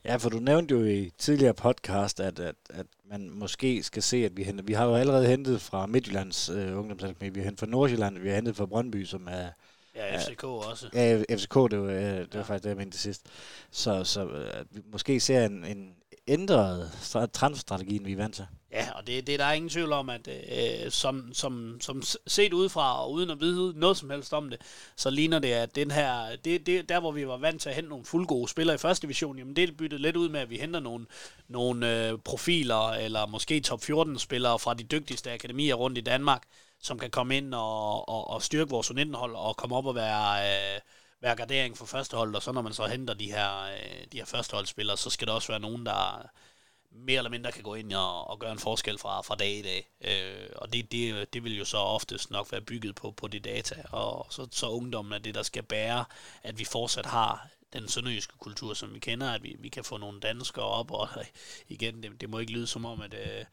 Ja, 0.05 0.15
for 0.15 0.29
du 0.29 0.39
nævnte 0.39 0.75
jo 0.75 0.83
i 0.83 1.11
tidligere 1.17 1.53
podcast, 1.53 2.19
at, 2.19 2.39
at, 2.39 2.55
at 2.69 2.85
man 3.05 3.29
måske 3.29 3.83
skal 3.83 4.03
se, 4.03 4.25
at 4.25 4.37
vi 4.37 4.43
henter, 4.43 4.63
vi 4.63 4.73
har 4.73 4.85
jo 4.85 4.95
allerede 4.95 5.27
hentet 5.27 5.61
fra 5.61 5.85
Midtjyllands 5.85 6.49
øh, 6.49 6.77
ungdomsakademi, 6.77 7.29
vi 7.29 7.39
har 7.39 7.45
hentet 7.45 7.59
fra 7.59 7.67
Nordsjælland, 7.67 8.17
vi 8.17 8.27
har 8.27 8.35
hentet 8.35 8.55
fra 8.55 8.65
Brøndby, 8.65 9.05
som 9.05 9.27
er... 9.27 9.49
Ja, 9.95 10.17
FCK 10.17 10.43
også. 10.43 10.89
Ja, 10.93 11.23
FCK, 11.31 11.55
det 11.55 11.79
var, 11.79 11.87
det 11.91 12.33
var 12.33 12.39
ja. 12.39 12.41
faktisk 12.41 12.63
det, 12.63 12.69
jeg 12.69 12.77
mente 12.77 12.97
sidst. 12.97 13.27
Så, 13.71 14.03
så 14.03 14.27
at 14.53 14.67
vi 14.71 14.81
måske 14.91 15.19
ser 15.19 15.45
en, 15.45 15.65
en, 15.65 15.93
ændrede 16.29 16.91
transferstrategien, 17.33 18.05
vi 18.05 18.11
er 18.11 18.17
vant 18.17 18.35
til. 18.35 18.45
Ja, 18.71 18.87
og 18.95 19.07
det, 19.07 19.27
det 19.27 19.33
er 19.33 19.37
der 19.37 19.51
ingen 19.51 19.69
tvivl 19.69 19.93
om, 19.93 20.09
at 20.09 20.27
øh, 20.27 20.91
som, 20.91 21.33
som, 21.33 21.77
som 21.81 22.03
set 22.27 22.53
udefra, 22.53 23.03
og 23.03 23.11
uden 23.11 23.29
at 23.29 23.39
vide 23.39 23.79
noget 23.79 23.97
som 23.97 24.09
helst 24.09 24.33
om 24.33 24.49
det, 24.49 24.61
så 24.95 25.09
ligner 25.09 25.39
det, 25.39 25.51
at 25.51 25.75
den 25.75 25.91
her, 25.91 26.35
det, 26.45 26.65
det, 26.65 26.89
der 26.89 26.99
hvor 26.99 27.11
vi 27.11 27.27
var 27.27 27.37
vant 27.37 27.61
til 27.61 27.69
at 27.69 27.75
hente 27.75 27.89
nogle 27.89 28.05
fuldgode 28.05 28.47
spillere 28.47 28.75
i 28.75 28.77
første 28.77 29.01
division, 29.01 29.37
jamen 29.37 29.55
det 29.55 29.69
er 29.69 29.73
byttet 29.77 30.01
lidt 30.01 30.15
ud 30.15 30.29
med, 30.29 30.39
at 30.39 30.49
vi 30.49 30.57
henter 30.57 30.79
nogle, 30.79 31.05
nogle 31.47 32.07
øh, 32.07 32.17
profiler, 32.17 32.89
eller 32.89 33.25
måske 33.25 33.59
top 33.59 33.83
14 33.83 34.19
spillere 34.19 34.59
fra 34.59 34.73
de 34.73 34.83
dygtigste 34.83 35.31
akademier 35.31 35.75
rundt 35.75 35.97
i 35.97 36.01
Danmark, 36.01 36.43
som 36.81 36.99
kan 36.99 37.09
komme 37.09 37.37
ind 37.37 37.53
og, 37.53 38.09
og, 38.09 38.29
og 38.29 38.41
styrke 38.41 38.69
vores 38.69 38.91
U19-hold 38.91 39.35
og 39.35 39.57
komme 39.57 39.75
op 39.75 39.85
og 39.85 39.95
være... 39.95 40.47
Øh, 40.75 40.81
være 41.21 41.35
gardering 41.35 41.77
for 41.77 41.85
førsteholdet, 41.85 42.35
og 42.35 42.41
så 42.41 42.51
når 42.51 42.61
man 42.61 42.73
så 42.73 42.85
henter 42.85 43.13
de 43.13 43.31
her, 43.31 43.61
øh, 43.63 44.05
de 44.11 44.17
her 44.17 44.25
førsteholdsspillere, 44.25 44.97
så 44.97 45.09
skal 45.09 45.27
der 45.27 45.33
også 45.33 45.51
være 45.51 45.59
nogen, 45.59 45.85
der 45.85 46.29
mere 46.91 47.17
eller 47.17 47.29
mindre 47.29 47.51
kan 47.51 47.63
gå 47.63 47.75
ind 47.75 47.93
og, 47.93 48.29
og 48.29 48.39
gøre 48.39 48.51
en 48.51 48.59
forskel 48.59 48.97
fra, 48.97 49.21
fra 49.21 49.35
dag 49.35 49.51
i 49.51 49.61
dag. 49.61 49.89
Øh, 50.01 50.49
og 50.55 50.73
det, 50.73 50.91
det, 50.91 51.33
det 51.33 51.43
vil 51.43 51.57
jo 51.57 51.65
så 51.65 51.77
oftest 51.77 52.31
nok 52.31 52.51
være 52.51 52.61
bygget 52.61 52.95
på, 52.95 53.11
på 53.11 53.27
det 53.27 53.43
data, 53.43 53.83
og 53.91 54.27
så, 54.29 54.47
så 54.51 54.69
ungdommen 54.69 55.13
er 55.13 55.19
det, 55.19 55.35
der 55.35 55.43
skal 55.43 55.63
bære, 55.63 56.05
at 56.43 56.59
vi 56.59 56.65
fortsat 56.65 57.05
har 57.05 57.47
den 57.73 57.87
sønderjyske 57.87 58.37
kultur, 58.37 58.73
som 58.73 58.93
vi 58.93 58.99
kender, 58.99 59.31
at 59.31 59.43
vi, 59.43 59.55
vi 59.59 59.69
kan 59.69 59.83
få 59.83 59.97
nogle 59.97 60.19
danskere 60.19 60.65
op, 60.65 60.91
og 60.91 61.09
igen, 61.67 62.03
det, 62.03 62.21
det 62.21 62.29
må 62.29 62.39
ikke 62.39 62.53
lyde 62.53 62.67
som 62.67 62.85
om, 62.85 63.01
at... 63.01 63.13
Øh, 63.13 63.45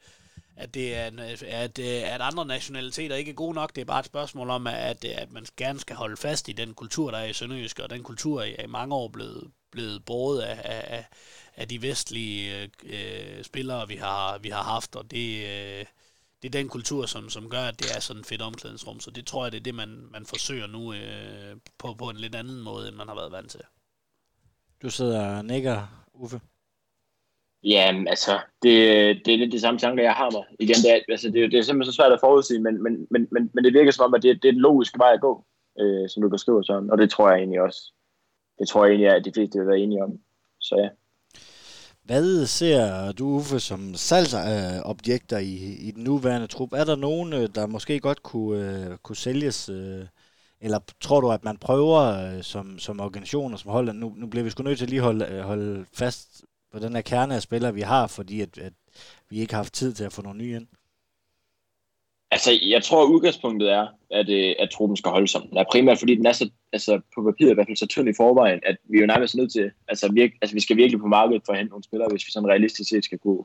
at, 0.57 0.73
det 0.73 0.95
er, 0.95 1.11
at, 1.47 1.79
øh, 1.79 2.13
at 2.13 2.21
andre 2.21 2.45
nationaliteter 2.45 3.15
ikke 3.15 3.31
er 3.31 3.35
gode 3.35 3.53
nok. 3.53 3.75
Det 3.75 3.81
er 3.81 3.85
bare 3.85 3.99
et 3.99 4.05
spørgsmål 4.05 4.49
om, 4.49 4.67
at, 4.67 5.05
at 5.05 5.31
man 5.31 5.45
gerne 5.57 5.79
skal 5.79 5.95
holde 5.95 6.17
fast 6.17 6.49
i 6.49 6.51
den 6.51 6.73
kultur, 6.73 7.11
der 7.11 7.17
er 7.17 7.25
i 7.25 7.33
Sønderjysk, 7.33 7.79
og 7.79 7.89
den 7.89 8.03
kultur 8.03 8.41
er 8.41 8.63
i 8.63 8.67
mange 8.67 8.95
år 8.95 9.07
blevet, 9.07 9.51
blevet 9.71 10.05
båret 10.05 10.41
af, 10.41 10.61
af, 10.63 11.05
af 11.55 11.67
de 11.67 11.81
vestlige 11.81 12.71
øh, 12.83 13.43
spillere, 13.43 13.87
vi 13.87 13.95
har, 13.95 14.37
vi 14.37 14.49
har 14.49 14.63
haft, 14.63 14.95
og 14.95 15.11
det, 15.11 15.45
øh, 15.45 15.85
det 16.41 16.47
er 16.47 16.59
den 16.59 16.69
kultur, 16.69 17.05
som, 17.05 17.29
som 17.29 17.49
gør, 17.49 17.61
at 17.61 17.79
det 17.79 17.95
er 17.95 17.99
sådan 17.99 18.19
et 18.19 18.27
fedt 18.27 18.41
omklædningsrum. 18.41 18.99
Så 18.99 19.11
det 19.11 19.27
tror 19.27 19.45
jeg, 19.45 19.51
det 19.51 19.59
er 19.59 19.63
det, 19.63 19.75
man, 19.75 20.07
man 20.11 20.25
forsøger 20.25 20.67
nu 20.67 20.93
øh, 20.93 21.57
på, 21.77 21.93
på 21.93 22.09
en 22.09 22.17
lidt 22.17 22.35
anden 22.35 22.61
måde, 22.61 22.87
end 22.87 22.95
man 22.95 23.07
har 23.07 23.15
været 23.15 23.31
vant 23.31 23.51
til. 23.51 23.61
Du 24.81 24.89
sidder 24.89 25.37
og 25.37 25.45
nikker, 25.45 26.05
Uffe. 26.13 26.39
Ja, 27.63 28.03
altså, 28.07 28.39
det, 28.63 28.73
det 29.25 29.33
er 29.33 29.37
lidt 29.37 29.51
de 29.51 29.59
samme 29.59 29.79
tanker, 29.79 30.03
jeg 30.03 30.13
har 30.13 30.31
mig. 30.31 30.43
Igen, 30.59 30.75
det 30.75 30.91
er, 30.91 30.99
altså, 31.09 31.27
det, 31.29 31.51
det 31.51 31.59
er 31.59 31.63
simpelthen 31.63 31.91
så 31.91 31.95
svært 31.95 32.11
at 32.11 32.19
forudsige, 32.19 32.61
men, 32.61 32.83
men, 32.83 33.07
men, 33.11 33.27
men, 33.31 33.49
men 33.53 33.63
det 33.63 33.73
virker 33.73 33.91
som 33.91 34.05
om, 34.05 34.13
at 34.13 34.23
det, 34.23 34.39
det 34.41 34.47
er 34.47 34.51
den 34.51 34.61
logiske 34.61 34.99
vej 34.99 35.11
at 35.13 35.21
gå, 35.21 35.45
øh, 35.79 36.09
som 36.09 36.21
du 36.21 36.29
beskriver 36.29 36.61
sådan, 36.61 36.91
og 36.91 36.97
det 36.97 37.09
tror 37.09 37.29
jeg 37.29 37.37
egentlig 37.37 37.61
også. 37.61 37.93
Det 38.59 38.67
tror 38.67 38.85
jeg 38.85 38.91
egentlig, 38.91 39.09
at 39.09 39.25
de 39.25 39.31
fleste 39.35 39.59
vil 39.59 39.67
være 39.67 39.79
enige 39.79 40.03
om. 40.03 40.19
Så 40.59 40.75
ja. 40.75 40.89
Hvad 42.03 42.45
ser 42.45 43.11
du, 43.11 43.25
Uffe, 43.27 43.59
som 43.59 43.93
salgsobjekter 43.95 45.37
i, 45.37 45.55
i 45.87 45.91
den 45.91 46.03
nuværende 46.03 46.47
trup? 46.47 46.73
Er 46.73 46.83
der 46.83 46.95
nogen, 46.95 47.33
øh, 47.33 47.49
der 47.55 47.67
måske 47.67 47.99
godt 47.99 48.23
kunne, 48.23 48.89
uh, 48.89 48.97
kunne 48.97 49.15
sælges, 49.15 49.69
uh, 49.69 50.01
eller 50.61 50.79
tror 51.01 51.21
du, 51.21 51.31
at 51.31 51.43
man 51.43 51.57
prøver 51.57 51.99
øh, 51.99 52.43
som, 52.43 52.79
som 52.79 52.99
organisation 52.99 53.53
og 53.53 53.59
som 53.59 53.71
hold, 53.71 53.93
nu, 53.93 54.13
nu 54.17 54.27
bliver 54.27 54.43
vi 54.43 54.49
sgu 54.49 54.63
nødt 54.63 54.77
til 54.77 54.85
at 54.85 54.89
lige 54.89 55.01
holde, 55.01 55.25
øh, 55.25 55.39
holde 55.39 55.85
fast 55.93 56.45
på 56.71 56.79
den 56.79 56.95
her 56.95 57.01
kerne 57.01 57.35
af 57.35 57.41
spillere, 57.41 57.73
vi 57.73 57.81
har, 57.81 58.07
fordi 58.07 58.41
at, 58.41 58.57
at 58.57 58.73
vi 59.29 59.39
ikke 59.39 59.53
har 59.53 59.59
haft 59.59 59.73
tid 59.73 59.93
til 59.93 60.03
at 60.03 60.13
få 60.13 60.21
nogle 60.21 60.39
nye 60.39 60.55
ind? 60.55 60.67
Altså, 62.31 62.51
jeg 62.61 62.83
tror, 62.83 63.03
at 63.03 63.09
udgangspunktet 63.09 63.71
er, 63.71 63.87
at, 64.11 64.29
øh, 64.29 64.55
at 64.59 64.69
truppen 64.69 64.97
skal 64.97 65.11
holde 65.11 65.27
som 65.27 65.41
Det 65.41 65.57
er 65.57 65.63
primært, 65.71 65.99
fordi 65.99 66.15
den 66.15 66.25
er 66.25 66.31
så, 66.31 66.49
altså, 66.73 67.01
på 67.15 67.23
papiret 67.23 67.51
i 67.51 67.53
hvert 67.53 67.67
fald 67.67 67.77
så 67.77 67.87
tynd 67.87 68.09
i 68.09 68.13
forvejen, 68.17 68.59
at 68.65 68.77
vi 68.83 68.97
er 68.97 69.01
jo 69.01 69.07
nærmest 69.07 69.35
nødt 69.35 69.51
til, 69.51 69.71
altså, 69.87 70.11
virke, 70.11 70.37
altså 70.41 70.53
vi 70.53 70.59
skal 70.59 70.77
virkelig 70.77 70.99
på 70.99 71.07
markedet 71.07 71.41
for 71.45 71.53
at 71.53 71.59
hente 71.59 71.69
nogle 71.69 71.83
spillere, 71.83 72.09
hvis 72.09 72.27
vi 72.27 72.31
sådan 72.31 72.49
realistisk 72.49 72.89
set 72.89 73.05
skal 73.05 73.17
kunne 73.17 73.43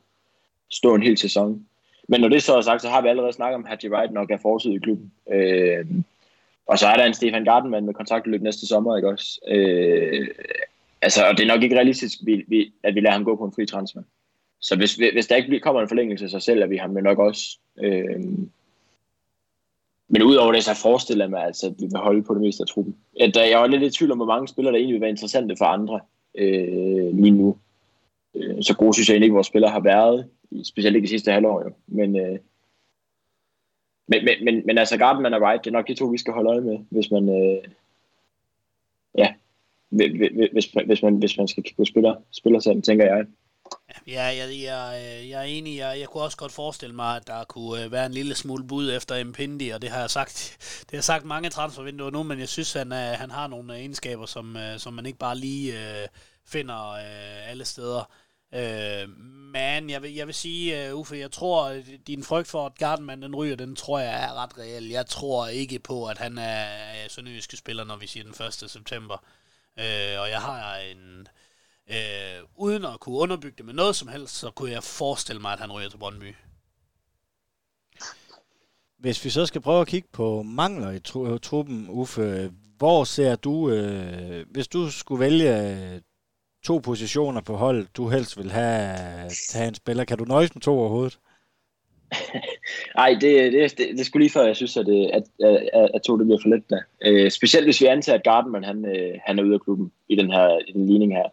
stå 0.71 0.95
en 0.95 1.03
hel 1.03 1.19
sæson. 1.19 1.67
Men 2.09 2.21
når 2.21 2.29
det 2.29 2.43
så 2.43 2.57
er 2.57 2.61
sagt, 2.61 2.83
så 2.83 2.89
har 2.89 3.03
vi 3.03 3.09
allerede 3.09 3.33
snakket 3.33 3.55
om 3.55 3.65
Haji 3.65 3.91
Wright 3.91 4.13
nok 4.13 4.31
er 4.31 4.39
forsøget 4.43 4.77
i 4.77 4.79
klubben. 4.79 5.13
Øh, 5.33 5.87
og 6.67 6.79
så 6.79 6.87
er 6.87 6.97
der 6.97 7.05
en 7.05 7.15
Stefan 7.15 7.45
Gardenman 7.45 7.87
med 7.87 7.95
kontaktløb 7.95 8.43
næste 8.43 8.67
sommer, 8.67 8.97
ikke 8.97 9.09
også? 9.09 9.41
Øh, 9.49 10.29
altså, 11.03 11.29
og 11.29 11.37
det 11.37 11.45
er 11.45 11.55
nok 11.55 11.63
ikke 11.63 11.77
realistisk, 11.77 12.19
vi, 12.25 12.45
vi, 12.49 12.73
at 12.83 12.95
vi 12.95 13.01
lader 13.01 13.13
ham 13.13 13.25
gå 13.25 13.37
på 13.37 13.45
en 13.45 13.53
fri 13.53 13.67
transfer. 13.67 14.03
Så 14.61 14.77
hvis, 14.77 14.95
hvis 14.95 15.27
der 15.27 15.37
ikke 15.37 15.61
kommer 15.61 15.83
en 15.83 15.89
forlængelse, 15.89 16.41
selv 16.41 16.63
at 16.63 16.71
vi 16.71 16.77
ham 16.77 16.97
jo 16.97 17.01
nok 17.01 17.19
også. 17.19 17.59
Øh, 17.83 18.21
men 20.09 20.23
udover 20.23 20.53
det, 20.53 20.65
så 20.65 20.75
forestiller 20.83 21.25
jeg 21.25 21.31
mig, 21.31 21.45
altså, 21.45 21.67
at 21.67 21.75
vi 21.79 21.85
vil 21.85 22.01
holde 22.01 22.23
på 22.23 22.35
det 22.35 22.43
meste 22.43 22.63
af 22.63 22.67
truppen. 22.67 22.97
At, 23.21 23.37
jeg 23.37 23.59
var 23.59 23.67
lidt 23.67 23.83
i 23.83 23.91
tvivl 23.91 24.13
om, 24.13 24.19
hvor 24.19 24.27
mange 24.27 24.49
spillere, 24.49 24.73
der 24.73 24.79
egentlig 24.79 24.95
vil 24.95 25.01
være 25.01 25.11
interessante 25.11 25.55
for 25.59 25.65
andre 25.65 26.01
øh, 26.35 27.17
lige 27.17 27.31
nu. 27.31 27.57
Øh, 28.35 28.63
så 28.63 28.77
gode 28.77 28.95
synes 28.95 29.09
jeg 29.09 29.15
egentlig 29.15 29.27
ikke, 29.27 29.35
vores 29.35 29.47
spillere 29.47 29.71
har 29.71 29.81
været, 29.81 30.29
specielt 30.65 30.97
ikke 30.97 31.07
de 31.07 31.11
sidste 31.11 31.33
halvår 31.33 31.63
jo. 31.65 31.73
Men, 31.87 32.17
øh, 32.17 32.39
men, 34.13 34.25
men, 34.25 34.45
men, 34.45 34.67
men 34.67 34.79
altså 34.79 34.97
Gardenman 34.97 35.35
og 35.35 35.43
Wright, 35.43 35.65
det 35.65 35.71
er 35.71 35.79
nok 35.79 35.89
de 35.89 35.95
to, 35.95 36.07
vi 36.07 36.19
skal 36.19 36.33
holde 36.33 36.51
øje 36.51 36.61
med, 36.61 36.79
hvis 36.91 37.11
man, 37.11 37.29
øh, 37.29 37.65
ja, 39.19 39.29
hvis, 39.89 40.67
hvis, 40.87 41.03
man, 41.03 41.17
hvis 41.17 41.39
man 41.39 41.49
skal 41.49 41.63
kigge 41.63 41.77
på 41.77 41.85
spiller, 41.85 42.15
spiller 42.31 42.61
selv, 42.61 42.83
tænker 42.83 43.05
jeg. 43.05 43.27
Ja, 44.07 44.25
jeg, 44.25 44.49
jeg, 44.65 45.03
jeg 45.31 45.41
er 45.41 45.43
enig. 45.43 45.77
Jeg, 45.77 45.97
jeg 46.01 46.09
kunne 46.09 46.23
også 46.23 46.37
godt 46.37 46.53
forestille 46.53 46.95
mig, 46.95 47.17
at 47.17 47.27
der 47.27 47.45
kunne 47.45 47.85
øh, 47.85 47.93
være 47.93 48.07
en 48.07 48.13
lille 48.13 48.35
smule 48.35 48.67
bud 48.67 48.93
efter 48.97 49.25
Mpindi, 49.25 49.69
og 49.69 49.83
det 49.83 49.91
har 49.91 50.01
jeg 50.01 50.11
sagt, 50.11 50.57
det 50.81 50.91
har 50.91 50.97
jeg 50.97 51.05
sagt 51.05 51.25
mange 51.25 51.51
transfervinduer 51.51 52.11
nu, 52.11 52.23
men 52.23 52.39
jeg 52.39 52.49
synes, 52.49 52.73
han, 52.73 52.93
øh, 52.93 52.99
han 52.99 53.31
har 53.31 53.47
nogle 53.47 53.75
egenskaber, 53.75 54.27
som, 54.27 54.57
øh, 54.57 54.79
som 54.79 54.93
man 54.93 55.07
ikke 55.07 55.19
bare 55.19 55.39
lige 55.39 55.73
finder 56.47 56.91
uh, 56.91 57.51
alle 57.51 57.65
steder. 57.65 58.11
Øh, 58.55 59.03
uh, 59.03 59.19
men 59.53 59.91
jeg 59.91 60.03
vil, 60.03 60.15
jeg 60.15 60.27
vil 60.27 60.35
sige, 60.35 60.93
uh, 60.93 61.01
Uffe, 61.01 61.17
jeg 61.17 61.33
tror, 61.33 61.65
at 61.65 61.85
din 62.07 62.23
frygt 62.25 62.49
for, 62.49 62.67
at 62.67 62.79
Gardenman 62.79 63.23
den 63.23 63.37
ryger, 63.37 63.57
den 63.57 63.77
tror 63.77 63.99
jeg 63.99 64.25
er 64.25 64.35
ret 64.35 64.59
reel. 64.59 64.89
Jeg 64.89 65.07
tror 65.07 65.47
ikke 65.47 65.79
på, 65.79 66.07
at 66.07 66.19
han 66.19 66.39
er 66.39 66.69
sønderjyske 67.09 67.57
spiller, 67.57 67.85
når 67.85 67.97
vi 67.97 68.07
siger 68.07 68.25
den 68.25 68.47
1. 68.47 68.71
september. 68.71 69.15
Uh, 69.77 70.21
og 70.21 70.31
jeg 70.31 70.41
har 70.41 70.77
en 70.77 71.29
Øh, 71.91 72.43
uden 72.57 72.85
at 72.85 73.01
kunne 73.01 73.19
underbygge 73.19 73.57
det 73.57 73.67
med 73.67 73.75
noget 73.75 73.97
som 73.97 74.09
helst, 74.09 74.35
så 74.35 74.51
kunne 74.51 74.71
jeg 74.71 74.83
forestille 74.83 75.41
mig, 75.41 75.53
at 75.53 75.61
han 75.61 75.73
ryger 75.73 75.89
til 75.89 75.99
Brøndby. 75.99 76.35
Hvis 78.99 79.25
vi 79.25 79.31
så 79.31 79.47
skal 79.47 79.61
prøve 79.61 79.81
at 79.81 79.87
kigge 79.87 80.09
på 80.13 80.43
mangler 80.43 80.91
i 80.91 81.01
tru- 81.09 81.39
truppen, 81.39 81.87
Uffe, 81.91 82.53
hvor 82.77 83.05
ser 83.05 83.37
du, 83.37 83.71
øh, 83.71 84.47
hvis 84.51 84.69
du 84.69 84.91
skulle 84.91 85.21
vælge 85.21 86.03
to 86.65 86.79
positioner 86.79 87.41
på 87.41 87.57
holdet, 87.57 87.97
du 87.97 88.09
helst 88.09 88.39
vil 88.39 88.51
have, 88.51 88.97
have 89.55 89.69
en 89.69 89.75
spiller, 89.75 90.05
kan 90.05 90.19
du 90.19 90.25
nøjes 90.25 90.55
med 90.55 90.63
to 90.63 90.79
overhovedet? 90.79 91.19
Nej, 92.97 93.17
det, 93.21 93.53
det, 93.53 93.79
det, 93.79 93.99
det 93.99 94.07
skulle 94.07 94.23
lige 94.25 94.33
før, 94.33 94.47
jeg 94.47 94.57
synes, 94.57 94.77
øh, 94.77 94.85
at, 95.13 95.23
at, 95.41 95.69
at, 95.73 95.91
at 95.95 96.03
to 96.03 96.19
det 96.19 96.27
bliver 96.27 96.39
for 96.43 96.49
let 96.49 96.71
da. 96.71 96.79
Øh, 97.01 97.31
specielt 97.31 97.67
hvis 97.67 97.81
vi 97.81 97.87
antager, 97.87 98.19
at 98.19 98.25
Gardenman 98.25 98.65
han, 98.65 98.85
øh, 98.85 99.19
han 99.27 99.39
er 99.39 99.43
ude 99.43 99.55
af 99.55 99.61
klubben 99.61 99.93
i 100.09 100.17
den 100.17 100.31
her 100.31 100.59
i 100.69 100.73
den 100.73 100.87
ligning 100.87 101.13
her. 101.15 101.29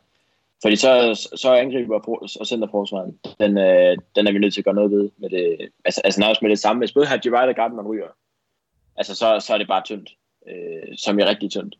Fordi 0.62 0.76
så, 0.76 1.14
så 1.36 1.54
angriber 1.54 2.00
og 2.40 2.48
centerforsvaren, 2.48 3.20
den, 3.40 3.58
øh, 3.58 3.98
den 4.16 4.28
er 4.28 4.32
vi 4.32 4.40
nødt 4.40 4.54
til 4.54 4.62
at 4.62 4.66
gøre 4.66 4.76
noget 4.76 4.92
ved. 4.92 5.10
Med 5.18 5.30
det, 5.30 5.70
altså, 5.86 6.02
altså 6.04 6.20
nærmest 6.20 6.42
med 6.42 6.50
det 6.50 6.60
samme. 6.60 6.80
Hvis 6.80 6.92
både 6.92 7.06
har 7.06 7.18
Gerard 7.18 7.50
og 7.50 7.56
Gardner 7.56 7.84
ryger, 7.84 8.08
altså 8.96 9.16
så, 9.16 9.40
så 9.40 9.54
er 9.54 9.58
det 9.58 9.68
bare 9.68 9.84
tyndt. 9.86 10.10
Øh, 10.50 10.98
som 10.98 11.20
er 11.20 11.26
rigtig 11.26 11.52
tyndt. 11.52 11.76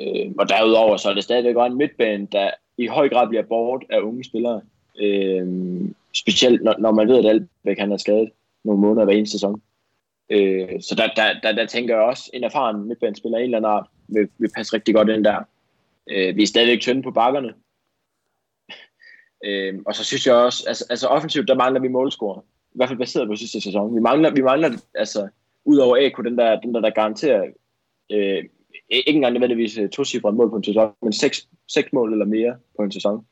Øh, 0.00 0.32
og 0.38 0.48
derudover 0.48 0.96
så 0.96 1.10
er 1.10 1.14
det 1.14 1.24
stadigvæk 1.24 1.56
også 1.56 1.72
en 1.72 1.78
midtbane, 1.78 2.28
der 2.32 2.50
i 2.78 2.86
høj 2.86 3.08
grad 3.08 3.28
bliver 3.28 3.42
bort 3.42 3.84
af 3.90 4.00
unge 4.00 4.24
spillere. 4.24 4.60
Øh, 5.00 5.46
specielt 6.14 6.62
når, 6.62 6.74
når 6.78 6.92
man 6.92 7.08
ved, 7.08 7.18
at 7.18 7.26
Albeck 7.26 7.80
han 7.80 7.92
er 7.92 7.96
skadet 7.96 8.30
nogle 8.64 8.80
måneder 8.80 9.04
hver 9.04 9.14
eneste 9.14 9.32
sæson. 9.32 9.62
Øh, 10.30 10.80
så 10.80 10.94
der, 10.94 11.06
der, 11.16 11.40
der, 11.42 11.52
der 11.52 11.66
tænker 11.66 11.94
jeg 11.94 12.04
også, 12.04 12.30
en 12.34 12.44
erfaren 12.44 12.88
midtbanespiller 12.88 13.38
af 13.38 13.42
en 13.42 13.44
eller 13.44 13.58
anden 13.58 13.72
art 13.72 13.86
vil, 14.08 14.28
vil 14.38 14.50
passe 14.56 14.74
rigtig 14.74 14.94
godt 14.94 15.08
ind 15.08 15.24
der. 15.24 15.42
Øh, 16.10 16.36
vi 16.36 16.42
er 16.42 16.46
stadigvæk 16.46 16.80
tynde 16.80 17.02
på 17.02 17.10
bakkerne, 17.10 17.54
Øh, 19.44 19.74
og 19.86 19.94
så 19.94 20.04
synes 20.04 20.26
jeg 20.26 20.34
også, 20.34 20.64
altså, 20.68 20.86
altså 20.90 21.06
offensivt, 21.06 21.48
der 21.48 21.54
mangler 21.54 21.80
vi 21.80 21.88
målscorer. 21.88 22.40
I 22.40 22.74
hvert 22.74 22.88
fald 22.88 22.98
baseret 22.98 23.28
på 23.28 23.36
sidste 23.36 23.60
sæson. 23.60 23.94
Vi 23.94 24.00
mangler, 24.00 24.30
vi 24.30 24.42
mangler 24.42 24.70
altså, 24.94 25.28
udover 25.64 25.96
AK, 25.96 26.24
den 26.24 26.38
der, 26.38 26.60
den 26.60 26.74
der, 26.74 26.80
der 26.80 26.90
garanterer, 26.90 27.46
øh, 28.12 28.44
ikke 28.90 29.10
engang 29.10 29.32
nødvendigvis 29.32 29.78
øh, 29.78 29.88
to 29.88 30.04
cifre 30.04 30.32
mål 30.32 30.50
på 30.50 30.56
en 30.56 30.64
sæson, 30.64 30.92
men 31.02 31.12
seks, 31.12 31.48
seks 31.68 31.92
mål 31.92 32.12
eller 32.12 32.24
mere 32.24 32.56
på 32.76 32.82
en 32.82 32.92
sæson. 32.92 33.26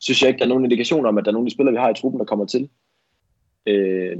Synes 0.00 0.22
jeg 0.22 0.28
ikke, 0.28 0.38
der 0.38 0.44
er 0.44 0.48
nogen 0.48 0.64
indikationer 0.64 1.08
om, 1.08 1.18
at 1.18 1.24
der 1.24 1.30
er 1.30 1.32
nogen 1.32 1.46
af 1.46 1.50
de 1.50 1.54
spillere, 1.54 1.72
vi 1.72 1.78
har 1.78 1.90
i 1.90 1.94
truppen, 1.94 2.18
der 2.18 2.24
kommer 2.24 2.46
til. 2.46 2.68
Øh, 3.66 4.16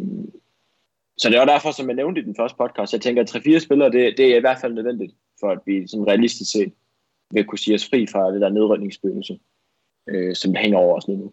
så 1.19 1.29
det 1.29 1.39
er 1.39 1.45
derfor, 1.45 1.71
som 1.71 1.89
jeg 1.89 1.97
nævnte 1.97 2.21
i 2.21 2.25
den 2.25 2.37
første 2.37 2.57
podcast, 2.59 2.93
jeg 2.93 3.01
tænker, 3.01 3.23
at 3.23 3.37
3-4 3.37 3.59
spillere, 3.59 3.91
det, 3.91 4.15
det 4.17 4.33
er 4.33 4.37
i 4.37 4.41
hvert 4.41 4.59
fald 4.61 4.75
nødvendigt, 4.75 5.13
for 5.41 5.51
at 5.51 5.59
vi 5.67 5.87
sådan 5.87 6.07
realistisk 6.07 6.53
set 6.53 6.73
vil 7.31 7.45
kunne 7.45 7.59
sige 7.59 7.75
os 7.75 7.89
fri 7.89 8.07
fra 8.07 8.33
det 8.33 8.41
der 8.41 8.49
nedrykningsspøgelse 8.49 9.39
øh, 10.09 10.37
som 10.37 10.55
hænger 10.55 10.79
over 10.79 10.97
os 10.97 11.07
lige 11.09 11.19
nu. 11.19 11.33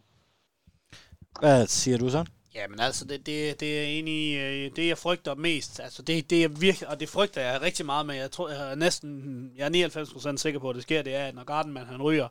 Hvad 1.39 1.67
siger 1.67 1.97
du 1.97 2.09
så? 2.09 2.25
Ja, 2.57 2.67
men 2.67 2.79
altså, 2.79 3.05
det, 3.05 3.25
det, 3.25 3.59
det 3.59 3.79
er 3.79 3.83
egentlig 3.83 4.37
øh, 4.37 4.71
det, 4.75 4.87
jeg 4.87 4.97
frygter 4.97 5.35
mest. 5.35 5.79
Altså, 5.79 6.01
det, 6.01 6.29
det 6.29 6.43
er 6.43 6.47
virkelig, 6.47 6.89
og 6.89 6.99
det 6.99 7.09
frygter 7.09 7.41
jeg 7.41 7.61
rigtig 7.61 7.85
meget 7.85 8.05
med. 8.05 8.15
Jeg 8.15 8.31
tror, 8.31 8.49
jeg 8.49 8.71
er 8.71 8.75
næsten, 8.75 9.51
jeg 9.57 9.65
er 9.65 10.33
99% 10.33 10.37
sikker 10.37 10.59
på, 10.59 10.69
at 10.69 10.75
det 10.75 10.83
sker, 10.83 11.01
det 11.01 11.15
er, 11.15 11.25
at 11.25 11.35
når 11.35 11.43
Gardenman 11.43 11.85
han 11.85 12.01
ryger, 12.01 12.27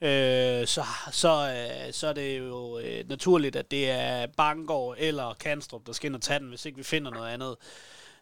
øh, 0.00 0.66
så, 0.66 0.84
så, 1.12 1.28
øh, 1.28 1.92
så 1.92 2.06
er 2.06 2.12
det 2.12 2.38
jo 2.38 2.78
øh, 2.78 3.08
naturligt, 3.08 3.56
at 3.56 3.70
det 3.70 3.90
er 3.90 4.26
Bangor 4.26 4.94
eller 4.98 5.34
Kanstrup, 5.40 5.86
der 5.86 5.92
skal 5.92 6.06
ind 6.06 6.16
og 6.16 6.22
tage 6.22 6.38
den, 6.38 6.48
hvis 6.48 6.66
ikke 6.66 6.78
vi 6.78 6.84
finder 6.84 7.10
noget 7.10 7.28
andet. 7.28 7.56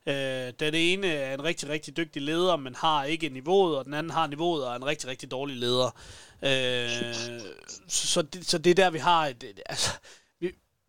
Øh, 0.06 0.52
den 0.60 0.74
ene 0.74 1.06
er 1.06 1.34
en 1.34 1.44
rigtig, 1.44 1.68
rigtig 1.68 1.96
dygtig 1.96 2.22
leder, 2.22 2.56
men 2.56 2.74
har 2.74 3.04
ikke 3.04 3.28
niveauet, 3.28 3.78
og 3.78 3.84
den 3.84 3.94
anden 3.94 4.12
har 4.12 4.26
niveauet 4.26 4.64
og 4.64 4.72
er 4.72 4.76
en 4.76 4.86
rigtig, 4.86 5.08
rigtig 5.08 5.30
dårlig 5.30 5.56
leder. 5.56 5.86
Øh, 6.42 7.14
så, 7.88 8.06
så, 8.06 8.22
det, 8.22 8.46
så 8.46 8.58
det 8.58 8.70
er 8.70 8.74
der, 8.74 8.90
vi 8.90 8.98
har 8.98 9.26
et 9.26 9.44
altså, 9.66 9.90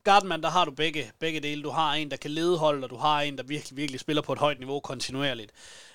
Gardman, 0.07 0.41
der 0.41 0.49
har 0.49 0.65
du 0.65 0.71
begge, 0.71 1.11
begge 1.19 1.39
dele. 1.39 1.63
Du 1.63 1.69
har 1.69 1.93
en, 1.93 2.11
der 2.11 2.17
kan 2.17 2.31
lede 2.31 2.57
holdet, 2.57 2.83
og 2.83 2.89
du 2.89 2.95
har 2.95 3.21
en, 3.21 3.37
der 3.37 3.43
virkelig, 3.43 3.77
virkelig 3.77 3.99
spiller 3.99 4.21
på 4.21 4.33
et 4.33 4.39
højt 4.39 4.59
niveau 4.59 4.79
kontinuerligt. 4.79 5.51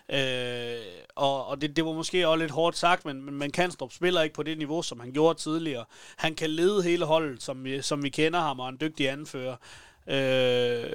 Øh, 0.09 0.77
og 1.15 1.47
og 1.47 1.61
det, 1.61 1.77
det 1.77 1.85
var 1.85 1.93
måske 1.93 2.29
også 2.29 2.39
lidt 2.39 2.51
hårdt 2.51 2.77
sagt, 2.77 3.05
men, 3.05 3.25
men, 3.25 3.35
men 3.35 3.51
Kanstrup 3.51 3.93
spiller 3.93 4.23
ikke 4.23 4.35
på 4.35 4.43
det 4.43 4.59
niveau, 4.59 4.83
som 4.83 5.01
han 5.01 5.13
gjorde 5.13 5.39
tidligere. 5.39 5.85
Han 6.17 6.35
kan 6.35 6.51
lede 6.51 6.83
hele 6.83 7.05
holdet, 7.05 7.43
som 7.43 7.65
vi, 7.65 7.83
som 7.83 8.03
vi 8.03 8.09
kender 8.09 8.41
ham, 8.41 8.61
og 8.61 8.69
en 8.69 8.81
dygtig 8.81 9.09
anfører. 9.11 9.57
Øh, 10.07 10.93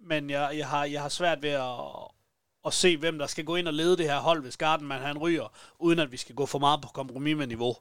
men 0.00 0.30
jeg, 0.30 0.50
jeg, 0.56 0.68
har, 0.68 0.84
jeg 0.84 1.02
har 1.02 1.08
svært 1.08 1.42
ved 1.42 1.50
at, 1.50 1.74
at 2.66 2.72
se, 2.72 2.96
hvem 2.96 3.18
der 3.18 3.26
skal 3.26 3.44
gå 3.44 3.56
ind 3.56 3.68
og 3.68 3.74
lede 3.74 3.96
det 3.96 4.06
her 4.06 4.18
hold, 4.18 4.42
hvis 4.42 4.56
Gardenman 4.56 5.00
han 5.00 5.18
ryger, 5.18 5.52
uden 5.78 5.98
at 5.98 6.12
vi 6.12 6.16
skal 6.16 6.34
gå 6.34 6.46
for 6.46 6.58
meget 6.58 6.82
på 6.82 6.88
kompromis 6.88 7.36
med 7.36 7.46
niveau. 7.46 7.76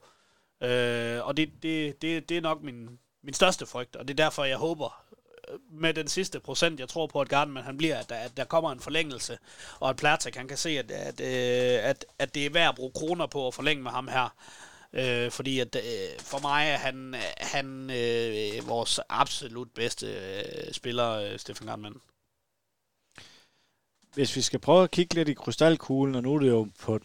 Øh, 0.63 1.27
og 1.27 1.37
det, 1.37 1.49
det, 1.63 2.01
det, 2.01 2.29
det 2.29 2.37
er 2.37 2.41
nok 2.41 2.63
min, 2.63 2.99
min 3.25 3.33
største 3.33 3.65
frygt, 3.65 3.95
og 3.95 4.07
det 4.07 4.19
er 4.19 4.23
derfor, 4.23 4.43
jeg 4.43 4.57
håber, 4.57 5.03
øh, 5.49 5.59
med 5.71 5.93
den 5.93 6.07
sidste 6.07 6.39
procent, 6.39 6.79
jeg 6.79 6.89
tror 6.89 7.07
på, 7.07 7.21
at 7.21 7.29
Gardenman 7.29 7.63
han 7.63 7.77
bliver, 7.77 7.97
at 7.97 8.09
der, 8.09 8.15
at 8.15 8.37
der 8.37 8.43
kommer 8.43 8.71
en 8.71 8.79
forlængelse, 8.79 9.37
og 9.79 9.89
at 9.89 9.95
Platek 9.95 10.35
han 10.35 10.47
kan 10.47 10.57
se, 10.57 10.69
at, 10.69 10.91
at, 10.91 11.21
øh, 11.21 11.89
at, 11.89 12.05
at 12.19 12.35
det 12.35 12.45
er 12.45 12.49
værd 12.49 12.69
at 12.69 12.75
bruge 12.75 12.91
kroner 12.91 13.25
på 13.25 13.47
at 13.47 13.53
forlænge 13.53 13.83
med 13.83 13.91
ham 13.91 14.07
her. 14.07 14.35
Øh, 14.93 15.31
fordi 15.31 15.59
at, 15.59 15.75
øh, 15.75 16.19
for 16.19 16.39
mig 16.39 16.67
er 16.67 16.77
han, 16.77 17.15
øh, 17.15 17.21
han 17.37 17.89
øh, 17.89 18.67
vores 18.67 18.99
absolut 19.09 19.71
bedste 19.71 20.07
øh, 20.07 20.73
spiller, 20.73 21.11
øh, 21.11 21.39
Stefan 21.39 21.67
Gardenman 21.67 22.01
hvis 24.15 24.35
vi 24.35 24.41
skal 24.41 24.59
prøve 24.59 24.83
at 24.83 24.91
kigge 24.91 25.15
lidt 25.15 25.29
i 25.29 25.33
krystalkuglen, 25.33 26.15
og 26.15 26.23
nu 26.23 26.35
er 26.35 26.39
det 26.39 26.49
jo 26.49 26.67
på 26.79 26.99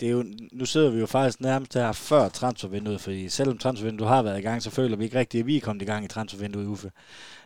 det 0.00 0.08
er 0.08 0.12
jo, 0.12 0.24
nu 0.52 0.64
sidder 0.64 0.90
vi 0.90 1.00
jo 1.00 1.06
faktisk 1.06 1.40
nærmest 1.40 1.74
her 1.74 1.92
før 1.92 2.28
transfervinduet, 2.28 3.00
fordi 3.00 3.28
selvom 3.28 3.58
transfervinduet 3.58 4.10
har 4.10 4.22
været 4.22 4.38
i 4.38 4.42
gang, 4.42 4.62
så 4.62 4.70
føler 4.70 4.96
vi 4.96 5.04
ikke 5.04 5.18
rigtigt, 5.18 5.40
at 5.40 5.46
vi 5.46 5.56
er 5.56 5.60
kommet 5.60 5.82
i 5.82 5.86
gang 5.86 6.04
i 6.04 6.08
transfervinduet, 6.08 6.66
Uffe. 6.66 6.90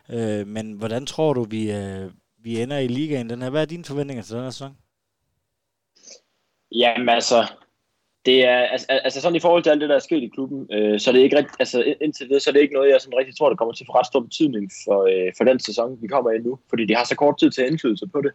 Øh, 0.09 0.47
men 0.47 0.73
hvordan 0.73 1.05
tror 1.05 1.33
du, 1.33 1.43
vi, 1.43 1.71
øh, 1.71 2.11
vi 2.43 2.61
ender 2.61 2.77
i 2.77 2.87
ligaen 2.87 3.29
den 3.29 3.41
her? 3.41 3.49
Hvad 3.49 3.61
er 3.61 3.65
dine 3.65 3.85
forventninger 3.85 4.23
til 4.23 4.35
den 4.35 4.43
her 4.43 4.49
sæson? 4.49 4.77
Jamen 6.71 7.09
altså, 7.09 7.47
det 8.25 8.45
er, 8.45 8.57
altså, 8.57 8.87
altså 8.89 9.21
sådan 9.21 9.35
i 9.35 9.39
forhold 9.39 9.63
til 9.63 9.69
alt 9.69 9.81
det, 9.81 9.89
der 9.89 9.95
er 9.95 9.99
sket 9.99 10.23
i 10.23 10.27
klubben, 10.27 10.67
øh, 10.71 10.99
så 10.99 11.09
er 11.09 11.13
det 11.13 11.21
ikke 11.21 11.37
rigtig, 11.37 11.55
altså 11.59 11.95
indtil 12.01 12.29
det, 12.29 12.41
så 12.41 12.49
er 12.49 12.51
det 12.51 12.61
ikke 12.61 12.73
noget, 12.73 12.91
jeg 12.91 13.01
sådan 13.01 13.17
rigtig 13.17 13.37
tror, 13.37 13.49
der 13.49 13.55
kommer 13.55 13.73
til 13.73 13.83
at 13.83 13.87
få 13.87 13.93
ret 13.93 14.07
stor 14.07 14.19
betydning 14.19 14.71
for, 14.85 14.99
øh, 15.11 15.33
for 15.37 15.43
den 15.43 15.59
sæson, 15.59 16.01
vi 16.01 16.07
kommer 16.07 16.31
ind 16.31 16.43
nu, 16.43 16.59
fordi 16.69 16.85
de 16.85 16.95
har 16.95 17.05
så 17.05 17.15
kort 17.15 17.37
tid 17.39 17.51
til 17.51 17.61
at 17.61 17.69
indflydelse 17.69 18.07
på 18.07 18.21
det. 18.21 18.31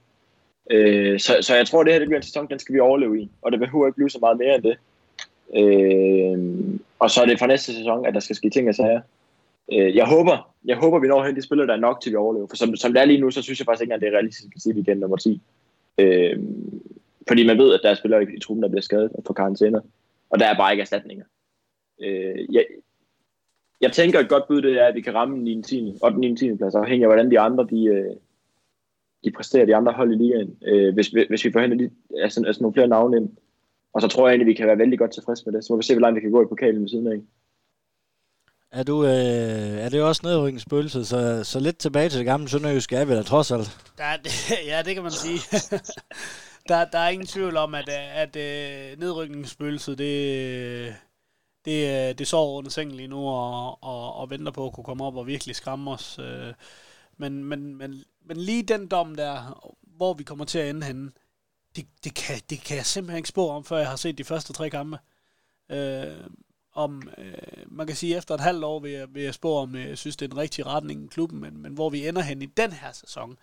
Øh, 0.71 1.21
så, 1.21 1.37
så 1.41 1.55
jeg 1.55 1.67
tror, 1.67 1.83
det 1.83 1.93
her 1.93 1.99
det 1.99 2.09
bliver 2.09 2.19
en 2.19 2.23
sæson, 2.23 2.49
den 2.51 2.59
skal 2.59 2.75
vi 2.75 2.81
overleve 2.81 3.21
i, 3.21 3.31
og 3.43 3.53
det 3.53 3.61
behøver 3.61 3.87
ikke 3.87 3.97
blive 3.97 4.11
så 4.11 4.19
meget 4.21 4.39
mere 4.39 4.55
end 4.55 4.63
det. 4.63 4.77
Øh, 5.55 6.79
og 6.99 7.11
så 7.11 7.23
er 7.23 7.27
det 7.27 7.39
for 7.39 7.47
næste 7.47 7.75
sæson, 7.75 8.07
at 8.07 8.15
der 8.15 8.21
skal 8.21 8.37
ske 8.37 8.51
ting 8.51 8.69
og 8.69 8.75
sager. 8.75 9.01
Øh, 9.73 9.97
jeg 9.97 10.07
håber, 10.07 10.55
jeg 10.65 10.77
håber, 10.77 10.99
vi 10.99 11.09
når 11.09 11.25
hen 11.25 11.37
de 11.37 11.43
spillere, 11.43 11.67
der 11.67 11.73
er 11.73 11.81
nok 11.81 12.01
til, 12.01 12.13
vi 12.13 12.17
overlever. 12.17 12.47
For 12.47 12.57
som, 12.57 12.77
som 12.77 12.93
det 12.93 13.01
er 13.01 13.05
lige 13.05 13.21
nu, 13.21 13.31
så 13.31 13.43
synes 13.43 13.59
jeg 13.61 13.67
faktisk 13.67 13.83
ikke, 13.83 13.95
at 13.95 14.01
det 14.01 14.09
er 14.09 14.13
realistisk 14.13 14.53
at 14.57 14.63
sige 14.63 14.75
det 14.75 14.81
igen 14.81 14.99
nummer 14.99 15.17
10. 15.17 15.41
Øh, 15.99 16.39
fordi 17.29 17.47
man 17.47 17.59
ved, 17.59 17.75
at 17.75 17.81
der 17.83 17.91
er 17.91 17.95
spillere 17.95 18.23
i 18.23 18.41
truppen, 18.41 18.63
der 18.63 18.69
bliver 18.69 18.83
skadet 18.83 19.11
og 19.15 19.23
får 19.27 19.35
karantæner. 19.35 19.81
Og 20.31 20.41
der 20.41 20.47
er 20.47 20.57
bare 20.57 20.73
ikke 20.73 20.83
erstatninger. 20.83 21.25
Øh, 22.01 22.55
jeg, 22.55 22.65
jeg 23.81 23.93
tænker, 23.93 24.21
et 24.21 24.29
godt 24.29 24.49
bud 24.49 24.63
det 24.63 24.81
er, 24.81 24.87
at 24.87 24.95
vi 24.95 25.01
kan 25.01 25.15
ramme 25.15 25.39
9. 25.39 25.63
10. 25.63 25.95
og 26.03 26.13
den 26.13 26.21
9. 26.21 26.37
10. 26.37 26.55
plads, 26.55 26.75
afhængig 26.75 27.05
af, 27.05 27.09
hvordan 27.09 27.31
de 27.31 27.41
andre 27.41 27.67
de, 27.71 27.85
øh, 27.85 28.17
de 29.25 29.31
præsterer 29.31 29.67
de 29.67 29.77
andre 29.77 29.93
hold 29.93 30.13
i 30.13 30.17
ligaen, 30.17 30.57
øh, 30.67 30.95
hvis, 30.95 31.09
hvis 31.29 31.45
vi 31.45 31.53
får 31.53 31.61
hentet 31.61 31.91
altså, 32.23 32.43
altså 32.47 32.63
nogle 32.63 32.75
flere 32.75 32.89
navne 32.89 33.17
ind. 33.17 33.29
Og 33.93 34.03
så 34.03 34.09
tror 34.09 34.29
jeg 34.29 34.33
egentlig, 34.33 34.47
vi 34.47 34.55
kan 34.55 34.67
være 34.67 34.79
vældig 34.79 34.99
godt 34.99 35.13
tilfredse 35.13 35.43
med 35.47 35.53
det. 35.53 35.65
Så 35.65 35.73
må 35.73 35.77
vi 35.77 35.83
se, 35.83 35.95
hvor 35.95 36.01
langt 36.01 36.17
vi 36.17 36.21
kan 36.21 36.31
gå 36.31 36.43
i 36.43 36.47
pokalen 36.49 36.83
ved 36.83 36.89
siden 36.89 37.13
af. 37.13 37.21
Er, 38.73 38.83
du, 38.83 39.05
øh, 39.05 39.11
er 39.85 39.89
det 39.89 40.03
også 40.03 40.21
nedrykningsspøgelset, 40.25 41.07
så, 41.07 41.45
så 41.45 41.61
lidt 41.61 41.79
tilbage 41.79 42.09
til 42.09 42.19
det 42.19 42.27
gamle 42.27 42.49
Sønderjyske 42.49 42.97
er 42.97 43.05
vi 43.05 43.15
da 43.15 43.23
trods 43.23 43.51
alt? 43.51 43.79
Der, 43.99 44.05
ja, 44.71 44.83
det 44.83 44.95
kan 44.95 45.03
man 45.03 45.13
sige. 45.13 45.39
der, 46.69 46.85
der 46.85 46.99
er 46.99 47.09
ingen 47.09 47.27
tvivl 47.27 47.57
om, 47.57 47.75
at, 47.75 47.89
at, 47.89 48.37
uh, 48.37 49.01
nedrykningsspøgelset, 49.01 49.99
det, 49.99 50.95
det, 51.65 52.19
det 52.19 52.27
sover 52.27 52.59
under 52.59 52.71
sengen 52.71 52.97
lige 52.97 53.09
nu 53.09 53.19
og, 53.29 53.83
og, 53.83 54.17
og 54.17 54.31
venter 54.31 54.53
på 54.53 54.67
at 54.67 54.73
kunne 54.73 54.85
komme 54.85 55.05
op 55.05 55.17
og 55.17 55.27
virkelig 55.27 55.57
skræmme 55.57 55.91
os. 55.91 56.19
Uh, 56.19 56.55
men, 57.19 57.45
men, 57.45 57.75
men, 57.75 58.05
men 58.25 58.37
lige 58.37 58.63
den 58.63 58.87
dom 58.87 59.15
der, 59.15 59.71
hvor 59.83 60.15
vi 60.15 60.25
kommer 60.25 60.45
til 60.45 60.59
at 60.59 60.71
ende 60.71 60.87
henne, 60.87 61.11
det, 61.77 61.87
det, 62.05 62.15
kan, 62.15 62.41
det 62.51 62.61
kan 62.61 62.77
jeg 62.77 62.87
simpelthen 62.87 63.17
ikke 63.17 63.29
spå 63.29 63.49
om, 63.49 63.65
før 63.65 63.79
jeg 63.79 63.89
har 63.89 63.97
set 63.97 64.19
de 64.19 64.25
første 64.25 64.53
tre 64.53 64.71
kampe. 64.71 64.99
Øh, 65.71 66.27
om, 66.73 67.09
øh, 67.19 67.33
man 67.67 67.87
kan 67.87 67.97
sige, 67.97 68.17
efter 68.17 68.35
et 68.35 68.41
halvt 68.41 68.65
år 68.65 68.81
vil 68.81 68.91
jeg, 68.91 69.15
vil 69.15 69.23
jeg 69.23 69.35
spå 69.35 69.57
om, 69.57 69.75
jeg 69.75 69.99
synes, 69.99 70.17
det 70.17 70.27
er 70.27 70.31
en 70.31 70.39
rigtig 70.39 70.67
retning 70.67 71.05
i 71.05 71.07
klubben, 71.07 71.41
men, 71.41 71.63
men 71.63 71.73
hvor 71.73 71.91
vi 71.91 72.09
ender 72.09 72.23
hen 72.23 72.43
i 72.43 72.47
den 72.47 72.73
her 72.73 72.93
sæson, 72.93 73.39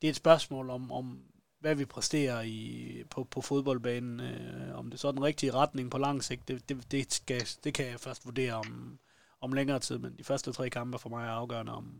det 0.00 0.08
er 0.08 0.10
et 0.10 0.16
spørgsmål 0.16 0.70
om, 0.70 0.92
om 0.92 1.22
hvad 1.60 1.74
vi 1.74 1.84
præsterer 1.84 2.42
i, 2.42 3.02
på, 3.10 3.24
på 3.24 3.40
fodboldbanen. 3.40 4.20
Øh, 4.20 4.78
om 4.78 4.90
det 4.90 5.04
er 5.04 5.10
den 5.10 5.22
rigtige 5.22 5.52
retning 5.52 5.90
på 5.90 5.98
lang 5.98 6.24
sigt, 6.24 6.48
det, 6.48 6.68
det, 6.68 6.92
det, 6.92 7.12
skal, 7.12 7.42
det 7.64 7.74
kan 7.74 7.86
jeg 7.86 8.00
først 8.00 8.24
vurdere 8.24 8.54
om, 8.54 8.98
om 9.40 9.52
længere 9.52 9.78
tid, 9.78 9.98
men 9.98 10.18
de 10.18 10.24
første 10.24 10.52
tre 10.52 10.70
kampe 10.70 10.98
for 10.98 11.08
mig 11.08 11.26
er 11.26 11.30
afgørende 11.30 11.72
om, 11.72 11.94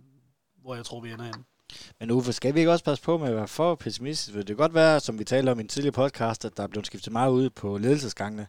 hvor 0.67 0.75
jeg 0.75 0.85
tror, 0.85 1.01
vi 1.01 1.11
ender 1.11 1.25
hen. 1.25 1.45
Men 2.01 2.11
Uffe, 2.11 2.33
skal 2.33 2.55
vi 2.55 2.59
ikke 2.59 2.73
også 2.73 2.85
passe 2.85 3.05
på 3.05 3.19
med 3.19 3.29
at 3.29 3.37
være 3.37 3.49
for 3.49 3.75
pessimistisk? 3.75 4.37
Det 4.37 4.47
kan 4.47 4.57
godt 4.57 4.75
være, 4.75 5.01
som 5.01 5.19
vi 5.19 5.25
talte 5.25 5.51
om 5.51 5.59
i 5.59 5.63
en 5.63 5.69
tidligere 5.69 5.93
podcast, 5.93 6.45
at 6.45 6.57
der 6.57 6.63
er 6.63 6.67
blevet 6.67 6.87
skiftet 6.87 7.13
meget 7.13 7.31
ud 7.31 7.51
på 7.51 7.79
ledelsesgangene. 7.79 8.47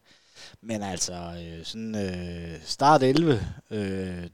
Men 0.62 0.84
altså, 0.84 1.14
øh, 1.14 1.66
sådan 1.66 1.96
øh, 1.96 2.62
start 2.62 3.04
11, 3.04 3.34
øh, 3.72 4.30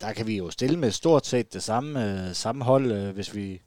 der 0.00 0.12
kan 0.12 0.26
vi 0.26 0.36
jo 0.36 0.50
stille 0.50 0.78
med 0.78 0.90
stort 0.90 1.26
set 1.26 1.52
det 1.52 1.62
samme, 1.62 2.28
øh, 2.28 2.34
samme 2.34 2.64
hold, 2.64 2.92
øh, 2.92 3.14
hvis 3.14 3.34
vi 3.34 3.62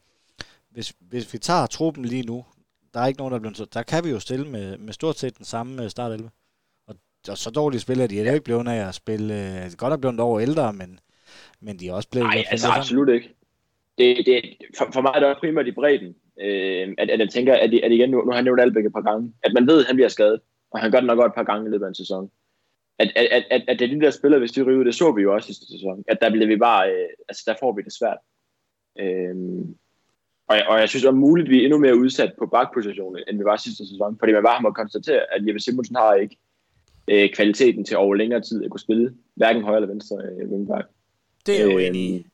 hvis, 0.70 0.94
hvis 1.00 1.34
vi 1.34 1.38
tager 1.38 1.66
truppen 1.66 2.06
lige 2.06 2.24
nu, 2.24 2.46
der 2.94 3.00
er 3.00 3.08
ikke 3.08 3.18
nogen, 3.18 3.32
der 3.32 3.38
er 3.38 3.42
blevet 3.42 3.74
der 3.74 3.84
kan 3.84 4.04
vi 4.04 4.10
jo 4.10 4.20
stille 4.20 4.48
med, 4.48 4.78
med 4.78 4.94
stort 4.94 5.20
set 5.20 5.38
den 5.38 5.46
samme 5.46 5.84
øh, 5.84 5.90
start 5.90 6.12
11. 6.12 6.30
Og, 6.88 6.96
og 7.28 7.38
så 7.38 7.50
dårlige 7.50 7.82
spillere, 7.82 8.08
de 8.08 8.20
er 8.20 8.26
jo 8.26 8.34
ikke 8.34 8.44
blevet 8.44 8.68
af 8.68 8.88
at 8.88 8.96
spille, 8.96 9.64
øh, 9.66 9.72
godt 9.78 9.94
er 9.94 9.98
blevet 9.98 10.20
over 10.20 10.40
ældre, 10.40 10.74
men, 10.74 11.00
men 11.60 11.80
de 11.80 11.88
er 11.88 11.94
også 11.94 12.10
blevet... 12.10 12.28
Nej, 12.28 12.44
altså 12.50 12.68
absolut 12.68 13.10
ikke 13.10 13.36
det, 13.98 14.26
det, 14.26 14.42
for, 14.78 14.90
for 14.94 15.02
mig 15.02 15.12
er 15.16 15.20
det 15.20 15.38
primært 15.38 15.68
i 15.68 15.72
bredden, 15.72 16.16
øh, 16.42 16.96
at, 16.98 17.10
at 17.10 17.20
jeg 17.20 17.30
tænker, 17.30 17.54
at, 17.54 17.74
at 17.74 17.92
igen, 17.92 18.10
nu, 18.10 18.22
nu 18.22 18.30
har 18.30 18.36
han 18.36 18.44
nævnt 18.44 18.62
Albæk 18.62 18.86
et 18.86 18.94
par 18.94 19.02
gange, 19.02 19.34
at 19.44 19.54
man 19.54 19.68
ved, 19.68 19.80
at 19.80 19.88
han 19.88 19.96
bliver 19.96 20.10
skadet, 20.10 20.40
og 20.72 20.80
han 20.80 20.92
gør 20.92 21.00
det 21.00 21.08
nok 21.08 21.18
godt 21.18 21.32
et 21.32 21.36
par 21.36 21.44
gange 21.44 21.68
i 21.68 21.72
løbet 21.72 21.86
af 21.86 21.90
en 21.90 21.96
sæson. 21.96 22.32
At, 23.00 23.12
at, 23.16 23.28
at, 23.32 23.44
at, 23.52 23.64
at 23.68 23.80
det 23.80 23.86
er 23.86 23.96
de 23.96 24.02
der 24.02 24.12
spillere, 24.12 24.40
hvis 24.40 24.52
de 24.52 24.64
ryger 24.64 24.84
det 24.84 24.96
så 24.96 25.12
vi 25.12 25.22
jo 25.22 25.34
også 25.34 25.46
i 25.46 25.54
sidste 25.54 25.66
sæson, 25.72 26.04
at 26.08 26.18
der 26.22 26.30
bliver 26.30 26.48
vi 26.48 26.58
bare, 26.58 26.92
øh, 26.92 27.10
altså 27.30 27.44
der 27.48 27.56
får 27.60 27.72
vi 27.76 27.82
det 27.82 27.94
svært. 27.94 28.18
Øh, 29.00 29.36
og, 30.48 30.58
og 30.68 30.80
jeg 30.80 30.90
synes, 30.90 31.06
at 31.06 31.16
muligt, 31.16 31.50
vi 31.50 31.60
er 31.60 31.64
endnu 31.64 31.78
mere 31.78 31.98
udsat 31.98 32.34
på 32.40 32.46
bakpositionen, 32.46 33.24
end 33.28 33.38
vi 33.38 33.44
var 33.44 33.56
sidste 33.56 33.88
sæson, 33.88 34.18
fordi 34.20 34.34
man 34.34 34.44
bare 34.44 34.62
må 34.62 34.72
konstatere, 34.72 35.22
at 35.36 35.48
Jeppe 35.48 35.60
Simonsen 35.60 35.96
har 35.96 36.14
ikke 36.14 36.38
øh, 37.08 37.30
kvaliteten 37.30 37.86
til 37.86 37.98
over 37.98 38.16
længere 38.16 38.42
tid 38.42 38.64
at 38.64 38.72
kunne 38.72 38.80
spille, 38.80 39.14
hverken 39.36 39.64
højre 39.64 39.78
eller 39.78 39.88
venstre 39.88 40.18
øh, 40.24 40.50
wingback. 40.52 40.88
Det 41.46 41.62
er 41.62 41.64
jo 41.64 41.80
øh, 41.80 41.86
enig. 41.86 42.26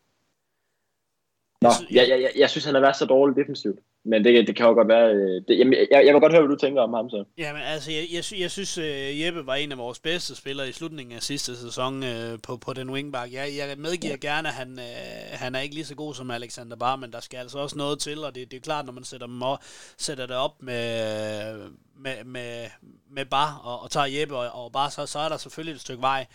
Nå, 1.61 1.69
jeg, 1.91 2.09
jeg, 2.09 2.21
jeg, 2.21 2.31
jeg 2.35 2.49
synes, 2.49 2.65
han 2.65 2.73
har 2.73 2.81
været 2.81 2.95
så 2.95 3.05
dårlig 3.05 3.35
defensivt. 3.35 3.79
Men 4.05 4.23
det, 4.23 4.47
det 4.47 4.55
kan 4.55 4.65
jo 4.65 4.73
godt 4.73 4.87
være... 4.87 5.13
Øh, 5.13 5.41
det, 5.47 5.59
jamen, 5.59 5.73
jeg, 5.73 6.05
jeg 6.05 6.13
vil 6.13 6.21
godt 6.21 6.33
høre, 6.33 6.41
hvad 6.41 6.55
du 6.55 6.59
tænker 6.59 6.81
om 6.81 6.93
ham 6.93 7.09
så. 7.09 7.23
Jamen, 7.37 7.61
altså, 7.61 7.91
jeg, 7.91 8.05
jeg, 8.11 8.39
jeg 8.39 8.51
synes, 8.51 8.77
uh, 8.77 9.21
Jeppe 9.21 9.45
var 9.45 9.55
en 9.55 9.71
af 9.71 9.77
vores 9.77 9.99
bedste 9.99 10.35
spillere 10.35 10.69
i 10.69 10.71
slutningen 10.71 11.15
af 11.15 11.23
sidste 11.23 11.55
sæson 11.55 12.03
uh, 12.03 12.39
på, 12.43 12.57
på 12.57 12.73
den 12.73 12.89
wingback. 12.89 13.33
Jeg, 13.33 13.49
jeg 13.57 13.77
medgiver 13.77 14.17
ja. 14.23 14.27
gerne, 14.27 14.47
at 14.47 14.53
han, 14.53 14.71
uh, 14.71 15.39
han 15.39 15.55
er 15.55 15.59
ikke 15.59 15.75
lige 15.75 15.85
så 15.85 15.95
god 15.95 16.13
som 16.13 16.31
Alexander 16.31 16.75
Bar, 16.75 16.95
men 16.95 17.11
der 17.11 17.19
skal 17.19 17.37
altså 17.37 17.59
også 17.59 17.77
noget 17.77 17.99
til, 17.99 18.23
og 18.23 18.35
det, 18.35 18.51
det 18.51 18.57
er 18.57 18.61
klart, 18.61 18.85
når 18.85 18.93
man 18.93 19.03
sætter, 19.03 19.27
dem 19.27 19.41
op, 19.41 19.57
sætter 19.97 20.25
det 20.25 20.35
op 20.35 20.61
med, 20.61 21.55
med, 21.97 22.23
med, 22.25 22.65
med 23.11 23.25
Bar 23.25 23.61
og, 23.63 23.83
og 23.83 23.91
tager 23.91 24.19
Jeppe 24.19 24.35
og, 24.35 24.63
og 24.63 24.71
Bar, 24.71 24.89
så, 24.89 25.05
så 25.05 25.19
er 25.19 25.29
der 25.29 25.37
selvfølgelig 25.37 25.73
et 25.73 25.81
stykke 25.81 26.01
vej. 26.01 26.25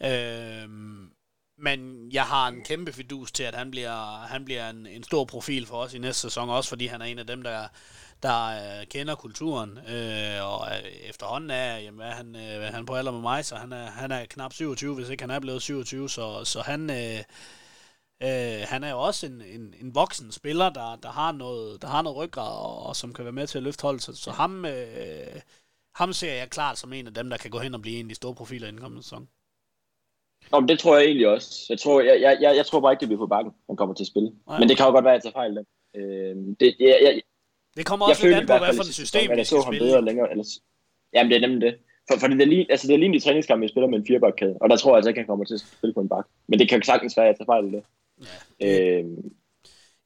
Uh, 0.00 0.70
men 1.58 2.08
jeg 2.12 2.24
har 2.24 2.48
en 2.48 2.64
kæmpe 2.64 2.92
fidus 2.92 3.32
til, 3.32 3.42
at 3.42 3.54
han 3.54 3.70
bliver, 3.70 4.16
han 4.26 4.44
bliver 4.44 4.70
en, 4.70 4.86
en 4.86 5.02
stor 5.02 5.24
profil 5.24 5.66
for 5.66 5.76
os 5.76 5.94
i 5.94 5.98
næste 5.98 6.20
sæson, 6.20 6.50
også 6.50 6.68
fordi 6.68 6.86
han 6.86 7.00
er 7.00 7.06
en 7.06 7.18
af 7.18 7.26
dem, 7.26 7.42
der, 7.42 7.68
der 8.22 8.46
øh, 8.46 8.86
kender 8.86 9.14
kulturen, 9.14 9.78
øh, 9.78 10.52
og 10.52 10.66
øh, 10.70 10.90
efterhånden 10.90 11.50
er, 11.50 11.76
jamen, 11.76 12.00
er 12.00 12.10
han, 12.10 12.36
øh, 12.36 12.74
han 12.74 12.86
på 12.86 12.94
alder 12.94 13.12
med 13.12 13.20
mig, 13.20 13.44
så 13.44 13.56
han 13.56 13.72
er, 13.72 13.86
han 13.90 14.10
er 14.12 14.26
knap 14.26 14.52
27, 14.52 14.94
hvis 14.94 15.08
ikke 15.08 15.22
han 15.22 15.30
er 15.30 15.40
blevet 15.40 15.62
27, 15.62 16.08
så, 16.08 16.44
så 16.44 16.60
han, 16.60 16.90
øh, 16.90 17.18
øh, 18.22 18.66
han 18.68 18.84
er 18.84 18.90
jo 18.90 19.00
også 19.00 19.26
en, 19.26 19.42
en, 19.42 19.74
en 19.80 19.94
voksen 19.94 20.32
spiller, 20.32 20.70
der, 20.70 20.96
der, 20.96 21.10
har 21.10 21.32
noget, 21.32 21.82
der 21.82 21.88
har 21.88 22.02
noget 22.02 22.16
ryggrad, 22.16 22.56
og, 22.58 22.86
og 22.86 22.96
som 22.96 23.12
kan 23.12 23.24
være 23.24 23.32
med 23.32 23.46
til 23.46 23.58
at 23.58 23.64
løfte 23.64 23.82
holdet, 23.82 24.02
så, 24.02 24.14
så 24.14 24.30
ham, 24.30 24.64
øh, 24.64 25.40
ham 25.94 26.12
ser 26.12 26.34
jeg 26.34 26.50
klart 26.50 26.78
som 26.78 26.92
en 26.92 27.06
af 27.06 27.14
dem, 27.14 27.30
der 27.30 27.36
kan 27.36 27.50
gå 27.50 27.58
hen 27.58 27.74
og 27.74 27.82
blive 27.82 27.98
en 27.98 28.06
af 28.06 28.08
de 28.08 28.14
store 28.14 28.34
profiler 28.34 28.68
i 28.68 28.70
den 28.70 28.80
kommende 28.80 29.02
sæson. 29.02 29.28
Nå, 30.52 30.60
men 30.60 30.68
det 30.68 30.78
tror 30.78 30.96
jeg 30.96 31.04
egentlig 31.06 31.28
også. 31.28 31.66
Jeg 31.68 31.78
tror, 31.78 32.00
jeg, 32.00 32.20
jeg, 32.20 32.38
jeg, 32.40 32.56
jeg 32.56 32.66
tror 32.66 32.80
bare 32.80 32.92
ikke, 32.92 33.00
det 33.00 33.08
bliver 33.08 33.18
på 33.26 33.26
bakken, 33.26 33.52
han 33.68 33.76
kommer 33.76 33.94
til 33.94 34.02
at 34.02 34.06
spille. 34.12 34.30
Nej. 34.46 34.58
Men 34.58 34.68
det 34.68 34.76
kan 34.76 34.86
jo 34.86 34.92
godt 34.92 35.04
være, 35.04 35.14
at 35.14 35.24
jeg 35.24 35.32
tager 35.32 35.40
fejl. 35.40 35.54
Der. 35.56 35.64
Øh, 35.96 36.36
det, 36.60 36.76
jeg, 36.80 36.98
jeg, 37.02 37.22
Det 37.76 37.86
kommer 37.86 38.06
også 38.06 38.26
lidt 38.26 38.36
an 38.36 38.46
på, 38.46 38.58
hvad 38.64 38.74
for 38.74 38.82
et 38.82 38.94
system, 39.02 39.30
vi 39.36 39.44
skal 39.44 39.62
spille. 39.62 39.84
bedre 39.84 40.04
længere. 40.04 40.30
Eller, 40.30 40.44
jamen, 41.14 41.30
det 41.30 41.36
er 41.36 41.46
nemlig 41.46 41.62
det. 41.66 41.74
For, 42.08 42.18
for 42.20 42.26
det, 42.26 42.42
er 42.42 42.46
lige, 42.46 42.66
altså, 42.70 42.86
det 42.88 42.94
er 42.94 42.98
lige 42.98 43.12
de 43.12 43.20
træningskampe, 43.20 43.62
jeg 43.62 43.70
spiller 43.70 43.88
med 43.88 43.98
en 43.98 44.06
firebakkæde, 44.06 44.56
og 44.60 44.70
der 44.70 44.76
tror 44.76 44.90
jeg 44.90 44.96
altså 44.96 45.08
ikke, 45.08 45.20
han 45.20 45.26
kommer 45.26 45.44
til 45.44 45.54
at 45.54 45.60
spille 45.60 45.94
på 45.94 46.00
en 46.00 46.08
bak. 46.08 46.26
Men 46.48 46.58
det 46.58 46.68
kan 46.68 46.82
sagtens 46.82 47.16
være, 47.16 47.26
at 47.26 47.30
jeg 47.30 47.36
tager 47.36 47.52
fejl 47.54 47.64
i 47.68 47.76
det. 47.76 47.82
Ja, 48.60 48.98
Øh, 49.00 49.04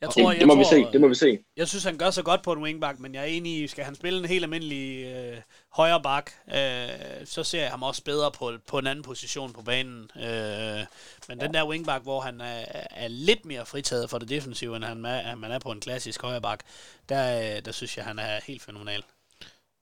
jeg 0.03 0.09
det, 0.09 0.23
tror, 0.23 0.31
det, 0.31 0.39
jeg 0.39 0.47
må 0.47 0.55
vi 0.55 0.65
tror, 0.65 0.71
se, 0.71 0.93
det 0.93 1.01
må 1.01 1.09
vi 1.09 1.15
se. 1.15 1.39
Jeg 1.57 1.69
synes, 1.69 1.85
han 1.85 1.97
gør 1.97 2.11
så 2.11 2.23
godt 2.23 2.43
på 2.43 2.53
en 2.53 2.63
wingback, 2.63 2.99
men 2.99 3.15
jeg 3.15 3.23
er 3.23 3.27
enig 3.27 3.63
i, 3.63 3.67
skal 3.67 3.85
han 3.85 3.95
spille 3.95 4.19
en 4.19 4.25
helt 4.25 4.45
almindelig 4.45 5.05
øh, 5.05 5.37
højre 5.73 6.03
bak, 6.03 6.31
øh, 6.55 6.89
så 7.25 7.45
ser 7.45 7.61
jeg 7.61 7.71
ham 7.71 7.83
også 7.83 8.05
bedre 8.05 8.31
på, 8.31 8.53
på 8.67 8.79
en 8.79 8.87
anden 8.87 9.05
position 9.05 9.53
på 9.53 9.63
banen. 9.63 10.11
Øh, 10.17 10.85
men 11.29 11.41
den 11.41 11.55
der 11.55 11.69
wingback, 11.69 12.03
hvor 12.03 12.21
han 12.21 12.41
er, 12.41 12.65
er 12.91 13.09
lidt 13.09 13.45
mere 13.45 13.67
fritaget 13.67 14.11
for 14.11 14.19
det 14.19 14.29
defensive, 14.29 14.77
end 14.77 14.85
han 14.85 15.05
er, 15.05 15.35
man 15.35 15.53
er 15.53 15.59
på 15.59 15.71
en 15.71 15.81
klassisk 15.81 16.23
højre 16.23 16.41
bak, 16.41 16.61
der, 17.09 17.57
øh, 17.57 17.65
der 17.65 17.73
synes 17.73 17.97
jeg, 17.97 18.05
han 18.05 18.19
er 18.19 18.41
helt 18.47 18.63
fænomenal. 18.63 19.03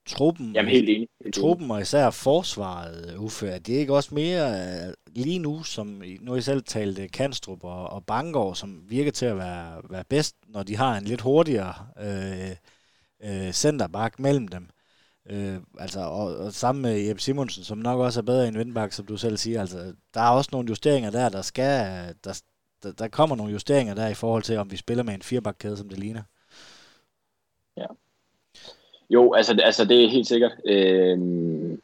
Truppen, 0.07 0.53
Jamen, 0.55 0.71
helt 0.71 0.89
enig. 0.89 1.09
Helt 1.25 1.35
truppen 1.35 1.71
og 1.71 1.81
især 1.81 2.11
forsvaret, 2.11 3.17
Uffe, 3.17 3.49
er 3.49 3.59
det 3.59 3.73
ikke 3.73 3.95
også 3.95 4.15
mere 4.15 4.51
øh, 4.89 4.95
lige 5.07 5.39
nu, 5.39 5.63
som 5.63 6.03
nu 6.21 6.35
I 6.35 6.41
selv 6.41 6.63
talte 6.63 7.09
Kanstrup 7.09 7.65
og, 7.65 7.87
og 7.91 8.05
Bangor, 8.07 8.53
som 8.53 8.85
virker 8.89 9.11
til 9.11 9.27
at 9.27 9.37
være, 9.37 9.83
være 9.91 10.05
bedst, 10.05 10.37
når 10.49 10.63
de 10.63 10.77
har 10.77 10.97
en 10.97 11.05
lidt 11.05 11.21
hurtigere 11.21 11.75
øh, 12.01 12.57
øh, 13.23 13.53
centerback 13.53 14.19
mellem 14.19 14.49
dem. 14.49 14.69
Øh, 15.31 15.59
altså, 15.79 16.01
og, 16.01 16.37
og 16.37 16.53
sammen 16.53 16.83
med 16.83 16.99
Jeppe 16.99 17.23
Simonsen, 17.23 17.65
som 17.65 17.79
nok 17.79 18.01
også 18.01 18.21
er 18.21 18.25
bedre 18.25 18.49
end 18.49 18.57
Vindbak, 18.57 18.93
som 18.93 19.07
du 19.07 19.17
selv 19.17 19.37
siger. 19.37 19.61
Altså, 19.61 19.95
der 20.15 20.21
er 20.21 20.31
også 20.31 20.51
nogle 20.53 20.69
justeringer 20.69 21.11
der, 21.11 21.29
der 21.29 21.43
skal... 21.43 22.15
Der, 22.25 22.43
der, 22.83 22.93
der 22.93 23.09
kommer 23.09 23.37
nogle 23.37 23.53
justeringer 23.53 23.95
der 23.95 24.09
i 24.09 24.15
forhold 24.15 24.43
til, 24.43 24.57
om 24.57 24.71
vi 24.71 24.77
spiller 24.77 25.05
med 25.05 25.15
en 25.15 25.23
firebakkæde, 25.23 25.77
som 25.77 25.89
det 25.89 25.99
ligner. 25.99 26.23
Jo, 29.11 29.33
altså, 29.33 29.57
altså 29.62 29.85
det 29.85 30.05
er 30.05 30.09
helt 30.09 30.27
sikkert. 30.27 30.53
Øhm, 30.66 31.81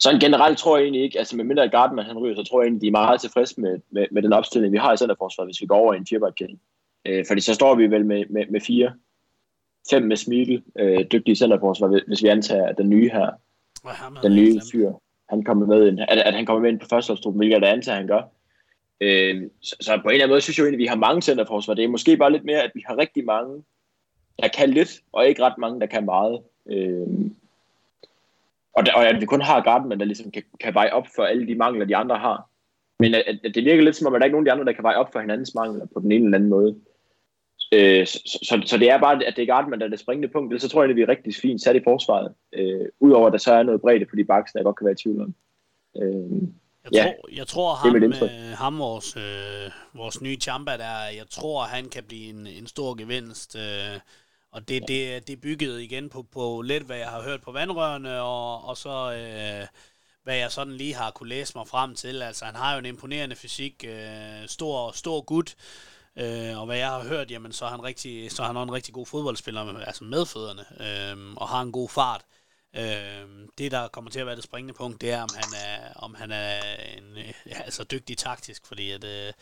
sådan 0.00 0.20
generelt 0.20 0.58
tror 0.58 0.76
jeg 0.76 0.82
egentlig 0.84 1.02
ikke, 1.02 1.18
altså 1.18 1.36
med 1.36 1.44
mindre 1.44 1.68
Gardman 1.68 2.04
han 2.04 2.18
ryger, 2.18 2.36
så 2.36 2.42
tror 2.42 2.60
jeg 2.60 2.66
egentlig, 2.66 2.82
de 2.82 2.86
er 2.86 2.90
meget 2.90 3.20
tilfredse 3.20 3.60
med, 3.60 3.78
med, 3.90 4.06
med 4.10 4.22
den 4.22 4.32
opstilling, 4.32 4.72
vi 4.72 4.78
har 4.78 4.92
i 4.92 4.96
centerforsvaret, 4.96 5.48
hvis 5.48 5.60
vi 5.60 5.66
går 5.66 5.76
over 5.78 5.94
i 5.94 5.96
en 5.96 6.06
firebakkæde. 6.06 6.56
Øh, 7.04 7.24
fordi 7.28 7.40
så 7.40 7.54
står 7.54 7.74
vi 7.74 7.86
vel 7.90 8.06
med, 8.06 8.24
med, 8.30 8.44
med 8.50 8.60
fire, 8.60 8.92
fem 9.90 10.02
med 10.02 10.16
Smigel, 10.16 10.62
øh, 10.78 11.04
dygtige 11.12 11.34
centerforsvar, 11.36 12.00
hvis- 12.06 12.22
vi 12.22 12.28
antager 12.28 12.66
at 12.66 12.78
den 12.78 12.88
nye 12.88 13.10
her, 13.10 13.30
den 14.22 14.32
nye 14.36 14.60
fyr, 14.72 14.92
han 15.28 15.44
kommer 15.44 15.66
med 15.66 15.88
ind, 15.88 16.00
at, 16.00 16.18
at 16.18 16.34
han 16.34 16.46
kommer 16.46 16.60
med 16.62 16.70
ind 16.70 16.80
på 16.80 16.86
førsteholdstruppen, 16.90 17.38
hvilket 17.38 17.60
jeg 17.60 17.72
antager, 17.72 17.96
han 17.96 18.06
gør. 18.06 18.22
Øh, 19.00 19.42
så, 19.60 19.76
så, 19.80 19.96
på 20.02 20.08
en 20.08 20.12
eller 20.12 20.24
anden 20.24 20.32
måde 20.32 20.40
synes 20.40 20.58
jeg 20.58 20.62
jo 20.62 20.66
egentlig, 20.66 20.78
at 20.78 20.82
vi 20.84 20.88
har 21.00 21.06
mange 21.06 21.22
centerforsvar. 21.22 21.74
Det 21.74 21.84
er 21.84 21.88
måske 21.88 22.16
bare 22.16 22.32
lidt 22.32 22.44
mere, 22.44 22.62
at 22.62 22.70
vi 22.74 22.82
har 22.86 22.98
rigtig 22.98 23.24
mange, 23.24 23.62
der 24.42 24.48
kan 24.48 24.70
lidt, 24.70 25.00
og 25.12 25.26
ikke 25.28 25.42
ret 25.42 25.58
mange, 25.58 25.80
der 25.80 25.86
kan 25.86 26.04
meget. 26.04 26.40
Øh, 26.70 27.06
og, 28.76 28.86
der, 28.86 28.92
og 28.94 29.06
at 29.06 29.20
vi 29.20 29.26
kun 29.26 29.40
har 29.40 29.60
Gardman, 29.60 29.98
der 29.98 30.04
ligesom 30.04 30.30
kan, 30.30 30.42
kan 30.60 30.74
veje 30.74 30.92
op 30.92 31.06
for 31.16 31.22
alle 31.24 31.46
de 31.46 31.54
mangler, 31.54 31.86
de 31.86 31.96
andre 31.96 32.18
har. 32.18 32.48
Men 32.98 33.14
at, 33.14 33.22
at 33.44 33.54
det 33.54 33.64
virker 33.64 33.82
lidt 33.82 33.96
som 33.96 34.06
om, 34.06 34.14
at 34.14 34.20
der 34.20 34.24
ikke 34.24 34.34
er 34.34 34.36
nogen 34.36 34.48
af 34.48 34.50
de 34.50 34.60
andre, 34.60 34.64
der 34.64 34.76
kan 34.76 34.84
veje 34.84 34.96
op 34.96 35.12
for 35.12 35.20
hinandens 35.20 35.54
mangler 35.54 35.86
på 35.94 36.00
den 36.00 36.12
ene 36.12 36.24
eller 36.24 36.38
anden 36.38 36.50
måde. 36.50 36.76
Øh, 37.74 38.06
så, 38.06 38.38
så, 38.42 38.62
så 38.66 38.78
det 38.78 38.90
er 38.90 38.98
bare, 38.98 39.24
at 39.26 39.36
det 39.36 39.42
er 39.42 39.46
Gardman, 39.54 39.78
der 39.78 39.86
er 39.86 39.90
det 39.90 40.00
springende 40.00 40.28
punkt. 40.28 40.52
Ellers 40.52 40.62
så 40.62 40.68
tror 40.68 40.82
jeg, 40.82 40.90
at 40.90 40.96
vi 40.96 41.02
er 41.02 41.08
rigtig 41.08 41.34
fint 41.34 41.62
sat 41.62 41.76
i 41.76 41.80
forsvaret. 41.84 42.32
Øh, 42.52 42.86
Udover 43.00 43.26
at 43.26 43.32
der 43.32 43.38
så 43.38 43.52
er 43.52 43.62
noget 43.62 43.80
bredde 43.80 44.06
på 44.06 44.16
de 44.16 44.24
bakser, 44.24 44.58
jeg 44.58 44.64
godt 44.64 44.76
kan 44.76 44.84
være 44.84 44.92
i 44.92 45.02
tvivl 45.02 45.20
om. 45.22 45.34
Øh, 46.02 46.42
Jeg 46.84 46.92
Ja, 46.92 47.02
tror, 47.02 47.28
jeg 47.36 47.46
tror 47.46 47.74
ham, 47.74 47.96
øh, 47.96 48.56
ham 48.56 48.78
vores, 48.78 49.16
øh, 49.16 49.70
vores 49.94 50.22
nye 50.22 50.36
Champa 50.36 50.70
der, 50.70 50.98
jeg 51.16 51.26
tror, 51.30 51.62
han 51.62 51.88
kan 51.88 52.04
blive 52.04 52.30
en, 52.30 52.46
en 52.46 52.66
stor 52.66 52.94
gevinst. 52.94 53.56
Øh, 53.56 54.00
og 54.54 54.68
det, 54.68 54.88
det, 54.88 55.26
det 55.26 55.32
er 55.32 55.40
bygget 55.40 55.80
igen 55.80 56.08
på, 56.08 56.22
på 56.22 56.62
lidt, 56.62 56.82
hvad 56.82 56.96
jeg 56.96 57.08
har 57.08 57.22
hørt 57.22 57.40
på 57.40 57.52
vandrørene, 57.52 58.20
og, 58.20 58.64
og 58.64 58.76
så 58.76 59.12
øh, 59.12 59.66
hvad 60.22 60.36
jeg 60.36 60.52
sådan 60.52 60.72
lige 60.72 60.94
har 60.94 61.10
kunne 61.10 61.28
læse 61.28 61.52
mig 61.58 61.68
frem 61.68 61.94
til. 61.94 62.22
Altså, 62.22 62.44
han 62.44 62.54
har 62.54 62.72
jo 62.72 62.78
en 62.78 62.86
imponerende 62.86 63.36
fysik, 63.36 63.84
øh, 63.88 64.46
stor, 64.46 64.92
stor 64.92 65.20
gut, 65.20 65.54
øh, 66.16 66.60
og 66.60 66.66
hvad 66.66 66.76
jeg 66.76 66.88
har 66.88 67.04
hørt, 67.04 67.30
jamen, 67.30 67.52
så 67.52 67.64
er 67.64 67.70
han, 67.70 67.84
rigtig, 67.84 68.32
så 68.32 68.42
er 68.42 68.46
han 68.46 68.56
også 68.56 68.68
en 68.68 68.74
rigtig 68.74 68.94
god 68.94 69.06
fodboldspiller, 69.06 69.78
altså 69.78 70.04
med 70.04 70.26
fødderne, 70.26 70.64
øh, 70.80 71.34
og 71.36 71.48
har 71.48 71.62
en 71.62 71.72
god 71.72 71.88
fart. 71.88 72.20
Øh, 72.24 72.43
Øhm, 72.76 73.48
det, 73.58 73.72
der 73.72 73.88
kommer 73.88 74.10
til 74.10 74.20
at 74.20 74.26
være 74.26 74.36
det 74.36 74.44
springende 74.44 74.74
punkt, 74.74 75.00
det 75.00 75.10
er, 75.10 75.22
om 75.22 75.28
han 75.34 75.54
er, 75.66 75.92
om 75.94 76.14
han 76.14 76.30
er 76.32 76.60
en, 76.96 77.18
øh, 77.18 77.32
ja, 77.46 77.62
altså 77.62 77.84
dygtig 77.84 78.18
taktisk, 78.18 78.66
fordi 78.66 78.90
at, 78.90 79.04
øh, 79.04 79.32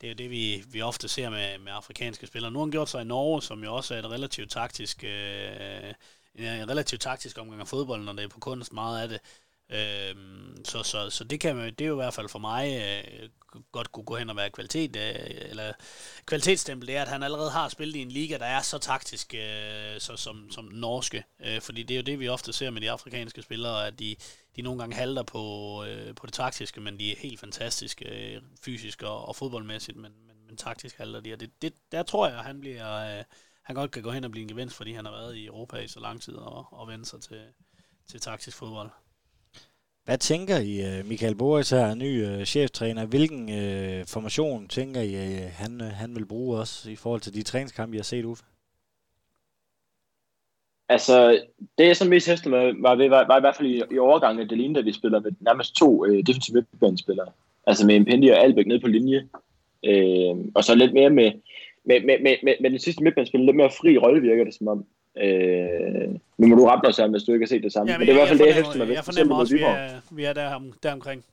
det 0.00 0.06
er 0.06 0.08
jo 0.08 0.14
det, 0.14 0.30
vi, 0.30 0.64
vi 0.66 0.82
ofte 0.82 1.08
ser 1.08 1.30
med, 1.30 1.58
med 1.58 1.72
afrikanske 1.72 2.26
spillere. 2.26 2.52
Nu 2.52 2.58
har 2.58 2.64
han 2.64 2.70
gjort 2.70 2.88
sig 2.88 3.02
i 3.02 3.04
Norge, 3.04 3.42
som 3.42 3.64
jo 3.64 3.74
også 3.74 3.94
er 3.94 3.98
et 3.98 4.10
relativt 4.10 4.50
taktisk, 4.50 5.04
øh, 5.04 5.94
en 6.34 6.70
relativt 6.70 7.00
taktisk 7.00 7.38
omgang 7.38 7.60
af 7.60 7.68
fodbold, 7.68 8.04
når 8.04 8.12
det 8.12 8.24
er 8.24 8.28
på 8.28 8.40
kunst 8.40 8.72
meget 8.72 9.02
af 9.02 9.08
det. 9.08 9.20
Øhm, 9.70 10.64
så, 10.64 10.82
så, 10.82 11.10
så 11.10 11.24
det 11.24 11.40
kan 11.40 11.56
det 11.56 11.80
er 11.80 11.86
jo 11.86 11.94
i 11.94 12.02
hvert 12.02 12.14
fald 12.14 12.28
for 12.28 12.38
mig 12.38 12.82
øh, 12.82 13.28
godt 13.72 13.92
kunne 13.92 14.04
gå 14.04 14.16
hen 14.16 14.30
og 14.30 14.36
være 14.36 14.50
kvalitet, 14.50 14.96
øh, 14.96 15.50
eller 15.50 15.72
kvalitetsstempel, 16.26 16.88
det 16.88 16.96
er, 16.96 17.02
at 17.02 17.08
han 17.08 17.22
allerede 17.22 17.50
har 17.50 17.68
spillet 17.68 17.96
i 17.96 18.02
en 18.02 18.08
liga, 18.08 18.38
der 18.38 18.46
er 18.46 18.62
så 18.62 18.78
taktisk 18.78 19.34
øh, 19.34 20.00
så, 20.00 20.16
som, 20.16 20.50
som 20.50 20.68
den 20.68 20.80
norske. 20.80 21.24
Øh, 21.40 21.60
fordi 21.60 21.82
det 21.82 21.94
er 21.94 21.98
jo 21.98 22.02
det, 22.02 22.20
vi 22.20 22.28
ofte 22.28 22.52
ser 22.52 22.70
med 22.70 22.80
de 22.80 22.90
afrikanske 22.90 23.42
spillere, 23.42 23.86
at 23.86 23.98
de, 23.98 24.16
de 24.56 24.62
nogle 24.62 24.78
gange 24.78 24.96
halter 24.96 25.22
på, 25.22 25.84
øh, 25.84 26.14
på 26.14 26.26
det 26.26 26.34
taktiske, 26.34 26.80
men 26.80 26.98
de 26.98 27.12
er 27.12 27.16
helt 27.18 27.40
fantastiske 27.40 28.34
øh, 28.34 28.42
fysisk 28.64 29.02
og, 29.02 29.28
og 29.28 29.36
fodboldmæssigt, 29.36 29.96
men, 29.96 30.12
men, 30.26 30.36
men 30.46 30.56
taktisk 30.56 30.98
halter 30.98 31.20
de. 31.20 31.32
Og 31.32 31.40
det, 31.40 31.62
det, 31.62 31.74
der 31.92 32.02
tror 32.02 32.28
jeg, 32.28 32.38
at 32.38 32.44
han 32.44 32.60
bliver... 32.60 33.18
Øh, 33.18 33.24
han 33.62 33.76
godt 33.76 33.90
kan 33.90 34.02
gå 34.02 34.10
hen 34.10 34.24
og 34.24 34.30
blive 34.30 34.42
en 34.42 34.48
gevinst, 34.48 34.76
fordi 34.76 34.92
han 34.92 35.04
har 35.04 35.12
været 35.12 35.36
i 35.36 35.46
Europa 35.46 35.76
i 35.76 35.88
så 35.88 36.00
lang 36.00 36.22
tid 36.22 36.34
og, 36.34 36.72
og 36.72 36.88
vende 36.88 37.06
sig 37.06 37.20
til, 37.20 37.42
til 38.06 38.20
taktisk 38.20 38.56
fodbold. 38.56 38.90
Hvad 40.04 40.18
tænker 40.18 40.58
I, 40.58 40.98
øh, 40.98 41.06
Michael 41.06 41.34
Boris 41.34 41.70
her, 41.70 41.94
ny 41.94 42.26
øh, 42.26 42.44
cheftræner, 42.44 43.06
hvilken 43.06 43.50
øh, 43.50 44.06
formation 44.06 44.68
tænker 44.68 45.00
I, 45.00 45.14
øh, 45.14 45.50
han, 45.52 45.80
øh, 45.80 45.86
han 45.86 46.14
vil 46.14 46.26
bruge 46.26 46.58
også 46.58 46.90
i 46.90 46.96
forhold 46.96 47.20
til 47.20 47.34
de 47.34 47.42
træningskampe, 47.42 47.96
I 47.96 47.98
har 47.98 48.04
set, 48.04 48.24
Uffe? 48.24 48.44
Altså, 50.88 51.40
det 51.78 51.86
jeg 51.86 51.96
så 51.96 52.08
mest 52.08 52.28
hæfter 52.28 52.50
med, 52.50 52.82
var, 52.82 52.94
var, 53.08 53.26
var 53.26 53.36
i 53.36 53.40
hvert 53.40 53.56
fald 53.56 53.68
i, 53.68 53.82
i 53.94 53.98
overgangen, 53.98 54.44
at 54.44 54.50
det 54.50 54.58
lignede, 54.58 54.78
at 54.78 54.84
vi 54.84 54.92
spiller 54.92 55.20
med 55.20 55.32
nærmest 55.40 55.76
to 55.76 56.06
øh, 56.06 56.26
defensive 56.26 56.54
midtbanespillere. 56.54 57.28
Altså 57.66 57.86
med 57.86 57.94
Impendi 57.94 58.28
og 58.28 58.38
Albæk 58.38 58.66
nede 58.66 58.80
på 58.80 58.88
linje. 58.88 59.28
Øh, 59.84 60.36
og 60.54 60.64
så 60.64 60.74
lidt 60.74 60.94
mere 60.94 61.10
med, 61.10 61.32
med, 61.84 62.00
med, 62.00 62.18
med, 62.22 62.36
med, 62.42 62.54
med 62.60 62.70
den 62.70 62.78
sidste 62.78 63.02
midtbanespiller, 63.02 63.46
lidt 63.46 63.56
mere 63.56 63.70
fri 63.70 63.98
rolle 63.98 64.22
virker 64.22 64.44
det 64.44 64.54
som 64.54 64.68
om. 64.68 64.86
Øh, 65.22 66.08
nu 66.38 66.46
må 66.46 66.54
du 66.54 66.64
rette 66.64 66.86
os, 66.86 67.00
hvis 67.10 67.22
du 67.22 67.32
ikke 67.32 67.44
har 67.44 67.48
set 67.48 67.62
det 67.62 67.72
samme. 67.72 67.92
Ja, 67.92 67.98
men 67.98 68.06
det 68.06 68.12
er 68.12 68.16
i 68.16 68.18
hvert 68.18 68.28
fald 68.28 68.38
det, 68.38 68.46
jeg 68.46 68.54
hæfter 68.54 68.78
mig 68.78 68.88
ved. 68.88 68.94
Jeg 68.94 69.04
fornemmer 69.04 69.36
også, 69.36 69.54
at 69.54 69.60
vi 69.60 69.64
er, 69.64 70.00
vi 70.10 70.24
er 70.24 70.32
der, 70.32 70.60
der 70.82 70.92
omkring. 70.92 71.24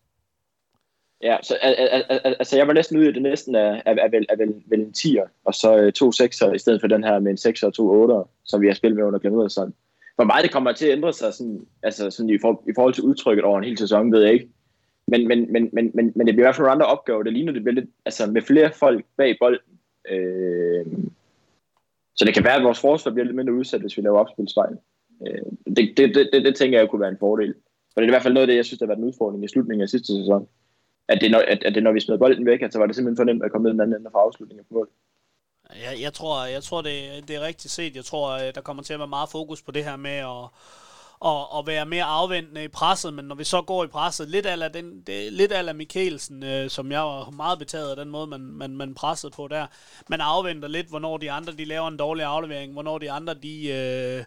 Ja, 1.24 1.38
så 1.44 1.58
al, 1.62 1.74
al, 1.74 1.88
al, 2.10 2.20
al, 2.24 2.36
altså 2.40 2.58
jeg 2.58 2.68
var 2.68 2.74
næsten 2.74 2.98
ude 2.98 3.10
i, 3.10 3.12
det 3.12 3.22
næsten 3.22 3.56
er, 3.56 3.82
er, 3.86 3.96
er, 3.96 4.10
vel, 4.10 4.26
er 4.30 4.36
vel, 4.36 4.54
vel 4.66 4.80
en 4.80 4.94
10'er, 4.98 5.28
og 5.46 5.54
så 5.54 5.78
øh, 5.78 5.92
to 5.92 6.10
6'er, 6.10 6.54
i 6.54 6.60
stedet 6.60 6.82
for 6.82 6.88
den 6.88 7.04
her 7.04 7.20
med 7.20 7.32
en 7.32 7.54
6'er 7.54 7.66
og 7.66 7.74
to 7.74 8.06
8'er, 8.06 8.28
som 8.46 8.62
vi 8.62 8.68
har 8.68 8.74
spillet 8.74 8.98
med 8.98 9.06
under 9.06 9.20
Glenn 9.20 9.50
sådan. 9.50 9.74
Hvor 10.16 10.26
meget 10.26 10.44
det 10.44 10.52
kommer 10.52 10.72
til 10.72 10.86
at 10.86 10.92
ændre 10.92 11.14
sig 11.14 11.34
sådan, 11.34 11.66
altså 11.84 12.12
sådan 12.12 12.30
i, 12.30 12.38
for, 12.42 12.64
i 12.70 12.72
forhold 12.76 12.94
til 12.94 13.04
udtrykket 13.04 13.46
over 13.46 13.58
en 13.58 13.64
hel 13.64 13.78
sæson, 13.78 14.12
ved 14.12 14.22
jeg 14.22 14.34
ikke. 14.34 14.48
Men, 15.08 15.28
men, 15.28 15.54
men, 15.54 15.70
men, 15.74 15.92
men, 15.94 16.12
men 16.16 16.28
det 16.28 16.36
bliver 16.36 16.46
i 16.46 16.48
hvert 16.48 16.56
fald 16.56 16.66
nogle 16.66 16.72
andre 16.72 16.86
opgaver. 16.86 17.24
Det 17.24 17.34
ligner, 17.34 17.54
det 17.54 17.64
bliver 17.64 17.76
lidt, 17.76 17.90
altså 18.06 18.32
med 18.32 18.42
flere 18.42 18.72
folk 18.72 19.06
bag 19.18 19.38
bolden. 19.40 19.80
Øh, 20.10 20.86
så 22.16 22.26
det 22.26 22.34
kan 22.34 22.44
være, 22.44 22.56
at 22.56 22.64
vores 22.64 22.80
forsvar 22.80 23.12
bliver 23.12 23.26
lidt 23.26 23.36
mindre 23.36 23.54
udsat, 23.54 23.82
hvis 23.82 23.98
vi 23.98 24.02
laver 24.02 24.20
opspilsfejl. 24.20 24.76
Øh, 25.28 25.52
det, 25.76 25.94
det, 25.98 26.16
det, 26.16 26.30
det, 26.34 26.46
det, 26.46 26.56
tænker 26.56 26.80
jeg 26.80 26.90
kunne 26.90 27.02
være 27.02 27.10
en 27.10 27.24
fordel. 27.26 27.54
For 27.94 28.02
det 28.02 28.06
er 28.06 28.12
i 28.12 28.16
hvert 28.16 28.24
fald 28.24 28.34
noget 28.34 28.48
af 28.48 28.52
det, 28.52 28.56
jeg 28.56 28.66
synes, 28.66 28.80
der 28.80 28.86
har 28.86 28.92
været 28.92 29.04
en 29.04 29.10
udfordring 29.10 29.44
i 29.44 29.48
slutningen 29.48 29.82
af 29.82 29.90
sidste 29.90 30.08
sæson 30.08 30.48
at 31.12 31.22
det, 31.22 31.32
når, 31.32 31.40
at, 31.48 31.64
at 31.64 31.76
det, 31.76 31.84
når 31.84 31.92
vi 31.92 32.00
smed 32.00 32.18
bolden 32.18 32.46
væk, 32.46 32.62
at 32.62 32.74
så 32.74 32.80
var 32.80 32.86
det 32.86 32.96
simpelthen 32.96 33.18
for 33.18 33.24
nemt 33.24 33.44
at 33.44 33.52
komme 33.52 33.64
ned 33.64 33.72
den 33.72 33.82
anden 33.82 33.96
ende 33.96 34.10
og 34.14 34.34
få 34.38 34.46
på 34.46 34.74
mål. 34.74 34.90
Jeg, 35.86 36.02
jeg 36.02 36.14
tror, 36.14 36.46
jeg 36.46 36.64
tror 36.64 36.82
det, 36.82 37.28
det 37.28 37.36
er 37.36 37.42
rigtigt 37.42 37.74
set. 37.74 37.96
Jeg 37.96 38.06
tror, 38.06 38.26
øh, 38.32 38.56
der 38.56 38.62
kommer 38.62 38.84
til 38.84 38.94
at 38.94 39.00
være 39.00 39.08
meget 39.08 39.30
fokus 39.32 39.62
på 39.62 39.72
det 39.72 39.84
her 39.84 39.96
med 39.96 40.18
at, 40.34 40.44
at, 41.26 41.48
at 41.58 41.68
være 41.68 41.86
mere 41.86 42.04
afventende 42.04 42.64
i 42.64 42.68
presset, 42.68 43.14
men 43.14 43.26
når 43.26 43.36
vi 43.36 43.44
så 43.44 43.62
går 43.62 43.84
i 43.84 43.88
presset, 43.88 44.30
lidt 44.30 44.46
ala, 44.46 44.68
den, 44.68 45.02
det, 45.02 45.34
lidt 45.34 45.52
ala 45.52 45.74
Mikkelsen, 45.74 46.44
øh, 46.44 46.70
som 46.70 46.92
jeg 46.92 47.02
var 47.02 47.30
meget 47.30 47.60
betaget 47.60 47.90
af 47.90 47.96
den 47.96 48.10
måde, 48.10 48.28
man, 48.28 48.42
man, 48.42 48.78
man 48.78 48.96
pressede 48.96 49.32
på 49.32 49.48
der. 49.48 49.68
Man 50.10 50.22
afventer 50.22 50.68
lidt, 50.68 50.88
hvornår 50.88 51.18
de 51.18 51.32
andre 51.32 51.54
de 51.54 51.66
laver 51.66 51.88
en 51.88 51.98
dårlig 51.98 52.26
aflevering, 52.26 52.74
hvornår 52.74 52.98
de 52.98 53.12
andre 53.12 53.34
de... 53.34 53.68
Øh, 53.68 54.24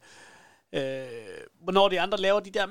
øh, 0.72 1.06
hvornår 1.62 1.88
de 1.88 2.00
andre 2.00 2.18
laver 2.18 2.40
de 2.40 2.50
der 2.50 2.66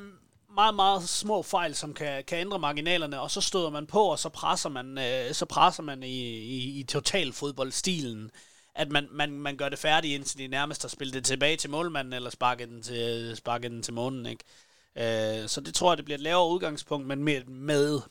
meget, 0.55 0.75
meget 0.75 1.03
små 1.03 1.41
fejl, 1.41 1.75
som 1.75 1.93
kan, 1.93 2.23
kan 2.23 2.38
ændre 2.38 2.59
marginalerne, 2.59 3.21
og 3.21 3.31
så 3.31 3.41
støder 3.41 3.69
man 3.69 3.88
på, 3.88 4.03
og 4.03 4.19
så 4.19 4.29
presser 4.29 4.69
man, 4.69 4.97
øh, 4.97 5.33
så 5.33 5.45
presser 5.45 5.83
man 5.83 6.03
i, 6.03 6.21
i, 6.39 6.79
i 6.79 6.83
total 6.83 7.33
fodboldstilen, 7.33 8.31
at 8.75 8.91
man, 8.91 9.07
man, 9.12 9.31
man 9.31 9.57
gør 9.57 9.69
det 9.69 9.79
færdigt, 9.79 10.15
indtil 10.15 10.38
de 10.38 10.47
nærmest 10.47 10.81
har 10.81 10.89
spillet 10.89 11.13
det 11.13 11.25
tilbage 11.25 11.57
til 11.57 11.69
målmanden, 11.69 12.13
eller 12.13 12.29
sparket 12.29 12.69
den 12.69 12.81
til, 12.81 13.36
sparket 13.36 13.71
den 13.71 13.83
til 13.83 13.93
månen, 13.93 14.25
ikke? 14.25 14.43
Øh, 14.95 15.49
så 15.49 15.62
det 15.62 15.73
tror 15.73 15.91
jeg, 15.91 15.97
det 15.97 16.05
bliver 16.05 16.17
et 16.17 16.21
lavere 16.23 16.49
udgangspunkt, 16.49 17.07
men 17.07 17.23
med, 17.23 17.43
med 17.43 18.01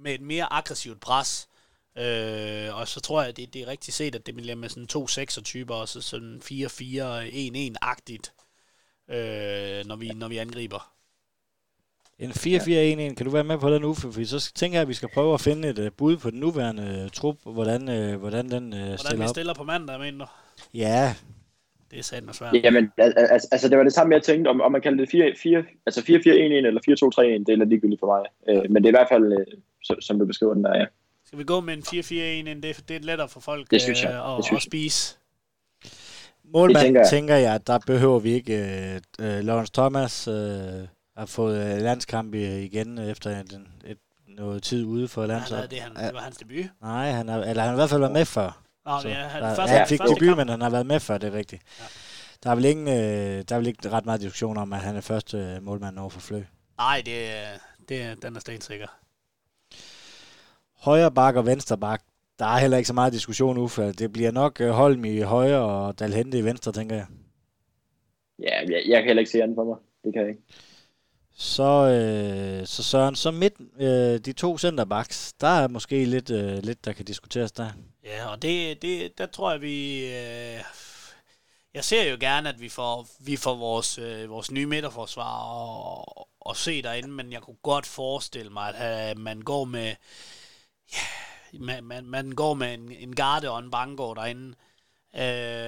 med 0.00 0.14
et 0.14 0.20
mere 0.20 0.52
aggressivt 0.52 1.00
pres. 1.00 1.48
Øh, 1.98 2.76
og 2.76 2.88
så 2.88 3.00
tror 3.00 3.22
jeg, 3.22 3.36
det, 3.36 3.54
det 3.54 3.62
er 3.62 3.66
rigtigt 3.66 3.96
set, 3.96 4.14
at 4.14 4.26
det 4.26 4.34
bliver 4.34 4.54
med 4.54 4.68
sådan 4.68 4.86
to 4.86 5.06
6'er-typer, 5.10 5.74
og 5.74 5.88
så 5.88 6.00
sådan 6.00 6.42
4-4-1-1-agtigt, 6.44 8.32
øh, 9.08 9.86
når, 9.86 9.96
vi, 9.96 10.08
når 10.08 10.28
vi 10.28 10.38
angriber. 10.38 10.92
En 12.20 12.30
4-4-1-1, 12.30 13.14
kan 13.14 13.24
du 13.26 13.30
være 13.30 13.44
med 13.44 13.58
på 13.58 13.70
den 13.70 13.84
Uffe? 13.84 14.12
For 14.12 14.24
så 14.24 14.52
tænker 14.54 14.76
jeg, 14.78 14.82
at 14.82 14.88
vi 14.88 14.94
skal 14.94 15.08
prøve 15.14 15.34
at 15.34 15.40
finde 15.40 15.68
et 15.68 15.78
uh, 15.78 15.86
bud 15.96 16.16
på 16.16 16.30
den 16.30 16.40
nuværende 16.40 17.00
uh, 17.04 17.10
trup, 17.10 17.36
hvordan, 17.44 17.88
uh, 17.88 18.20
hvordan 18.20 18.50
den 18.50 18.72
uh, 18.72 18.78
Hvordan 18.78 18.98
stiller 18.98 19.16
vi 19.16 19.22
op. 19.22 19.28
stiller 19.28 19.54
på 19.54 19.64
mandag, 19.64 20.00
mener 20.00 20.24
du? 20.24 20.30
Ja, 20.74 21.14
Det 21.90 21.98
er 21.98 22.02
sandt 22.02 22.28
og 22.28 22.34
svært. 22.34 22.54
Jamen, 22.64 22.92
al- 22.98 23.14
al- 23.16 23.26
altså, 23.30 23.48
altså 23.52 23.68
det 23.68 23.78
var 23.78 23.84
det 23.84 23.92
samme, 23.92 24.14
jeg 24.14 24.22
tænkte, 24.22 24.48
om, 24.48 24.60
om 24.60 24.72
man 24.72 24.80
kalder 24.80 24.98
det 24.98 25.08
4, 25.10 25.32
4, 25.42 25.64
altså 25.86 26.00
4-4-1-1 26.00 26.06
eller 26.32 26.80
4-2-3-1, 26.80 27.44
det 27.46 27.48
er 27.52 27.56
lidt 27.56 27.68
ligegyldigt 27.68 28.00
for 28.00 28.06
mig. 28.16 28.24
Øh, 28.48 28.70
men 28.70 28.82
det 28.82 28.84
er 28.84 28.92
i 28.94 28.98
hvert 28.98 29.08
fald, 29.12 29.32
øh, 29.32 29.46
så, 29.84 29.96
som 30.00 30.18
du 30.18 30.24
beskriver 30.26 30.54
den 30.54 30.64
der, 30.64 30.78
ja. 30.78 30.84
Skal 31.26 31.38
vi 31.38 31.44
gå 31.44 31.60
med 31.60 31.74
en 31.74 31.82
4-4-1? 31.82 32.60
Det, 32.62 32.88
det 32.88 32.96
er 32.96 33.00
lettere 33.00 33.28
for 33.28 33.40
folk 33.40 33.70
Det 33.70 33.82
synes 33.82 34.02
jeg. 34.02 34.10
øh, 34.12 34.16
Det 34.18 34.38
at, 34.38 34.44
synes 34.44 34.58
at 34.66 34.70
spise. 34.70 35.16
målmand 36.44 36.74
Det 36.74 36.82
tænker 36.84 36.84
tænker, 36.86 37.00
jeg. 37.00 37.10
tænker 37.10 37.34
jeg, 37.36 37.54
at 37.54 37.66
der 37.66 37.78
behøver 37.86 38.18
vi 38.18 38.32
ikke... 38.32 38.54
Uh, 39.18 39.24
uh, 39.26 39.38
Lawrence 39.40 39.72
Thomas 39.72 40.28
uh, 40.28 40.34
har 41.16 41.26
fået 41.26 41.74
uh, 41.76 41.82
landskamp 41.82 42.34
i- 42.34 42.64
igen 42.64 42.98
efter 42.98 43.30
et, 43.40 43.60
et, 43.84 43.98
noget 44.28 44.62
tid 44.62 44.84
ude 44.84 45.08
for 45.08 45.26
landshold. 45.26 45.58
havde 45.60 45.70
det, 45.70 45.80
han, 45.80 45.94
det 46.06 46.14
var 46.14 46.20
hans 46.20 46.36
debut. 46.36 46.64
Nej, 46.82 47.10
han 47.10 47.28
har, 47.28 47.38
eller 47.38 47.62
han 47.62 47.68
har 47.68 47.72
i 47.72 47.76
hvert 47.76 47.90
fald 47.90 48.00
været 48.00 48.12
med 48.12 48.24
før. 48.24 48.62
Nå, 48.84 49.00
Så 49.02 49.08
det 49.08 49.16
er, 49.16 49.20
han, 49.22 49.42
der, 49.42 49.54
første, 49.54 49.72
han 49.76 49.88
fik 49.88 49.98
første 50.00 50.14
debut, 50.14 50.26
kamp. 50.28 50.36
men 50.36 50.48
han 50.48 50.60
har 50.60 50.70
været 50.70 50.86
med 50.86 51.00
før, 51.00 51.18
det 51.18 51.28
er 51.34 51.38
rigtigt. 51.38 51.62
Ja. 51.80 51.84
Der 52.42 52.50
er 52.50 52.54
vel 52.54 52.64
ingen, 52.64 52.88
øh, 52.88 53.44
der 53.48 53.54
er 53.54 53.56
vel 53.58 53.66
ikke 53.66 53.90
ret 53.90 54.04
meget 54.04 54.20
diskussion 54.20 54.56
om, 54.56 54.72
at 54.72 54.78
han 54.80 54.96
er 54.96 55.00
første 55.00 55.36
øh, 55.38 55.62
målmand 55.62 55.98
over 55.98 56.10
for 56.10 56.20
Flø. 56.20 56.42
Nej, 56.78 57.02
det, 57.06 57.30
er- 57.30 57.58
det, 57.88 58.02
er- 58.02 58.14
den 58.14 58.36
er 58.36 58.40
stensikker. 58.40 58.86
Højre 60.76 61.10
bak 61.12 61.36
og 61.36 61.46
venstre 61.46 61.78
bak, 61.78 62.02
der 62.38 62.46
er 62.46 62.58
heller 62.58 62.76
ikke 62.76 62.86
så 62.86 62.94
meget 62.94 63.12
diskussion, 63.12 63.58
Uffe. 63.58 63.92
Det 63.92 64.12
bliver 64.12 64.30
nok 64.30 64.60
øh, 64.60 64.70
Holm 64.70 65.04
i 65.04 65.20
højre 65.20 65.60
og 65.60 65.98
Dalhente 65.98 66.38
i 66.38 66.44
venstre, 66.44 66.72
tænker 66.72 66.96
jeg. 66.96 67.06
Ja, 68.38 68.58
jeg, 68.60 68.82
jeg 68.88 68.98
kan 68.98 69.06
heller 69.06 69.20
ikke 69.20 69.30
se 69.30 69.42
andet 69.42 69.54
for 69.54 69.64
mig. 69.64 69.76
Det 70.04 70.12
kan 70.12 70.22
jeg 70.22 70.30
ikke. 70.30 70.42
Så, 71.40 71.88
øh, 71.88 72.66
så 72.66 72.82
Søren, 72.82 73.16
så 73.16 73.30
midt, 73.30 73.54
øh, 73.78 74.18
de 74.18 74.32
to 74.32 74.58
centerbacks, 74.58 75.32
der 75.40 75.48
er 75.48 75.68
måske 75.68 76.04
lidt, 76.04 76.30
øh, 76.30 76.62
lidt, 76.62 76.84
der 76.84 76.92
kan 76.92 77.04
diskuteres 77.04 77.52
der. 77.52 77.70
Ja, 78.04 78.26
og 78.26 78.42
det, 78.42 78.82
det, 78.82 79.18
der 79.18 79.26
tror 79.26 79.50
jeg, 79.50 79.60
vi... 79.60 80.06
Øh, 80.06 80.62
jeg 81.74 81.84
ser 81.84 82.10
jo 82.10 82.16
gerne, 82.20 82.48
at 82.48 82.60
vi 82.60 82.68
får, 82.68 83.08
vi 83.20 83.36
får 83.36 83.54
vores, 83.54 83.98
øh, 83.98 84.30
vores 84.30 84.50
nye 84.50 84.66
midterforsvar 84.66 85.42
og, 85.42 86.28
og 86.40 86.56
se 86.56 86.82
derinde, 86.82 87.08
men 87.08 87.32
jeg 87.32 87.40
kunne 87.40 87.56
godt 87.62 87.86
forestille 87.86 88.52
mig, 88.52 88.74
at 88.74 89.10
øh, 89.10 89.18
man 89.18 89.42
går 89.42 89.64
med... 89.64 89.94
Ja, 90.92 91.58
man, 91.58 91.84
man, 91.84 92.06
man 92.06 92.32
går 92.32 92.54
med 92.54 92.74
en, 92.74 92.92
en 92.92 93.14
garde 93.14 93.50
og 93.50 93.58
en 93.58 93.70
bankgård 93.70 94.16
derinde. 94.16 94.54
Øh, 95.16 95.59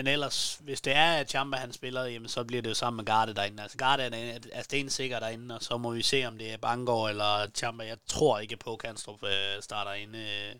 men 0.00 0.06
ellers, 0.06 0.60
hvis 0.64 0.80
det 0.80 0.96
er, 0.96 1.12
at 1.12 1.30
Chamba 1.30 1.56
han 1.56 1.72
spiller, 1.72 2.04
jamen, 2.04 2.28
så 2.28 2.44
bliver 2.44 2.62
det 2.62 2.68
jo 2.68 2.74
sammen 2.74 2.96
med 2.96 3.04
Garde 3.04 3.34
derinde. 3.34 3.62
Altså 3.62 3.78
Garde 3.78 4.02
er, 4.02 4.38
er 4.52 4.62
stensikker 4.62 5.18
derinde, 5.18 5.54
og 5.54 5.62
så 5.62 5.78
må 5.78 5.90
vi 5.90 6.02
se, 6.02 6.24
om 6.24 6.38
det 6.38 6.52
er 6.52 6.56
Bangor 6.56 7.08
eller 7.08 7.50
Chamba. 7.54 7.84
Jeg 7.84 7.96
tror 8.06 8.38
ikke 8.38 8.56
på, 8.56 8.72
at 8.72 8.78
Kanstrup 8.78 9.22
øh, 9.24 9.62
starter 9.62 9.92
inde 9.92 10.18
øh, 10.18 10.54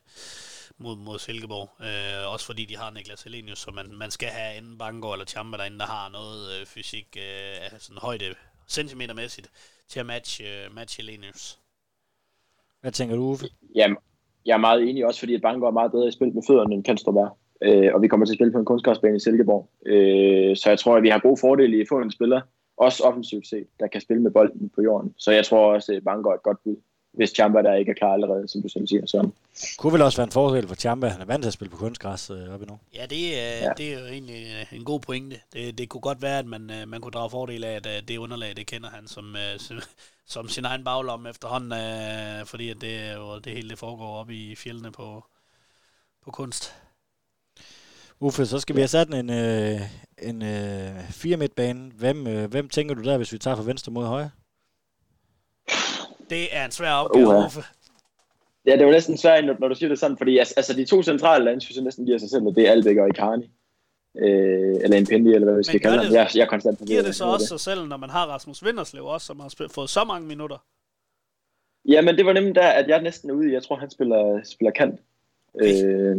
mod, 0.78 0.96
mod 0.96 1.18
Silkeborg. 1.18 1.68
Øh, 1.86 2.32
også 2.32 2.46
fordi 2.46 2.64
de 2.64 2.76
har 2.76 2.90
Niklas 2.90 3.22
Helenius, 3.22 3.58
så 3.58 3.70
man, 3.70 3.86
man 3.92 4.10
skal 4.10 4.28
have 4.28 4.58
enten 4.58 4.78
Bangor 4.78 5.12
eller 5.12 5.26
Chamba 5.26 5.56
derinde, 5.56 5.78
der 5.78 5.86
har 5.86 6.08
noget 6.08 6.60
øh, 6.60 6.66
fysik, 6.66 7.16
øh, 7.16 7.72
altså 7.72 7.86
sådan 7.86 8.00
højde 8.00 8.34
centimetermæssigt, 8.68 9.50
til 9.88 10.00
at 10.00 10.06
matche, 10.06 10.44
øh, 10.44 10.74
matche 10.74 11.02
Helenius. 11.02 11.58
Hvad 12.80 12.92
tænker 12.92 13.16
du, 13.16 13.22
Uffe? 13.22 13.46
Jamen, 13.74 13.96
jeg 14.46 14.52
er 14.54 14.58
meget 14.58 14.88
enig 14.88 15.06
også, 15.06 15.20
fordi 15.20 15.34
at 15.34 15.42
Bangor 15.42 15.66
er 15.66 15.72
meget 15.72 15.92
bedre 15.92 16.08
i 16.08 16.12
spil 16.12 16.34
med 16.34 16.42
fødderne, 16.48 16.74
end 16.74 16.84
Kanstrup 16.84 17.16
er. 17.16 17.36
Øh, 17.62 17.90
og 17.94 18.02
vi 18.02 18.08
kommer 18.08 18.26
til 18.26 18.32
at 18.32 18.36
spille 18.36 18.52
på 18.52 18.58
en 18.58 18.64
kunstgræsbane 18.64 19.16
i 19.16 19.20
Silkeborg. 19.20 19.68
Øh, 19.86 20.56
så 20.56 20.68
jeg 20.68 20.78
tror, 20.78 20.96
at 20.96 21.02
vi 21.02 21.08
har 21.08 21.18
gode 21.18 21.36
fordele 21.40 21.76
i 21.76 21.80
at 21.80 21.86
få 21.88 21.98
en 22.00 22.10
spiller, 22.10 22.40
også 22.76 23.02
offensivt 23.04 23.46
set, 23.46 23.66
der 23.80 23.86
kan 23.86 24.00
spille 24.00 24.22
med 24.22 24.30
bolden 24.30 24.70
på 24.74 24.82
jorden. 24.82 25.14
Så 25.18 25.32
jeg 25.32 25.44
tror 25.44 25.74
også, 25.74 25.92
at 25.92 26.04
Bangor 26.04 26.30
er 26.30 26.34
et 26.34 26.42
godt 26.42 26.58
bud, 26.64 26.76
hvis 27.12 27.30
Champa 27.30 27.62
der 27.62 27.74
ikke 27.74 27.90
er 27.90 27.94
klar 27.94 28.12
allerede, 28.12 28.48
som 28.48 28.62
du 28.62 28.68
selv 28.68 28.86
siger. 28.86 29.06
Så. 29.06 29.28
Kunne 29.78 29.92
vel 29.92 30.02
også 30.02 30.18
være 30.18 30.24
en 30.24 30.32
fordel 30.32 30.68
for 30.68 30.74
Champa. 30.74 31.06
Han 31.06 31.20
er 31.20 31.24
vant 31.24 31.42
til 31.42 31.48
at 31.48 31.52
spille 31.52 31.70
på 31.70 31.76
kunstgræs 31.76 32.30
øh, 32.30 32.54
oppe 32.54 32.66
i 32.66 32.68
nu. 32.68 32.78
Ja, 32.94 33.06
det, 33.06 33.40
er, 33.40 33.64
ja. 33.66 33.70
Det 33.76 33.94
er 33.94 34.00
jo 34.00 34.06
egentlig 34.06 34.46
øh, 34.60 34.78
en 34.78 34.84
god 34.84 35.00
pointe. 35.00 35.36
Det, 35.52 35.78
det 35.78 35.88
kunne 35.88 36.00
godt 36.00 36.22
være, 36.22 36.38
at 36.38 36.46
man, 36.46 36.70
øh, 36.70 36.88
man 36.88 37.00
kunne 37.00 37.12
drage 37.12 37.30
fordel 37.30 37.64
af, 37.64 37.76
at 37.76 37.86
øh, 37.86 38.08
det 38.08 38.16
underlag, 38.18 38.56
det 38.56 38.66
kender 38.66 38.88
han 38.88 39.06
som, 39.06 39.36
øh, 39.36 39.58
som, 39.66 39.76
som 40.26 40.48
sin 40.48 40.64
egen 40.64 40.84
baglomme 40.84 41.30
efterhånden, 41.30 41.72
øh, 41.72 42.46
fordi 42.46 42.70
at 42.70 42.76
det, 42.80 42.94
er 43.08 43.14
jo, 43.16 43.38
det 43.38 43.52
hele 43.52 43.68
det 43.70 43.78
foregår 43.78 44.16
oppe 44.20 44.34
i 44.34 44.54
fjeldene 44.54 44.92
på, 44.92 45.24
på 46.24 46.30
kunst. 46.30 46.74
Uffe, 48.20 48.46
så 48.46 48.58
skal 48.58 48.76
vi 48.76 48.80
have 48.80 48.88
sat 48.88 49.08
en, 49.14 49.30
øh, 49.30 49.80
en 50.22 50.42
øh, 50.42 51.00
fire 51.10 51.36
midtbane. 51.36 51.90
Hvem, 51.98 52.26
øh, 52.26 52.50
hvem 52.50 52.68
tænker 52.68 52.94
du 52.94 53.02
der, 53.02 53.16
hvis 53.16 53.32
vi 53.32 53.38
tager 53.38 53.56
fra 53.56 53.62
venstre 53.62 53.92
mod 53.92 54.04
højre? 54.06 54.30
Det 56.30 56.56
er 56.56 56.64
en 56.64 56.70
svær 56.70 56.92
opgave, 56.92 57.26
Uha. 57.26 57.46
Uffe. 57.46 57.60
Ja, 58.66 58.76
det 58.76 58.86
var 58.86 58.92
næsten 58.92 59.16
svært, 59.16 59.44
når, 59.44 59.56
når 59.60 59.68
du 59.68 59.74
siger 59.74 59.88
det 59.88 59.98
sådan, 59.98 60.16
fordi 60.16 60.38
altså, 60.38 60.54
altså 60.56 60.72
de 60.74 60.84
to 60.84 61.02
centrale 61.02 61.44
lande, 61.44 61.60
synes 61.60 61.76
jeg 61.76 61.84
næsten 61.84 62.06
giver 62.06 62.18
sig 62.18 62.30
selv, 62.30 62.46
at 62.48 62.54
det 62.56 62.66
er 62.68 62.70
Albeck 62.72 62.98
og 62.98 63.08
Ikani. 63.08 63.50
Øh, 64.18 64.76
eller 64.82 64.96
en 64.96 65.06
Pendi, 65.06 65.32
eller 65.34 65.44
hvad 65.46 65.56
vi 65.56 65.64
skal 65.64 65.80
kalde 65.80 65.96
det- 65.98 66.06
ham. 66.06 66.14
Jeg, 66.14 66.30
jeg 66.34 66.42
er 66.42 66.46
konstant 66.46 66.78
på 66.78 66.84
Giver 66.84 67.02
det 67.02 67.14
så 67.14 67.24
også 67.24 67.46
sig 67.46 67.60
selv, 67.60 67.86
når 67.86 67.96
man 67.96 68.10
har 68.10 68.26
Rasmus 68.26 68.64
Vinderslev 68.64 69.04
også, 69.04 69.26
som 69.26 69.40
har 69.40 69.48
spillet, 69.48 69.72
fået 69.72 69.90
så 69.90 70.04
mange 70.04 70.28
minutter? 70.28 70.56
Ja, 71.88 72.00
men 72.02 72.16
det 72.16 72.26
var 72.26 72.32
nemlig 72.32 72.54
der, 72.54 72.68
at 72.68 72.88
jeg 72.88 72.96
er 72.98 73.02
næsten 73.02 73.30
er 73.30 73.34
ude 73.34 73.52
jeg 73.52 73.62
tror, 73.62 73.76
han 73.76 73.90
spiller, 73.90 74.40
spiller 74.44 74.70
kant. 74.70 75.00
Okay. 75.54 75.84
Øh, 75.84 76.16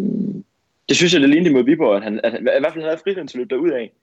det 0.89 0.97
synes 0.97 1.13
jeg, 1.13 1.21
det 1.21 1.29
lignede 1.29 1.53
mod 1.53 1.63
Viborg, 1.63 1.95
at 1.95 2.03
han, 2.03 2.19
at 2.23 2.31
han, 2.31 2.41
i 2.41 2.61
hvert 2.61 2.73
fald 2.73 2.83
havde 2.83 2.97
friheden 2.97 3.27
til 3.27 3.37
at 3.37 3.39
løbe 3.39 3.55
derud 3.55 3.71
af. 3.71 3.93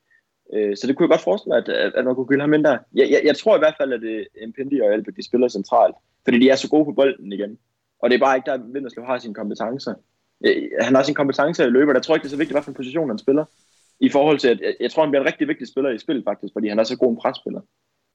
Øh, 0.55 0.77
så 0.77 0.87
det 0.87 0.97
kunne 0.97 1.05
jeg 1.05 1.11
godt 1.11 1.21
forestille 1.29 1.51
mig, 1.51 1.59
at, 1.59 1.69
at, 1.69 1.93
at 1.95 2.05
man 2.05 2.15
kunne 2.15 2.27
gylde 2.27 2.41
ham 2.41 2.55
ind 2.55 2.65
der. 2.65 2.79
Jeg, 2.95 3.11
jeg, 3.11 3.21
jeg 3.25 3.37
tror 3.37 3.57
i 3.57 3.59
hvert 3.59 3.75
fald, 3.81 3.93
at 3.93 4.03
øh, 4.03 4.19
det 4.19 4.27
Impendi 4.43 4.81
og 4.81 4.93
Albert, 4.93 5.17
de 5.17 5.27
spiller 5.27 5.49
centralt, 5.49 5.97
fordi 6.25 6.39
de 6.39 6.51
er 6.51 6.57
så 6.57 6.69
gode 6.69 6.85
på 6.85 6.93
bolden 6.93 7.33
igen. 7.33 7.59
Og 8.03 8.11
det 8.11 8.17
er 8.17 8.25
bare 8.27 8.37
ikke 8.37 8.51
der, 8.51 8.73
Vinderslev 8.73 9.05
har 9.05 9.19
sine 9.19 9.35
kompetencer. 9.35 9.95
Øh, 10.47 10.71
han 10.81 10.95
har 10.95 11.03
sine 11.03 11.15
kompetencer 11.15 11.67
i 11.67 11.71
løber, 11.71 11.93
der 11.93 11.99
jeg 11.99 12.03
tror 12.03 12.15
ikke, 12.15 12.23
det 12.23 12.29
er 12.29 12.37
så 12.37 12.43
vigtigt, 12.43 12.57
hvilken 12.57 12.75
position 12.75 13.09
han 13.09 13.19
spiller. 13.19 13.45
I 14.01 14.09
forhold 14.09 14.39
til, 14.39 14.49
at 14.49 14.61
jeg, 14.61 14.75
jeg 14.81 14.91
tror, 14.91 15.03
han 15.03 15.11
bliver 15.11 15.23
en 15.23 15.27
rigtig 15.27 15.49
vigtig 15.49 15.69
spiller 15.69 15.91
i 15.91 15.99
spillet 15.99 16.25
faktisk, 16.25 16.53
fordi 16.53 16.69
han 16.69 16.79
er 16.79 16.85
så 16.85 16.97
god 16.97 17.11
en 17.11 17.21
presspiller. 17.23 17.61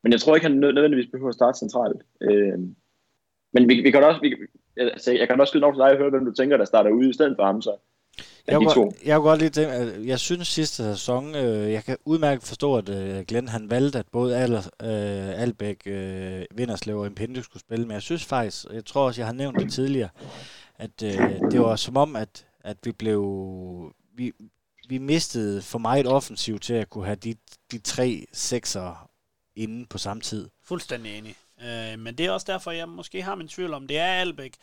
Men 0.04 0.12
jeg 0.12 0.21
tror 0.21 0.36
ikke, 0.36 0.47
han 0.47 0.58
nødvendigvis 0.58 1.12
behøver 1.12 1.30
at 1.30 1.36
starte 1.36 1.60
centralt. 1.60 2.02
Øh, 2.21 2.60
men 3.54 3.69
vi, 3.69 3.82
vi 3.82 3.91
kan 3.91 4.02
da 4.02 4.08
også, 4.08 4.21
vi, 4.21 4.36
altså, 4.78 5.12
jeg 5.12 5.28
kan 5.28 5.38
da 5.38 5.41
også 5.41 5.52
skyde 5.52 5.62
nok 5.62 5.73
til 5.73 5.80
dig 5.80 5.91
og 5.91 5.97
høre, 5.97 6.10
hvem 6.10 6.26
du 6.26 6.34
tænker, 6.34 6.58
der 6.58 6.65
starter 6.65 6.91
ude 6.91 7.10
i 7.10 7.13
stedet 7.13 7.36
for 7.38 7.45
ham, 7.45 7.62
så. 7.62 7.76
Jeg 8.47 8.60
de 8.60 8.65
kunne, 8.65 8.73
to. 8.73 8.84
godt, 8.84 8.95
jeg 9.06 9.17
kunne 9.17 9.29
godt 9.29 9.39
lige 9.39 9.49
tænke, 9.49 9.73
at 9.73 10.06
jeg 10.06 10.19
synes 10.19 10.47
sidste 10.47 10.75
sæson, 10.75 11.36
øh, 11.36 11.71
jeg 11.71 11.84
kan 11.84 11.97
udmærket 12.06 12.43
forstå, 12.43 12.77
at 12.77 12.89
øh, 12.89 13.25
Glenn 13.25 13.47
han 13.47 13.69
valgte, 13.69 13.99
at 13.99 14.06
både 14.12 14.38
Al, 14.38 14.53
øh, 14.56 15.41
Albæk, 15.41 15.82
øh, 15.86 16.45
Vinderslev 16.56 16.99
og 16.99 17.06
Impendi 17.06 17.41
skulle 17.41 17.62
spille, 17.62 17.86
men 17.86 17.93
jeg 17.93 18.01
synes 18.01 18.25
faktisk, 18.25 18.65
jeg 18.73 18.86
tror 18.86 19.06
også, 19.06 19.21
jeg 19.21 19.27
har 19.27 19.34
nævnt 19.34 19.60
det 19.60 19.71
tidligere, 19.73 20.10
at 20.75 21.03
øh, 21.03 21.39
det 21.51 21.62
var 21.62 21.75
som 21.75 21.97
om, 21.97 22.15
at, 22.15 22.45
at 22.62 22.77
vi 22.84 22.91
blev, 22.91 23.23
vi, 24.15 24.32
vi 24.89 24.97
mistede 24.97 25.62
for 25.62 25.79
meget 25.79 26.08
offensiv 26.08 26.60
til 26.60 26.73
at 26.73 26.89
kunne 26.89 27.06
have 27.06 27.15
de, 27.15 27.36
de 27.71 27.79
tre 27.79 28.25
sekser 28.34 29.10
inde 29.56 29.86
på 29.86 29.97
samme 29.97 30.21
tid. 30.21 30.49
Fuldstændig 30.63 31.17
enig. 31.17 31.36
Øh, 31.62 31.99
men 31.99 32.17
det 32.17 32.25
er 32.25 32.32
også 32.32 32.45
derfor, 32.49 32.71
jeg 32.71 32.89
måske 32.89 33.21
har 33.21 33.36
min 33.36 33.47
tvivl 33.47 33.73
om, 33.73 33.88
det 33.88 33.97
er 33.97 34.06
Albæk 34.06 34.58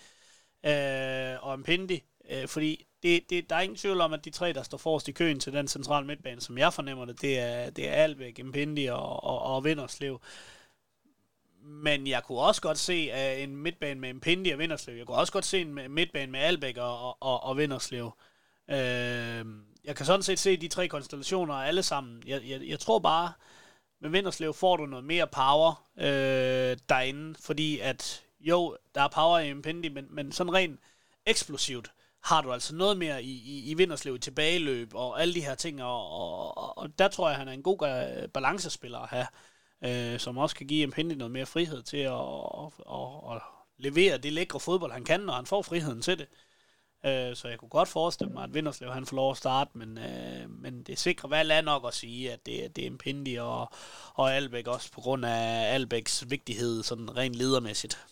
øh, 0.67 1.47
og 1.49 1.59
Mpendi. 1.59 2.03
Øh, 2.31 2.49
fordi 2.49 2.87
det, 3.03 3.31
det, 3.31 3.51
der 3.51 3.57
er 3.57 3.61
ingen 3.61 3.77
tvivl 3.77 4.01
om, 4.01 4.13
at 4.13 4.25
de 4.25 4.31
tre, 4.31 4.53
der 4.53 4.63
står 4.63 4.79
forrest 4.79 5.09
i 5.09 5.13
køen 5.13 5.41
til 5.41 5.53
den 5.53 5.69
centrale 5.69 6.07
midtbane, 6.07 6.41
som 6.41 6.59
jeg 6.59 6.73
fornemmer 6.73 7.05
det, 7.05 7.21
det 7.21 7.39
er, 7.39 7.71
det 7.71 7.89
er 7.89 7.93
Albeck, 7.93 8.39
Impendi 8.39 8.87
og, 8.87 9.25
og, 9.25 9.43
og 9.43 9.65
Vinderslev. 9.65 10.21
Men 11.63 12.07
jeg 12.07 12.23
kunne 12.25 12.41
også 12.41 12.61
godt 12.63 12.79
se 12.79 13.11
uh, 13.13 13.43
en 13.43 13.57
midtbane 13.57 14.01
med 14.01 14.09
Impendi 14.09 14.51
og 14.51 14.59
Vinderslev. 14.59 14.97
Jeg 14.97 15.07
kunne 15.07 15.17
også 15.17 15.33
godt 15.33 15.45
se 15.45 15.61
en 15.61 15.75
midtbane 15.75 16.33
med 16.33 16.41
Albeck 16.41 16.79
og, 16.79 17.23
og, 17.23 17.43
og 17.45 17.57
Vinderslev. 17.57 18.05
Uh, 18.69 18.75
jeg 19.85 19.97
kan 19.97 20.07
sådan 20.07 20.23
set 20.23 20.39
se 20.39 20.57
de 20.57 20.69
tre 20.69 20.89
konstellationer 20.89 21.55
alle 21.55 21.83
sammen. 21.83 22.23
Jeg, 22.27 22.43
jeg, 22.49 22.63
jeg 22.63 22.81
tror 22.81 22.99
bare, 22.99 23.33
med 24.01 24.11
Vinderslev 24.11 24.55
får 24.55 24.77
du 24.77 24.87
noget 24.87 25.05
mere 25.05 25.27
power 25.27 25.85
uh, 25.97 26.79
derinde, 26.89 27.35
fordi 27.41 27.79
at 27.79 28.23
jo, 28.41 28.77
der 28.95 29.03
er 29.03 29.09
power 29.09 29.39
i 29.39 29.51
Impendi, 29.51 29.89
men, 29.89 30.07
men 30.11 30.33
sådan 30.33 30.55
rent 30.55 30.81
eksplosivt 31.27 31.91
har 32.23 32.41
du 32.43 32.53
altså 32.53 32.75
noget 32.75 32.99
mere 32.99 33.23
i, 33.23 33.31
i, 33.31 33.71
i 33.71 33.75
Vinderslev 33.75 34.15
i 34.15 34.19
tilbageløb 34.19 34.95
og 34.95 35.23
alle 35.23 35.35
de 35.35 35.45
her 35.45 35.55
ting, 35.55 35.83
og, 35.83 36.11
og, 36.11 36.59
og, 36.59 36.79
og 36.79 36.99
der 36.99 37.09
tror 37.09 37.29
jeg, 37.29 37.39
han 37.39 37.49
er 37.49 37.53
en 37.53 37.63
god 37.63 37.89
øh, 37.89 38.29
balancespiller 38.29 38.99
at 38.99 39.09
have, 39.09 39.27
øh, 39.85 40.21
som 40.21 40.39
også 40.39 40.57
kan 40.57 40.67
give 40.67 40.83
Impendi 40.83 41.15
noget 41.15 41.31
mere 41.31 41.47
frihed 41.47 41.83
til 41.83 41.97
at, 41.97 42.13
at, 42.13 42.73
at, 42.79 42.85
og 42.87 43.43
levere 43.79 44.19
det 44.19 44.33
lækre 44.33 44.61
fodbold, 44.61 44.93
han 44.93 45.05
kan, 45.05 45.21
når 45.21 45.33
han 45.33 45.47
får 45.47 45.63
friheden 45.63 46.03
til 46.03 46.19
det. 46.19 46.27
Øh, 47.07 47.37
så 47.37 47.49
jeg 47.49 47.59
kunne 47.59 47.69
godt 47.69 47.89
forestille 47.89 48.33
mig, 48.33 48.45
at 48.45 48.55
Vinderslev 48.55 48.93
han 48.93 49.07
får 49.07 49.17
lov 49.17 49.31
at 49.31 49.37
starte, 49.37 49.79
men, 49.79 49.99
øh, 49.99 50.51
men 50.51 50.83
det 50.83 50.99
sikre 50.99 51.31
valg 51.31 51.51
er 51.51 51.61
nok 51.61 51.87
at 51.87 51.95
sige, 51.95 52.33
at 52.33 52.47
det, 52.47 52.77
det 52.77 52.83
er 52.83 52.87
Impendi 52.87 53.37
og, 53.37 53.73
og 54.15 54.35
Albæk 54.35 54.67
også 54.67 54.93
på 54.93 55.01
grund 55.01 55.25
af 55.25 55.75
Albæks 55.75 56.31
vigtighed, 56.31 56.83
sådan 56.83 57.17
rent 57.17 57.35
ledermæssigt. 57.35 58.07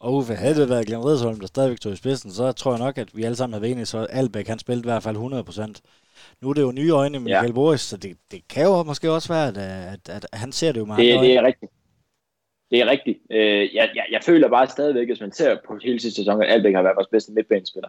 Og 0.00 0.14
Uffe, 0.14 0.34
havde 0.34 0.60
det 0.60 0.68
været 0.68 0.86
Glenn 0.86 1.04
Ridsholm, 1.04 1.40
der 1.40 1.46
stadigvæk 1.46 1.78
stod 1.78 1.92
i 1.92 1.96
spidsen, 1.96 2.30
så 2.30 2.52
tror 2.52 2.72
jeg 2.72 2.78
nok, 2.78 2.98
at 2.98 3.16
vi 3.16 3.22
alle 3.22 3.36
sammen 3.36 3.52
havde 3.52 3.62
været 3.62 3.72
enige, 3.72 3.86
så 3.86 4.06
Albæk, 4.10 4.46
han 4.46 4.58
spillede 4.58 4.86
i 4.86 4.90
hvert 4.90 5.02
fald 5.02 5.16
100%. 5.16 5.80
Nu 6.40 6.48
er 6.50 6.54
det 6.54 6.62
jo 6.62 6.72
nye 6.72 6.90
øjne 6.90 7.18
med 7.18 7.24
Michael 7.24 7.46
ja. 7.46 7.54
Boris, 7.54 7.80
så 7.80 7.96
det, 7.96 8.16
det 8.30 8.48
kan 8.48 8.64
jo 8.64 8.82
måske 8.82 9.10
også 9.10 9.28
være, 9.32 9.48
at, 9.48 9.58
at, 9.94 10.24
at, 10.32 10.38
han 10.38 10.52
ser 10.52 10.72
det 10.72 10.80
jo 10.80 10.84
meget. 10.84 10.98
Det, 10.98 11.20
det 11.20 11.36
er 11.36 11.42
rigtigt. 11.42 11.72
Det 12.70 12.80
er 12.80 12.86
rigtigt. 12.86 13.18
Øh, 13.30 13.74
jeg, 13.74 13.90
jeg, 13.94 14.06
jeg 14.10 14.20
føler 14.22 14.48
bare 14.48 14.66
stadigvæk, 14.66 15.08
hvis 15.08 15.20
man 15.20 15.32
ser 15.32 15.56
på 15.66 15.78
hele 15.84 16.00
sidste 16.00 16.16
sæson, 16.16 16.42
at 16.42 16.50
Albæk 16.50 16.74
har 16.74 16.82
været 16.82 16.96
vores 16.96 17.08
bedste 17.08 17.32
midtbanespiller. 17.32 17.88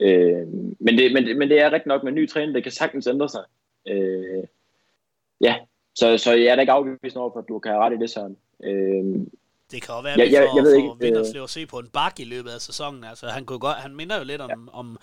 Øh, 0.00 0.46
men, 0.80 0.98
det, 0.98 1.12
men, 1.12 1.26
det, 1.26 1.36
men 1.36 1.50
det 1.50 1.60
er 1.60 1.72
rigtigt 1.72 1.86
nok 1.86 2.02
med 2.02 2.12
en 2.12 2.18
ny 2.18 2.28
træner, 2.28 2.52
det 2.52 2.62
kan 2.62 2.72
sagtens 2.72 3.06
ændre 3.06 3.28
sig. 3.28 3.44
Øh, 3.88 4.44
ja, 5.40 5.54
så, 5.94 6.18
så 6.18 6.32
jeg 6.32 6.46
er 6.46 6.54
da 6.54 6.60
ikke 6.60 6.72
afvist 6.72 7.16
over, 7.16 7.38
at 7.38 7.44
du 7.48 7.58
kan 7.58 7.72
have 7.72 7.84
ret 7.84 7.92
i 7.92 8.00
det, 8.00 8.10
Søren. 8.10 8.36
Øh, 8.64 9.26
det 9.74 9.82
kan 9.82 9.94
jo 9.94 10.00
være, 10.00 10.12
at 10.12 10.18
vi 10.18 10.34
jeg, 10.34 10.48
får, 10.50 10.56
jeg, 10.56 10.66
jeg 10.74 10.82
får 10.88 10.96
Vinderslev 11.00 11.42
at 11.42 11.50
se 11.50 11.66
på 11.66 11.78
en 11.78 11.88
bak 11.88 12.20
i 12.20 12.24
løbet 12.24 12.50
af 12.50 12.60
sæsonen. 12.60 13.04
Altså, 13.04 13.26
han, 13.26 13.44
kunne 13.44 13.58
godt, 13.58 13.76
han 13.76 13.94
minder 13.96 14.18
jo 14.18 14.24
lidt 14.24 14.40
om, 14.40 14.50
ja. 14.50 14.78
om, 14.80 14.98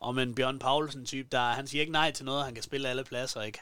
om 0.00 0.18
en 0.18 0.34
Bjørn 0.34 0.58
Paulsen-type, 0.58 1.28
der 1.32 1.38
han 1.38 1.66
siger 1.66 1.80
ikke 1.80 1.92
nej 1.92 2.10
til 2.10 2.24
noget, 2.24 2.44
han 2.44 2.54
kan 2.54 2.62
spille 2.62 2.88
alle 2.88 3.04
pladser, 3.04 3.42
ikke? 3.42 3.58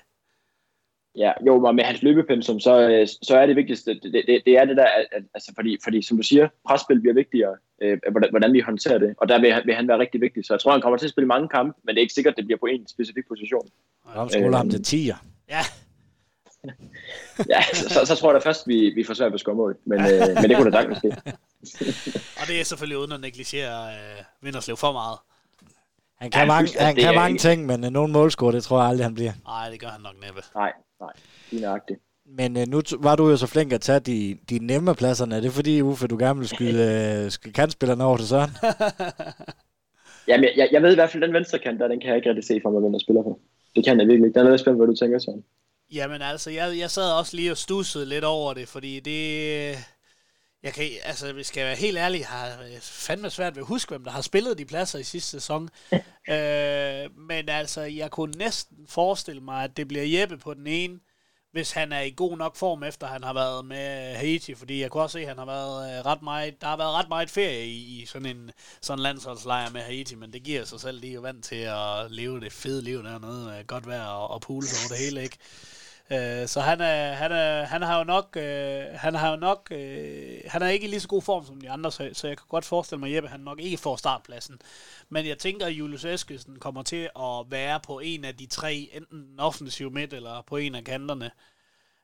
Ja, 1.17 1.33
jo, 1.47 1.65
og 1.65 1.75
med 1.75 1.85
hans 1.85 2.03
løbepensum, 2.03 2.61
så, 2.61 2.89
øh, 2.89 3.07
så 3.23 3.37
er 3.37 3.47
det 3.47 3.57
vigtigste, 3.57 3.95
det, 3.95 4.13
det, 4.13 4.43
det 4.47 4.57
er 4.57 4.65
det 4.65 4.77
der, 4.77 4.87
altså 5.35 5.53
fordi, 5.55 5.79
fordi 5.85 6.03
som 6.03 6.17
du 6.17 6.23
siger, 6.23 6.49
presspil 6.69 7.01
bliver 7.01 7.15
vigtigere, 7.15 7.57
øh, 7.83 7.99
hvordan, 8.11 8.31
hvordan 8.31 8.53
vi 8.53 8.61
håndterer 8.61 8.99
det, 8.99 9.15
og 9.17 9.29
der 9.29 9.41
vil, 9.41 9.55
vil 9.65 9.75
han 9.75 9.89
være 9.89 9.99
rigtig 9.99 10.21
vigtig, 10.21 10.45
så 10.45 10.55
jeg 10.55 10.61
tror, 10.61 10.73
han 10.73 10.81
kommer 10.81 10.99
til 10.99 11.07
at 11.07 11.11
spille 11.11 11.29
mange 11.29 11.49
kampe, 11.49 11.81
men 11.85 11.95
det 11.95 12.01
er 12.01 12.03
ikke 12.03 12.15
sikkert, 12.15 12.33
at 12.33 12.37
det 12.37 12.45
bliver 12.45 12.59
på 12.59 12.67
en 12.67 12.89
specifik 12.89 13.25
position. 13.29 13.69
Ja, 14.15 14.29
skulle 14.29 14.57
ham 14.57 14.71
til 14.71 15.11
10'er. 15.11 15.17
Ja. 15.49 15.63
ja, 17.55 17.63
så, 17.75 17.89
så, 17.89 18.05
så, 18.05 18.15
tror 18.15 18.33
jeg 18.33 18.41
da 18.41 18.49
først, 18.49 18.69
vi, 18.69 18.93
vi 18.95 19.05
får 19.05 19.15
svært 19.15 19.33
ved 19.33 19.39
skovmål, 19.39 19.77
men, 19.85 20.01
øh, 20.01 20.21
men 20.35 20.51
det 20.51 20.57
kunne 20.57 20.71
da 20.71 20.77
sagtens 20.77 20.99
ske. 20.99 21.09
og 22.41 22.47
det 22.49 22.61
er 22.61 22.65
selvfølgelig 22.65 22.99
uden 22.99 23.13
at 23.13 23.21
negligere 23.21 23.89
øh, 23.89 24.25
Vinderslev 24.43 24.77
for 24.77 24.93
meget. 24.93 25.19
Han 26.23 26.31
kan, 26.31 26.41
ja, 26.41 26.47
mange, 26.47 26.79
han 26.79 26.95
kan 26.95 27.15
mange 27.15 27.39
ting, 27.39 27.67
men 27.67 27.85
uh, 27.85 27.91
nogle 27.91 28.13
målscore, 28.13 28.53
det 28.53 28.63
tror 28.63 28.81
jeg 28.81 28.89
aldrig, 28.89 29.07
han 29.07 29.15
bliver. 29.15 29.33
Nej, 29.45 29.71
det 29.71 29.81
gør 29.81 29.87
han 29.87 30.01
nok 30.01 30.15
næppe. 30.25 30.41
Nej, 30.55 30.73
nej. 31.01 31.13
Lige 31.51 31.99
Men 32.27 32.57
uh, 32.57 32.63
nu 32.69 32.83
var 32.99 33.17
du 33.17 33.29
jo 33.31 33.37
så 33.37 33.47
flink 33.47 33.73
at 33.73 33.81
tage 33.81 34.01
de, 34.01 34.39
de 34.51 34.59
nemme 34.59 34.95
pladserne. 34.95 35.37
Er 35.37 35.41
det 35.41 35.53
fordi, 35.53 35.83
Uffe, 35.83 36.07
du 36.07 36.17
gerne 36.19 36.39
vil 36.39 36.49
skyde 36.49 37.31
uh, 37.47 37.53
kantspillerne 37.53 38.05
over 38.05 38.17
til 38.17 38.27
Søren? 38.29 38.51
Jamen, 40.29 40.49
jeg, 40.57 40.69
jeg, 40.73 40.83
ved 40.83 40.93
i 40.93 40.95
hvert 40.95 41.11
fald, 41.11 41.23
den 41.23 41.33
venstre 41.33 41.59
kant 41.59 41.81
der, 41.81 41.89
den 41.89 42.01
kan 42.01 42.09
jeg 42.09 42.17
ikke 42.17 42.29
rigtig 42.29 42.45
se 42.45 42.61
for 42.63 42.71
mig, 42.71 42.81
hvem 42.81 42.93
der 42.93 42.99
spiller 42.99 43.23
på. 43.23 43.41
Det 43.77 43.85
kan 43.85 44.01
jeg 44.01 44.09
virkelig 44.09 44.27
ikke. 44.29 44.39
Den 44.39 44.47
er 44.47 44.51
lidt 44.51 44.61
spændt, 44.61 44.79
hvad 44.79 44.87
du 44.87 44.95
tænker, 44.95 45.19
Søren. 45.19 45.45
Jamen 45.93 46.23
altså, 46.23 46.51
jeg, 46.51 46.79
jeg 46.79 46.91
sad 46.91 47.13
også 47.13 47.37
lige 47.37 47.51
og 47.51 47.57
stussede 47.57 48.07
lidt 48.07 48.25
over 48.25 48.55
det, 48.55 48.69
fordi 48.69 49.01
det... 49.01 49.79
Jeg 50.63 50.73
kan, 50.75 50.91
altså, 51.05 51.33
vi 51.33 51.43
skal 51.43 51.67
være 51.67 51.77
helt 51.77 51.99
ærlige, 51.99 52.25
har 52.25 52.59
fandme 52.81 53.31
svært 53.31 53.55
ved 53.55 53.63
at 53.63 53.67
huske, 53.67 53.89
hvem 53.89 54.05
der 54.05 54.11
har 54.11 54.21
spillet 54.21 54.59
de 54.59 54.65
pladser 54.65 54.99
i 54.99 55.03
sidste 55.03 55.31
sæson. 55.31 55.69
øh, 56.35 57.19
men 57.19 57.49
altså, 57.49 57.81
jeg 57.81 58.11
kunne 58.11 58.33
næsten 58.39 58.87
forestille 58.89 59.41
mig, 59.41 59.65
at 59.65 59.77
det 59.77 59.89
bliver 59.89 60.21
Jeppe 60.21 60.39
på 60.39 60.55
den 60.55 60.67
ene, 60.67 60.99
hvis 61.53 61.73
han 61.73 61.93
er 61.93 62.01
i 62.01 62.11
god 62.17 62.37
nok 62.37 62.57
form, 62.57 62.83
efter 62.83 63.07
han 63.07 63.25
har 63.25 63.33
været 63.33 63.65
med 63.65 64.15
Haiti, 64.15 64.55
fordi 64.55 64.81
jeg 64.81 64.91
kunne 64.91 65.03
også 65.03 65.19
se, 65.19 65.21
at 65.21 65.29
han 65.29 65.39
har 65.39 65.47
været 65.47 65.99
øh, 65.99 66.07
ret 66.07 66.23
meget, 66.23 66.61
der 66.61 66.67
har 66.67 66.77
været 66.77 66.93
ret 66.93 67.09
meget 67.09 67.31
ferie 67.31 67.67
i, 67.67 68.03
i 68.03 68.07
sådan 68.07 68.37
en 68.37 68.51
sådan 68.81 69.03
landsholdslejr 69.03 69.71
med 69.71 69.81
Haiti, 69.81 70.15
men 70.15 70.33
det 70.33 70.43
giver 70.43 70.65
sig 70.65 70.81
selv, 70.81 71.05
jo 71.05 71.21
vant 71.21 71.45
til 71.45 71.57
at 71.57 72.11
leve 72.11 72.41
det 72.41 72.53
fede 72.53 72.83
liv 72.83 73.03
dernede, 73.03 73.45
med 73.45 73.67
godt 73.67 73.87
vejr 73.87 74.07
og, 74.07 74.31
og 74.31 74.41
pools 74.41 74.73
over 74.73 74.97
det 74.97 75.05
hele, 75.05 75.23
ikke? 75.23 75.39
Øh, 76.13 76.49
så 76.49 76.61
han, 76.61 76.81
er, 76.81 77.13
han, 77.13 77.33
er, 77.33 77.65
han 77.65 77.83
har 77.83 77.99
jo 77.99 78.05
nok, 78.05 78.37
øh, 78.37 78.85
han 78.95 79.15
har 79.15 79.31
jo 79.31 79.37
nok, 79.37 79.69
øh, 79.71 80.41
han 80.47 80.63
er 80.63 80.69
ikke 80.69 80.87
i 80.87 80.91
lige 80.91 81.01
så 81.01 81.09
god 81.09 81.23
form 81.23 81.47
som 81.47 81.61
de 81.61 81.71
andre, 81.71 81.93
så, 81.93 82.11
så 82.13 82.29
jeg 82.29 82.37
kan 82.37 82.47
godt 82.49 82.65
forestille 82.65 83.01
mig, 83.01 83.09
at 83.09 83.15
Jeppe 83.15 83.29
han 83.29 83.41
nok 83.41 83.61
ikke 83.61 83.77
får 83.77 83.97
startpladsen. 83.97 84.61
Men 85.09 85.27
jeg 85.27 85.39
tænker, 85.39 85.67
at 85.67 85.73
Julius 85.73 86.05
Eskesen 86.05 86.59
kommer 86.59 86.83
til 86.83 87.11
at 87.17 87.51
være 87.51 87.81
på 87.81 87.99
en 88.01 88.25
af 88.25 88.37
de 88.37 88.47
tre, 88.47 88.91
enten 88.93 89.41
offensiv 89.41 89.91
midt 89.91 90.13
eller 90.13 90.43
på 90.47 90.57
en 90.57 90.75
af 90.75 90.85
kanterne. 90.85 91.31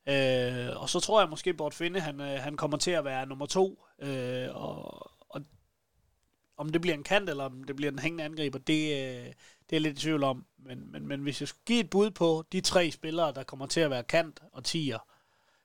Øh, 0.08 0.82
og 0.82 0.88
så 0.88 1.00
tror 1.00 1.20
jeg 1.20 1.28
måske, 1.28 1.54
Bort 1.54 1.74
Finde, 1.74 2.00
han, 2.00 2.20
øh, 2.20 2.40
han 2.42 2.56
kommer 2.56 2.76
til 2.76 2.90
at 2.90 3.04
være 3.04 3.26
nummer 3.26 3.46
to. 3.46 3.84
Øh, 4.02 4.48
og, 4.54 5.10
og 5.28 5.40
om 6.56 6.68
det 6.68 6.80
bliver 6.80 6.94
en 6.94 7.04
kant, 7.04 7.30
eller 7.30 7.44
om 7.44 7.64
det 7.64 7.76
bliver 7.76 7.90
den 7.90 7.98
hængende 7.98 8.24
angriber, 8.24 8.58
det, 8.58 9.16
øh, 9.26 9.32
det 9.70 9.76
er 9.76 9.80
jeg 9.80 9.80
lidt 9.80 9.98
i 9.98 10.00
tvivl 10.00 10.24
om. 10.24 10.44
Men, 10.58 10.92
men, 10.92 11.08
men 11.08 11.20
hvis 11.20 11.40
jeg 11.40 11.48
skulle 11.48 11.64
give 11.66 11.80
et 11.80 11.90
bud 11.90 12.10
på 12.10 12.44
de 12.52 12.60
tre 12.60 12.90
spillere, 12.90 13.32
der 13.32 13.42
kommer 13.42 13.66
til 13.66 13.80
at 13.80 13.90
være 13.90 14.02
kant 14.02 14.40
og 14.52 14.64
tier, 14.64 14.98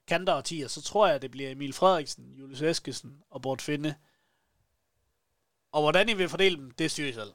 kanter 0.07 0.33
og 0.33 0.45
tier, 0.45 0.67
så 0.67 0.81
tror 0.81 1.07
jeg, 1.07 1.21
det 1.21 1.31
bliver 1.31 1.51
Emil 1.51 1.73
Frederiksen, 1.73 2.25
Julius 2.39 2.61
Eskesen 2.61 3.11
og 3.31 3.41
Bort 3.41 3.61
Finde. 3.61 3.95
Og 5.71 5.81
hvordan 5.81 6.09
I 6.09 6.13
vil 6.13 6.29
fordele 6.29 6.55
dem, 6.55 6.71
det 6.71 6.91
styrer 6.91 7.09
I 7.09 7.13
selv. 7.13 7.31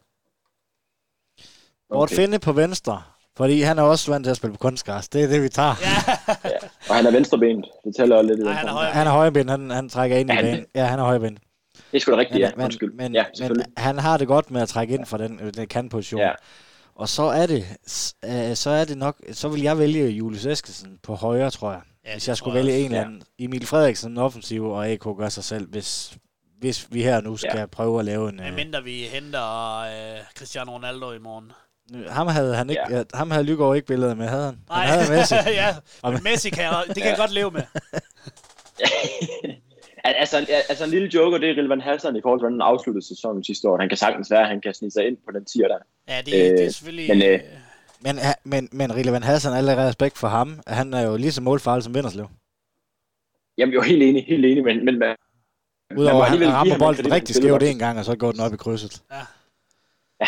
Bort 1.89 2.11
Finde 2.11 2.39
på 2.39 2.53
venstre, 2.53 3.03
fordi 3.37 3.61
han 3.61 3.79
er 3.79 3.83
også 3.83 4.11
vant 4.11 4.25
til 4.25 4.31
at 4.31 4.37
spille 4.37 4.55
på 4.55 4.59
kunstgræs. 4.59 5.09
Det 5.09 5.23
er 5.23 5.27
det, 5.27 5.43
vi 5.43 5.49
tager. 5.49 5.75
Ja. 5.81 6.13
ja. 6.45 6.69
Og 6.89 6.97
han 6.97 7.07
er 7.07 7.11
venstrebenet. 7.11 7.65
Det 7.85 7.97
tæller 7.97 8.23
lidt. 8.23 8.39
Nej, 8.39 8.53
han 8.53 8.67
er 8.69 8.73
højreben. 8.73 8.95
Han 8.97 9.07
er 9.07 9.11
højreben. 9.11 9.49
Han, 9.49 9.71
han 9.71 9.89
trækker 9.89 10.17
ind 10.17 10.31
i 10.31 10.35
banen. 10.35 10.67
Ja, 10.75 10.85
han 10.85 10.99
er 10.99 11.05
højreben. 11.05 11.39
Det 11.93 11.97
er 11.97 12.01
sgu 12.01 12.13
da 12.13 12.17
rigtigt, 12.17 12.41
ja. 12.41 12.51
Undskyld. 12.57 12.93
Men, 12.93 13.15
ja, 13.15 13.25
men 13.41 13.63
han 13.77 13.99
har 13.99 14.17
det 14.17 14.29
godt 14.29 14.51
med 14.51 14.63
at 14.63 14.69
trække 14.69 14.95
ind 14.95 15.07
fra 15.07 15.19
den, 15.19 15.53
den 15.57 15.67
kantposition. 15.67 16.21
Ja. 16.21 16.33
Og 16.95 17.09
så 17.09 17.23
er 17.23 17.47
det, 17.47 17.65
øh, 18.25 18.57
så 18.57 18.71
er 18.71 18.85
det 18.85 18.99
nok, 18.99 19.17
så 19.33 19.49
vil 19.49 19.63
jeg 19.63 19.79
vælge 19.79 20.09
Julius 20.09 20.47
Eskesen 20.47 20.99
på 21.03 21.15
højre, 21.15 21.51
tror 21.51 21.71
jeg. 21.71 21.81
Ja, 22.07 22.13
hvis 22.13 22.29
jeg 22.29 22.37
skulle 22.37 22.59
vælge 22.59 22.79
en 22.79 22.85
eller 22.85 23.05
anden. 23.05 23.23
Emil 23.39 23.67
Frederiksen 23.67 24.19
offensiv, 24.19 24.65
og 24.65 24.89
AK 24.89 25.07
gør 25.19 25.29
sig 25.29 25.45
selv, 25.45 25.69
hvis, 25.69 26.17
hvis 26.59 26.87
vi 26.91 27.03
her 27.03 27.21
nu 27.21 27.37
skal 27.37 27.59
ja. 27.59 27.67
prøve 27.67 27.99
at 27.99 28.05
lave 28.05 28.29
en... 28.29 28.37
Men 28.37 28.47
øh, 28.47 28.55
mindre 28.55 28.83
vi 28.83 29.03
henter 29.03 29.79
øh, 29.79 30.19
Cristiano 30.39 30.73
Ronaldo 30.73 31.13
i 31.13 31.19
morgen. 31.19 31.53
Ham 32.09 32.27
havde, 32.27 32.57
han 32.57 32.71
ikke, 32.71 32.83
ja. 32.91 33.03
ham 33.15 33.31
havde 33.31 33.45
Lygaard 33.45 33.77
ikke 33.77 33.87
billedet 33.87 34.17
med, 34.17 34.29
havde 34.29 34.45
han? 34.45 34.59
Nej, 34.69 34.87
han 34.87 34.99
havde 34.99 35.19
Messi. 35.19 35.35
ja, 35.63 35.77
men 36.05 36.23
Messi 36.23 36.51
kan, 36.51 36.73
det 36.89 36.97
kan 36.97 37.07
jeg 37.07 37.17
godt 37.19 37.33
leve 37.33 37.51
med. 37.51 37.63
altså, 40.05 40.37
altså 40.69 40.85
en 40.85 40.91
lille 40.91 41.11
joker, 41.15 41.39
det 41.39 41.51
er 41.51 41.57
Rilvan 41.57 41.81
Hassan 41.81 42.17
i 42.17 42.21
forhold 42.23 42.41
til, 42.41 42.43
hvordan 42.43 42.61
han 42.61 42.69
afsluttede 42.73 43.07
sæsonen 43.07 43.45
sidste 43.45 43.69
år. 43.69 43.79
Han 43.79 43.89
kan 43.89 43.99
sagtens 43.99 44.31
være, 44.31 44.41
at 44.41 44.49
han 44.49 44.61
kan 44.61 44.75
snige 44.75 44.91
sig 44.91 45.07
ind 45.07 45.17
på 45.17 45.33
den 45.33 45.45
tier 45.45 45.69
der. 45.69 45.79
Ja, 46.09 46.21
det, 46.27 46.35
øh, 46.35 46.59
det 46.59 46.65
er 46.65 46.71
selvfølgelig... 46.71 47.09
Men, 47.09 47.23
øh, 47.23 47.41
men, 48.01 48.19
men, 48.45 48.69
men 48.73 48.97
Rilvan 48.97 49.23
Hassan, 49.23 49.53
alle 49.53 49.89
respekt 49.89 50.19
for 50.19 50.29
ham, 50.29 50.61
han 50.67 50.95
er 50.95 51.03
jo 51.03 51.17
lige 51.17 51.33
så 51.33 51.43
målfarlig 51.43 51.85
som 51.85 51.95
Vinderslev. 51.95 52.27
Jamen, 53.59 53.73
jeg 53.73 53.79
er 53.79 53.85
helt 53.85 54.03
enig, 54.03 54.25
helt 54.25 54.45
enig, 54.45 54.65
men... 54.65 54.85
men 54.85 55.03
Udover 55.97 56.25
at 56.25 56.31
han 56.31 56.53
rammer 56.53 56.79
bolden 56.79 57.13
rigtig 57.13 57.35
skævt 57.35 57.63
en 57.63 57.79
gang, 57.79 57.99
og 57.99 58.05
så 58.05 58.17
går 58.17 58.33
den 58.33 58.41
op 58.41 58.55
i 58.55 58.57
krydset. 58.57 59.03
Ja. 59.11 59.23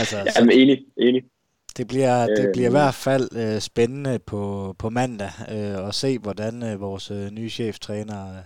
altså, 0.00 0.32
Jamen, 0.36 0.52
enig, 0.52 0.86
enig. 0.96 1.24
Det 1.78 1.88
bliver, 1.88 2.26
det 2.26 2.46
øh, 2.46 2.52
bliver 2.52 2.68
i 2.68 2.70
hvert 2.70 2.94
fald 2.94 3.28
øh, 3.36 3.60
spændende 3.60 4.18
på, 4.18 4.74
på 4.78 4.90
mandag 4.90 5.30
øh, 5.48 5.88
at 5.88 5.94
se, 5.94 6.18
hvordan 6.18 6.62
øh, 6.62 6.80
vores 6.80 7.10
øh, 7.10 7.30
nye 7.30 7.50
cheftræner 7.50 8.36
øh, 8.36 8.42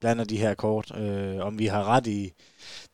blander 0.00 0.24
de 0.24 0.36
her 0.36 0.54
kort. 0.54 0.96
Øh, 0.98 1.38
om 1.40 1.58
vi 1.58 1.66
har 1.66 1.84
ret 1.84 2.06
i... 2.06 2.32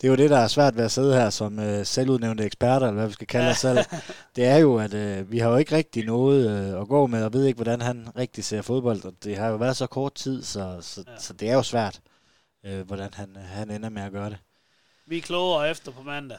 Det 0.00 0.06
er 0.06 0.10
jo 0.10 0.16
det, 0.16 0.30
der 0.30 0.38
er 0.38 0.48
svært 0.48 0.76
ved 0.76 0.84
at 0.84 0.90
sidde 0.90 1.14
her 1.14 1.30
som 1.30 1.58
øh, 1.58 1.86
selvudnævnte 1.86 2.44
eksperter, 2.44 2.86
eller 2.86 3.00
hvad 3.00 3.06
vi 3.06 3.12
skal 3.12 3.26
kalde 3.26 3.50
os 3.50 3.56
selv. 3.56 3.78
Det 4.36 4.44
er 4.44 4.56
jo, 4.56 4.76
at 4.76 4.94
øh, 4.94 5.32
vi 5.32 5.38
har 5.38 5.50
jo 5.50 5.56
ikke 5.56 5.76
rigtig 5.76 6.04
noget 6.04 6.50
øh, 6.50 6.80
at 6.80 6.88
gå 6.88 7.06
med, 7.06 7.24
og 7.24 7.32
ved 7.32 7.44
ikke, 7.44 7.56
hvordan 7.56 7.80
han 7.80 8.08
rigtig 8.16 8.44
ser 8.44 8.62
fodbold. 8.62 9.04
Og 9.04 9.12
det 9.24 9.36
har 9.36 9.48
jo 9.48 9.56
været 9.56 9.76
så 9.76 9.86
kort 9.86 10.14
tid, 10.14 10.42
så, 10.42 10.78
så, 10.80 11.04
ja. 11.06 11.20
så 11.20 11.32
det 11.32 11.50
er 11.50 11.54
jo 11.54 11.62
svært, 11.62 12.00
øh, 12.66 12.86
hvordan 12.86 13.10
han, 13.14 13.36
han 13.36 13.70
ender 13.70 13.88
med 13.88 14.02
at 14.02 14.12
gøre 14.12 14.30
det. 14.30 14.38
Vi 15.06 15.18
er 15.18 15.22
klogere 15.22 15.70
efter 15.70 15.92
på 15.92 16.02
mandag. 16.02 16.38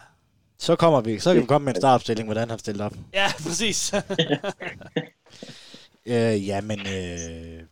Så 0.58 0.76
kommer 0.76 1.02
vi, 1.02 1.20
så 1.20 1.34
kan 1.34 1.42
vi 1.42 1.48
komme 1.48 1.66
med 1.66 1.74
en 1.76 1.82
startopstilling, 1.82 2.28
hvordan 2.28 2.50
han 2.50 2.60
stiller 2.60 2.86
op. 2.86 2.94
Ja, 3.14 3.28
præcis. 3.44 3.94
øh, 6.12 6.48
ja, 6.48 6.62
men 6.62 6.80
øh, 6.80 7.64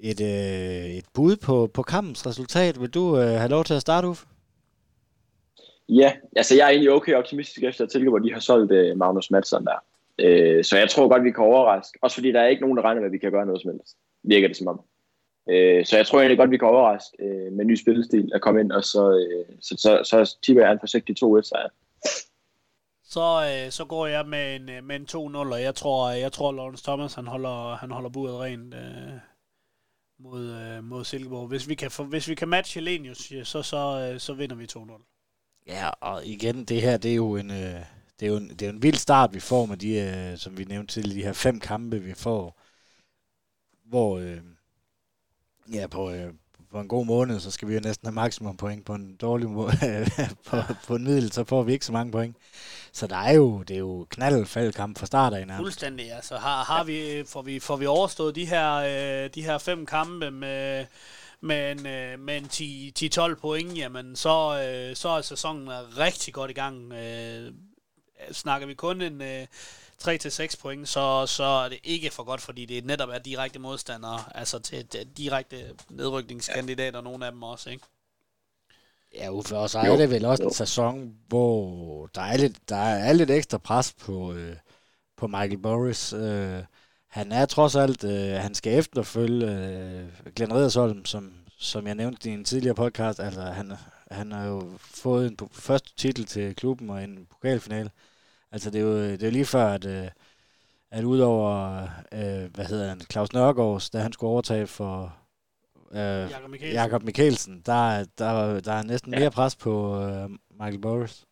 et, 0.00 0.20
øh, 0.20 0.90
et 0.90 1.04
bud 1.14 1.36
på, 1.36 1.70
på 1.74 1.82
kampens 1.82 2.26
resultat. 2.26 2.80
Vil 2.80 2.90
du 2.90 3.18
øh, 3.18 3.22
have 3.22 3.48
lov 3.48 3.64
til 3.64 3.74
at 3.74 3.80
starte, 3.80 4.08
Uffe? 4.08 4.26
Ja, 5.88 6.12
altså 6.36 6.56
jeg 6.56 6.64
er 6.64 6.70
egentlig 6.70 6.92
okay 6.92 7.14
optimistisk 7.14 7.62
efter 7.62 7.84
at 7.84 7.90
tilgå, 7.90 8.10
hvor 8.10 8.18
de 8.18 8.32
har 8.32 8.40
solgt 8.40 8.72
øh, 8.72 8.98
Magnus 8.98 9.30
Madsen 9.30 9.64
der. 9.64 9.84
Øh, 10.18 10.64
så 10.64 10.78
jeg 10.78 10.90
tror 10.90 11.08
godt, 11.08 11.24
vi 11.24 11.30
kan 11.30 11.44
overraske. 11.44 11.98
Også 12.02 12.16
fordi 12.16 12.32
der 12.32 12.40
er 12.40 12.46
ikke 12.46 12.62
nogen, 12.62 12.76
der 12.76 12.82
regner 12.82 13.00
med, 13.00 13.08
at 13.08 13.12
vi 13.12 13.18
kan 13.18 13.32
gøre 13.32 13.46
noget 13.46 13.62
som 13.62 13.70
helst. 13.70 13.96
Virker 14.22 14.48
det 14.48 14.56
som 14.56 14.66
om. 14.66 14.80
Øh, 15.50 15.86
så 15.86 15.96
jeg 15.96 16.06
tror 16.06 16.18
egentlig 16.18 16.38
godt, 16.38 16.50
vi 16.50 16.58
kan 16.58 16.68
overraske 16.68 17.16
øh, 17.20 17.52
med 17.52 17.60
en 17.60 17.66
ny 17.66 17.74
spillestil 17.74 18.30
at 18.34 18.40
komme 18.40 18.60
ind, 18.60 18.72
og 18.72 18.84
så, 18.84 19.10
øh, 19.10 19.56
så, 19.60 19.74
så, 19.78 20.00
så 20.04 20.36
tipper 20.42 20.62
jeg 20.62 20.72
en 20.72 20.80
forsigtig 20.80 21.16
2-1 21.24 21.42
sejr. 21.42 21.68
Så, 23.04 23.26
øh, 23.50 23.70
så 23.70 23.84
går 23.84 24.06
jeg 24.06 24.26
med 24.26 24.56
en, 24.56 24.68
øh, 24.68 24.84
med 24.84 24.96
en 24.96 25.06
2-0, 25.10 25.16
og 25.52 25.62
jeg 25.62 25.74
tror, 25.74 26.10
jeg 26.10 26.32
tror 26.32 26.52
Lawrence 26.52 26.84
Thomas 26.84 27.14
han 27.14 27.26
holder, 27.26 27.76
han 27.76 27.90
holder 27.90 28.10
buret 28.10 28.40
rent 28.40 28.74
øh, 28.74 29.12
mod, 30.18 30.50
øh, 30.50 30.84
mod 30.84 31.04
Silkeborg. 31.04 31.48
Hvis 31.48 31.68
vi 31.68 31.74
kan, 31.74 31.90
for, 31.90 32.04
hvis 32.04 32.28
vi 32.28 32.34
kan 32.34 32.48
matche 32.48 32.80
Lenius, 32.80 33.32
så, 33.44 33.62
så, 33.62 34.10
øh, 34.12 34.20
så 34.20 34.34
vinder 34.34 34.56
vi 34.56 34.66
2-0. 34.72 35.62
Ja, 35.66 35.88
og 36.00 36.26
igen, 36.26 36.64
det 36.64 36.82
her, 36.82 36.96
det 36.96 37.10
er 37.10 37.14
jo 37.14 37.36
en, 37.36 37.50
øh, 37.50 37.80
det 38.20 38.26
er 38.26 38.30
jo 38.30 38.36
en, 38.36 38.48
det 38.48 38.62
er 38.62 38.70
en 38.70 38.82
vild 38.82 38.96
start, 38.96 39.34
vi 39.34 39.40
får 39.40 39.66
med 39.66 39.76
de, 39.76 39.94
øh, 40.00 40.38
som 40.38 40.58
vi 40.58 40.64
nævnte 40.64 40.94
til, 40.94 41.14
de 41.14 41.22
her 41.22 41.32
fem 41.32 41.60
kampe, 41.60 41.98
vi 41.98 42.14
får, 42.14 42.60
hvor... 43.84 44.18
Øh, 44.18 44.40
Ja, 45.72 45.86
på, 45.86 46.10
øh, 46.10 46.32
på 46.70 46.80
en 46.80 46.88
god 46.88 47.06
måned, 47.06 47.40
så 47.40 47.50
skal 47.50 47.68
vi 47.68 47.74
jo 47.74 47.80
næsten 47.80 48.06
have 48.06 48.14
maksimum 48.14 48.56
point. 48.56 48.84
På 48.84 48.94
en 48.94 49.16
dårlig 49.16 49.50
måde, 49.50 49.72
på, 50.46 50.56
på 50.86 50.94
en 50.96 51.04
middel, 51.04 51.32
så 51.32 51.44
får 51.44 51.62
vi 51.62 51.72
ikke 51.72 51.86
så 51.86 51.92
mange 51.92 52.12
point. 52.12 52.36
Så 52.92 53.06
der 53.06 53.16
er 53.16 53.32
jo, 53.32 53.62
det 53.62 53.74
er 53.74 53.78
jo 53.78 54.06
knaldfaldkamp 54.10 54.98
fra 54.98 55.06
start 55.06 55.32
af. 55.32 55.46
Nærmest. 55.46 55.58
Fuldstændig, 55.58 56.12
altså 56.12 56.36
har, 56.36 56.64
har 56.64 56.84
vi, 56.84 57.24
får, 57.26 57.42
vi, 57.42 57.60
får 57.60 57.76
vi 57.76 57.86
overstået 57.86 58.34
de 58.34 58.46
her, 58.46 58.74
øh, 58.74 59.30
de 59.34 59.42
her 59.42 59.58
fem 59.58 59.86
kampe 59.86 60.30
med, 60.30 60.86
med 61.40 61.72
en, 61.72 61.86
øh, 61.86 62.18
med 62.18 62.36
en 62.36 63.30
10-12 63.34 63.34
point, 63.34 63.78
jamen 63.78 64.16
så, 64.16 64.62
øh, 64.62 64.96
så 64.96 65.08
er 65.08 65.22
sæsonen 65.22 65.68
rigtig 65.98 66.34
godt 66.34 66.50
i 66.50 66.54
gang. 66.54 66.92
Øh, 66.92 67.52
snakker 68.32 68.66
vi 68.66 68.74
kun 68.74 69.02
en 69.02 69.22
øh, 69.22 69.46
3-6 70.04 70.60
point, 70.60 70.88
så, 70.88 71.26
så 71.26 71.44
er 71.44 71.68
det 71.68 71.78
ikke 71.84 72.10
for 72.10 72.22
godt, 72.22 72.40
fordi 72.40 72.64
det 72.64 72.84
netop 72.84 73.08
er 73.08 73.18
direkte 73.18 73.58
modstandere, 73.58 74.24
altså 74.34 74.58
til, 74.58 74.86
til 74.86 75.06
direkte 75.16 75.56
nedrykningskandidater, 75.90 76.98
ja. 76.98 77.02
nogle 77.02 77.26
af 77.26 77.32
dem 77.32 77.42
også, 77.42 77.70
ikke? 77.70 77.84
Ja, 79.14 79.30
Uffe, 79.30 79.56
og 79.56 79.70
så 79.70 79.78
er 79.78 79.96
det 79.96 80.10
vel 80.10 80.24
også 80.24 80.42
jo. 80.42 80.48
en 80.48 80.54
sæson, 80.54 81.14
hvor 81.28 82.06
der 82.14 82.20
er 82.20 82.36
lidt, 82.36 82.68
der 82.68 82.76
er 82.76 83.12
lidt 83.12 83.30
ekstra 83.30 83.58
pres 83.58 83.92
på, 83.92 84.32
øh, 84.32 84.56
på 85.16 85.26
Michael 85.26 85.58
Boris. 85.58 86.12
Øh, 86.12 86.62
han 87.08 87.32
er 87.32 87.46
trods 87.46 87.76
alt, 87.76 88.04
øh, 88.04 88.32
han 88.32 88.54
skal 88.54 88.78
efterfølge 88.78 89.46
øh, 89.46 90.32
Glenn 90.36 90.54
Riddersholm, 90.54 91.04
som, 91.04 91.32
som 91.58 91.86
jeg 91.86 91.94
nævnte 91.94 92.30
i 92.30 92.32
en 92.32 92.44
tidligere 92.44 92.74
podcast. 92.74 93.20
Altså, 93.20 93.40
han, 93.40 93.72
han 94.10 94.32
har 94.32 94.46
jo 94.46 94.72
fået 94.78 95.26
en 95.26 95.38
første 95.52 95.90
titel 95.96 96.24
til 96.24 96.56
klubben 96.56 96.90
og 96.90 97.04
en 97.04 97.26
pokalfinale. 97.30 97.90
Altså, 98.52 98.70
det 98.70 98.80
er 98.80 98.84
jo, 98.84 99.02
det 99.02 99.22
er 99.22 99.26
jo 99.26 99.32
lige 99.32 99.44
før, 99.44 99.66
at, 99.66 99.84
øh, 99.86 100.08
at 100.90 101.04
udover, 101.04 101.82
øh, 102.12 102.54
hvad 102.54 102.64
hedder 102.64 102.88
han, 102.88 103.00
Claus 103.00 103.32
Nørgaard, 103.32 103.82
da 103.92 103.98
han 103.98 104.12
skulle 104.12 104.30
overtage 104.30 104.66
for 104.66 105.16
øh, 105.92 106.30
Jakob 106.30 106.50
Mikkelsen, 106.50 106.74
Jacob 106.74 107.02
Mikkelsen 107.02 107.62
der, 107.66 108.04
der, 108.18 108.60
der 108.60 108.72
er 108.72 108.82
næsten 108.82 109.12
ja. 109.12 109.18
mere 109.18 109.30
pres 109.30 109.56
på 109.56 110.02
øh, 110.02 110.30
Michael 110.50 110.80
Boris. 110.80 111.24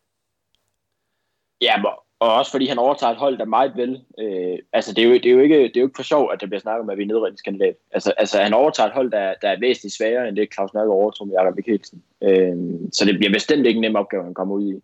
Ja, 1.61 1.75
og 2.19 2.33
også 2.33 2.51
fordi 2.51 2.67
han 2.67 2.79
overtager 2.79 3.11
et 3.11 3.17
hold, 3.17 3.37
der 3.37 3.45
meget 3.45 3.71
vel. 3.75 4.01
Øh, 4.19 4.57
altså, 4.73 4.93
det 4.93 5.03
er, 5.03 5.07
jo, 5.07 5.13
det, 5.13 5.25
er 5.25 5.31
jo 5.31 5.39
ikke, 5.39 5.55
det 5.55 5.77
er 5.77 5.81
jo 5.81 5.87
ikke 5.87 5.95
for 5.95 6.03
sjov, 6.03 6.31
at 6.33 6.41
der 6.41 6.47
bliver 6.47 6.59
snakket 6.59 6.81
om, 6.81 6.89
at 6.89 6.97
vi 6.97 7.03
er 7.03 7.07
nedredningskandidat. 7.07 7.75
Altså, 7.91 8.13
altså, 8.17 8.41
han 8.41 8.53
overtager 8.53 8.87
et 8.87 8.93
hold, 8.93 9.11
der, 9.11 9.33
der 9.41 9.49
er 9.49 9.59
væsentligt 9.59 9.95
sværere, 9.95 10.27
end 10.27 10.35
det 10.35 10.53
Claus 10.53 10.73
Nørgaard 10.73 10.95
overtog 10.95 11.27
med 11.27 11.35
Jakob 11.35 11.55
Mikkelsen. 11.55 12.03
Øh, 12.21 12.57
så 12.93 13.05
det 13.05 13.17
bliver 13.17 13.33
bestemt 13.33 13.65
ikke 13.65 13.77
en 13.77 13.81
nem 13.81 13.95
opgave, 13.95 14.23
han 14.23 14.33
kommer 14.33 14.55
ud 14.55 14.73
i. 14.73 14.81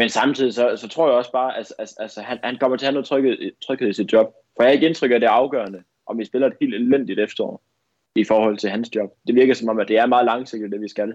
Men 0.00 0.08
samtidig 0.08 0.54
så, 0.54 0.76
så 0.76 0.88
tror 0.88 1.08
jeg 1.08 1.16
også 1.16 1.32
bare, 1.32 1.52
at 1.52 1.58
altså, 1.58 1.74
altså, 1.78 1.96
altså, 1.98 2.20
han, 2.20 2.38
han 2.44 2.56
kommer 2.58 2.76
til 2.76 2.86
at 2.86 2.88
have 2.88 2.94
noget 2.94 3.06
tryghed, 3.06 3.52
tryghed 3.66 3.88
i 3.88 3.92
sit 3.92 4.12
job. 4.12 4.26
For 4.56 4.62
jeg 4.62 4.68
har 4.68 4.72
ikke 4.72 4.86
indtryk 4.86 5.10
af, 5.10 5.14
at 5.14 5.20
det 5.20 5.26
er 5.26 5.30
afgørende, 5.30 5.82
om 6.06 6.18
vi 6.18 6.24
spiller 6.24 6.46
et 6.46 6.56
helt 6.60 6.74
elendigt 6.74 7.20
efterår 7.20 7.62
i 8.14 8.24
forhold 8.24 8.58
til 8.58 8.70
hans 8.70 8.96
job. 8.96 9.10
Det 9.26 9.34
virker 9.34 9.54
som 9.54 9.68
om, 9.68 9.78
at 9.78 9.88
det 9.88 9.98
er 9.98 10.06
meget 10.06 10.24
langsigtet, 10.24 10.72
det 10.72 10.80
vi 10.80 10.88
skal. 10.88 11.14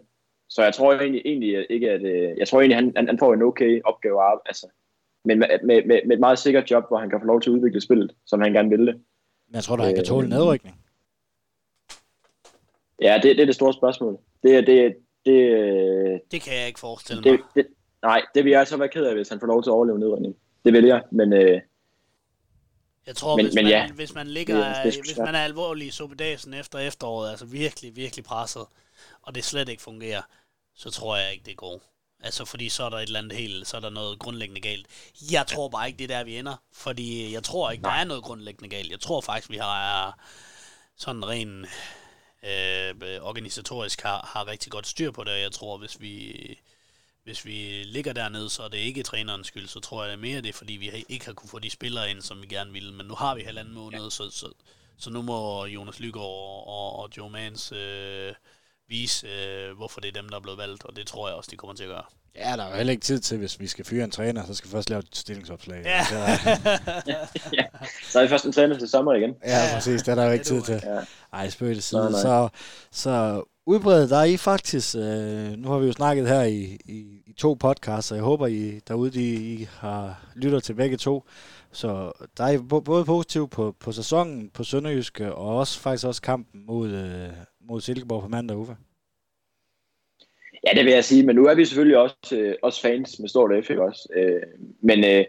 Så 0.50 0.64
jeg 0.64 0.74
tror 0.74 0.94
egentlig, 0.94 1.22
egentlig 1.26 1.66
ikke, 1.70 1.92
at 1.92 2.02
øh, 2.02 2.38
jeg 2.38 2.48
tror 2.48 2.60
egentlig, 2.62 2.78
han, 2.78 2.94
han, 2.96 3.08
han 3.08 3.20
får 3.20 3.34
en 3.34 3.42
okay 3.42 3.82
opgave 3.86 4.22
af, 4.24 4.38
altså, 4.46 4.68
men 5.26 5.40
med, 5.40 5.48
med, 5.64 5.86
med, 5.86 6.02
med, 6.06 6.16
et 6.16 6.20
meget 6.20 6.40
sikkert 6.40 6.72
job, 6.72 6.84
hvor 6.88 6.98
han 6.98 7.10
kan 7.10 7.20
få 7.20 7.26
lov 7.26 7.42
til 7.42 7.50
at 7.50 7.54
udvikle 7.54 7.82
spillet, 7.82 8.12
som 8.26 8.42
han 8.42 8.54
gerne 8.54 8.70
vil 8.70 8.88
det. 8.88 8.96
Men 9.48 9.56
jeg 9.56 9.64
tror 9.64 9.76
du, 9.76 9.84
han 9.84 9.96
kan 9.96 10.06
tåle 10.06 10.26
øh, 10.26 10.30
nedrykning? 10.30 10.76
Ja, 13.02 13.20
det, 13.24 13.36
det 13.38 13.42
er 13.42 13.46
det 13.46 13.56
store 13.56 13.74
spørgsmål. 13.74 14.18
Det, 14.44 14.68
det, 14.68 14.96
det, 15.26 16.22
det 16.32 16.42
kan 16.42 16.54
jeg 16.60 16.68
ikke 16.68 16.80
forestille 16.80 17.22
mig. 17.22 17.32
Det, 17.32 17.40
det, 17.56 17.66
nej, 18.06 18.22
det 18.36 18.44
vil 18.44 18.52
jeg 18.52 18.60
altså 18.60 18.78
være 18.78 18.90
ked 18.90 19.06
af, 19.06 19.16
hvis 19.16 19.30
han 19.30 19.40
får 19.40 19.48
lov 19.48 19.64
til 19.64 19.70
at 19.70 19.74
overleve 19.74 20.00
nedrykning. 20.00 20.36
Det 20.66 20.74
vil 20.74 20.86
jeg, 20.86 21.02
men... 21.12 21.34
Øh, 21.34 21.62
jeg 23.08 23.16
tror, 23.16 23.36
men, 23.36 23.46
hvis, 23.46 23.56
men, 23.56 23.64
man, 23.64 23.72
ja, 23.72 23.92
hvis 23.92 24.14
man 24.14 24.28
ligger, 24.28 24.84
det, 24.84 24.94
det, 24.94 25.02
hvis 25.06 25.18
man 25.18 25.36
er 25.36 25.40
alvorlig 25.40 25.88
i 25.88 25.92
suppedagen 25.92 26.54
efter 26.54 26.80
efteråret, 26.80 27.30
altså 27.30 27.46
virkelig, 27.46 27.96
virkelig 27.96 28.26
presset, 28.26 28.66
og 29.22 29.36
det 29.36 29.44
slet 29.44 29.70
ikke 29.70 29.82
fungerer, 29.82 30.22
så 30.76 30.90
tror 30.90 31.18
jeg 31.18 31.32
ikke, 31.34 31.46
det 31.46 31.58
går. 31.58 31.82
Altså, 32.24 32.46
fordi 32.46 32.70
så 32.70 32.84
er 32.84 32.90
der 32.90 32.98
et 32.98 33.04
eller 33.04 33.20
andet 33.20 33.38
helt, 33.38 33.68
så 33.68 33.78
er 33.78 33.82
der 33.82 33.90
noget 33.90 34.20
grundlæggende 34.20 34.62
galt. 34.62 34.88
Jeg 35.32 35.48
tror 35.48 35.70
bare 35.70 35.88
ikke, 35.88 35.98
det 35.98 36.12
er 36.12 36.18
der, 36.18 36.24
vi 36.24 36.38
ender. 36.38 36.56
Fordi 36.74 37.34
jeg 37.34 37.44
tror 37.44 37.72
ikke, 37.72 37.84
der 37.84 37.90
er 37.90 38.04
noget 38.04 38.24
grundlæggende 38.24 38.76
galt. 38.76 38.92
Jeg 38.92 39.00
tror 39.00 39.22
faktisk, 39.22 39.50
vi 39.50 39.58
har 39.58 40.20
sådan 40.98 41.28
ren 41.28 41.66
øh, 42.44 43.22
organisatorisk 43.22 44.02
har, 44.02 44.30
har 44.34 44.48
rigtig 44.48 44.72
godt 44.72 44.88
styr 44.88 45.12
på 45.12 45.24
det. 45.24 45.42
Jeg 45.42 45.52
tror, 45.52 45.78
hvis 45.78 46.02
vi 46.02 46.34
hvis 47.26 47.46
vi 47.46 47.84
ligger 47.86 48.14
dernede, 48.14 48.50
så 48.50 48.64
er 48.64 48.68
det 48.68 48.78
ikke 48.78 49.04
trænerens 49.04 49.48
skyld, 49.48 49.68
så 49.68 49.80
tror 49.80 50.04
jeg 50.04 50.10
det 50.10 50.18
er 50.18 50.22
mere 50.22 50.42
det, 50.42 50.56
fordi 50.56 50.74
vi 50.74 51.06
ikke 51.10 51.26
har 51.26 51.34
kunne 51.34 51.50
få 51.50 51.60
de 51.60 51.70
spillere 51.70 52.10
ind, 52.10 52.22
som 52.22 52.42
vi 52.42 52.48
gerne 52.48 52.72
ville. 52.72 52.94
Men 52.94 53.06
nu 53.06 53.14
har 53.14 53.36
vi 53.36 53.42
halvanden 53.42 53.74
måned, 53.74 54.04
ja. 54.04 54.10
så, 54.10 54.30
så, 54.32 54.50
så 54.98 55.10
nu 55.10 55.22
må 55.22 55.66
Jonas 55.66 56.00
Lygaard 56.00 56.64
og, 56.68 57.00
og 57.00 57.10
Joe 57.18 57.30
Mans 57.30 57.72
øh, 57.72 58.34
vise, 58.88 59.28
øh, 59.28 59.78
hvorfor 59.78 60.02
det 60.02 60.08
er 60.08 60.22
dem, 60.22 60.30
der 60.30 60.36
er 60.38 60.42
blevet 60.42 60.58
valgt, 60.58 60.86
og 60.86 60.96
det 60.96 61.08
tror 61.08 61.28
jeg 61.28 61.36
også, 61.36 61.52
de 61.52 61.58
kommer 61.58 61.76
til 61.76 61.84
at 61.84 61.90
gøre. 61.90 62.04
Ja, 62.36 62.56
der 62.58 62.64
er 62.64 62.70
jo 62.70 62.76
heller 62.76 62.92
ikke 62.92 63.04
tid 63.04 63.20
til, 63.20 63.38
hvis 63.38 63.60
vi 63.60 63.68
skal 63.68 63.86
fyre 63.86 64.04
en 64.04 64.12
træner, 64.12 64.46
så 64.46 64.54
skal 64.54 64.68
vi 64.68 64.72
først 64.72 64.90
lave 64.90 65.00
et 65.00 65.16
stillingsopslag. 65.16 65.84
Ja. 65.86 66.06
Så, 66.06 66.16
ja. 67.54 67.66
så 68.04 68.20
er 68.20 68.24
vi 68.24 68.30
først 68.30 68.46
en 68.46 68.52
træner 68.52 68.80
til 68.80 68.90
sommer 68.90 69.14
igen. 69.14 69.36
Ja, 69.46 69.70
præcis. 69.74 70.04
Det 70.04 70.12
er 70.12 70.16
der 70.16 70.26
jo 70.26 70.32
ikke 70.32 70.46
tid 70.46 70.62
til. 70.62 70.82
Ja. 70.86 71.00
Ej, 71.34 71.50
spøg 71.50 71.76
det 71.76 71.84
side. 71.84 72.12
Så, 72.22 72.50
så 72.92 73.44
udbrede 73.66 74.10
dig 74.10 74.34
I 74.34 74.38
faktisk, 74.38 74.96
øh, 74.96 75.52
nu 75.58 75.70
har 75.70 75.80
vi 75.80 75.86
jo 75.86 75.92
snakket 75.92 76.28
her 76.28 76.44
i, 76.44 76.78
i, 76.86 77.22
i 77.28 77.34
to 77.38 77.54
podcasts, 77.54 78.12
og 78.12 78.18
jeg 78.18 78.24
håber, 78.24 78.48
I 78.48 78.80
derude 78.88 79.12
de, 79.12 79.34
I 79.34 79.68
har 79.72 80.26
lytter 80.36 80.60
til 80.60 80.74
begge 80.74 80.98
to. 80.98 81.24
Så 81.72 82.12
der 82.38 82.44
er 82.44 82.82
både 82.86 83.06
positivt 83.06 83.52
på, 83.52 83.76
på 83.80 83.92
sæsonen, 83.92 84.50
på 84.50 84.64
Sønderjyske, 84.64 85.26
øh, 85.26 85.32
og 85.32 85.58
også 85.58 85.80
faktisk 85.80 86.08
også 86.08 86.22
kampen 86.22 86.66
mod, 86.66 86.92
øh, 86.92 87.30
mod 87.62 87.82
Silkeborg 87.82 88.22
på 88.22 88.28
mandag, 88.28 88.58
Uffe. 88.58 88.78
Ja, 90.68 90.78
det 90.78 90.86
vil 90.86 90.94
jeg 90.94 91.04
sige, 91.04 91.26
men 91.26 91.36
nu 91.36 91.46
er 91.46 91.56
vi 91.56 91.66
selvfølgelig 91.66 91.98
også, 91.98 92.36
øh, 92.36 92.56
også 92.62 92.82
fans 92.82 93.20
med 93.20 93.30
stort 93.30 93.66
F, 93.66 93.70
også? 93.70 94.10
Øh, 94.16 94.42
men, 94.82 95.06
øh, 95.06 95.26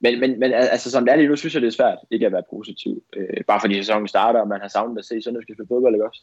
men, 0.00 0.20
men, 0.20 0.40
men 0.40 0.52
altså, 0.52 0.90
som 0.90 1.04
det 1.04 1.12
er 1.12 1.16
lige 1.16 1.28
nu, 1.28 1.36
synes 1.36 1.54
jeg, 1.54 1.62
det 1.62 1.68
er 1.68 1.72
svært 1.72 1.98
ikke 2.10 2.26
at 2.26 2.32
være 2.32 2.42
positiv. 2.50 3.02
Øh, 3.16 3.44
bare 3.46 3.60
fordi 3.60 3.74
sæsonen 3.74 4.08
starter, 4.08 4.40
og 4.40 4.48
man 4.48 4.60
har 4.60 4.68
savnet 4.68 4.98
at 4.98 5.04
se 5.04 5.22
Sønderjyske 5.22 5.54
spille 5.54 5.68
fodbold, 5.68 5.94
ikke 5.94 6.08
også? 6.08 6.22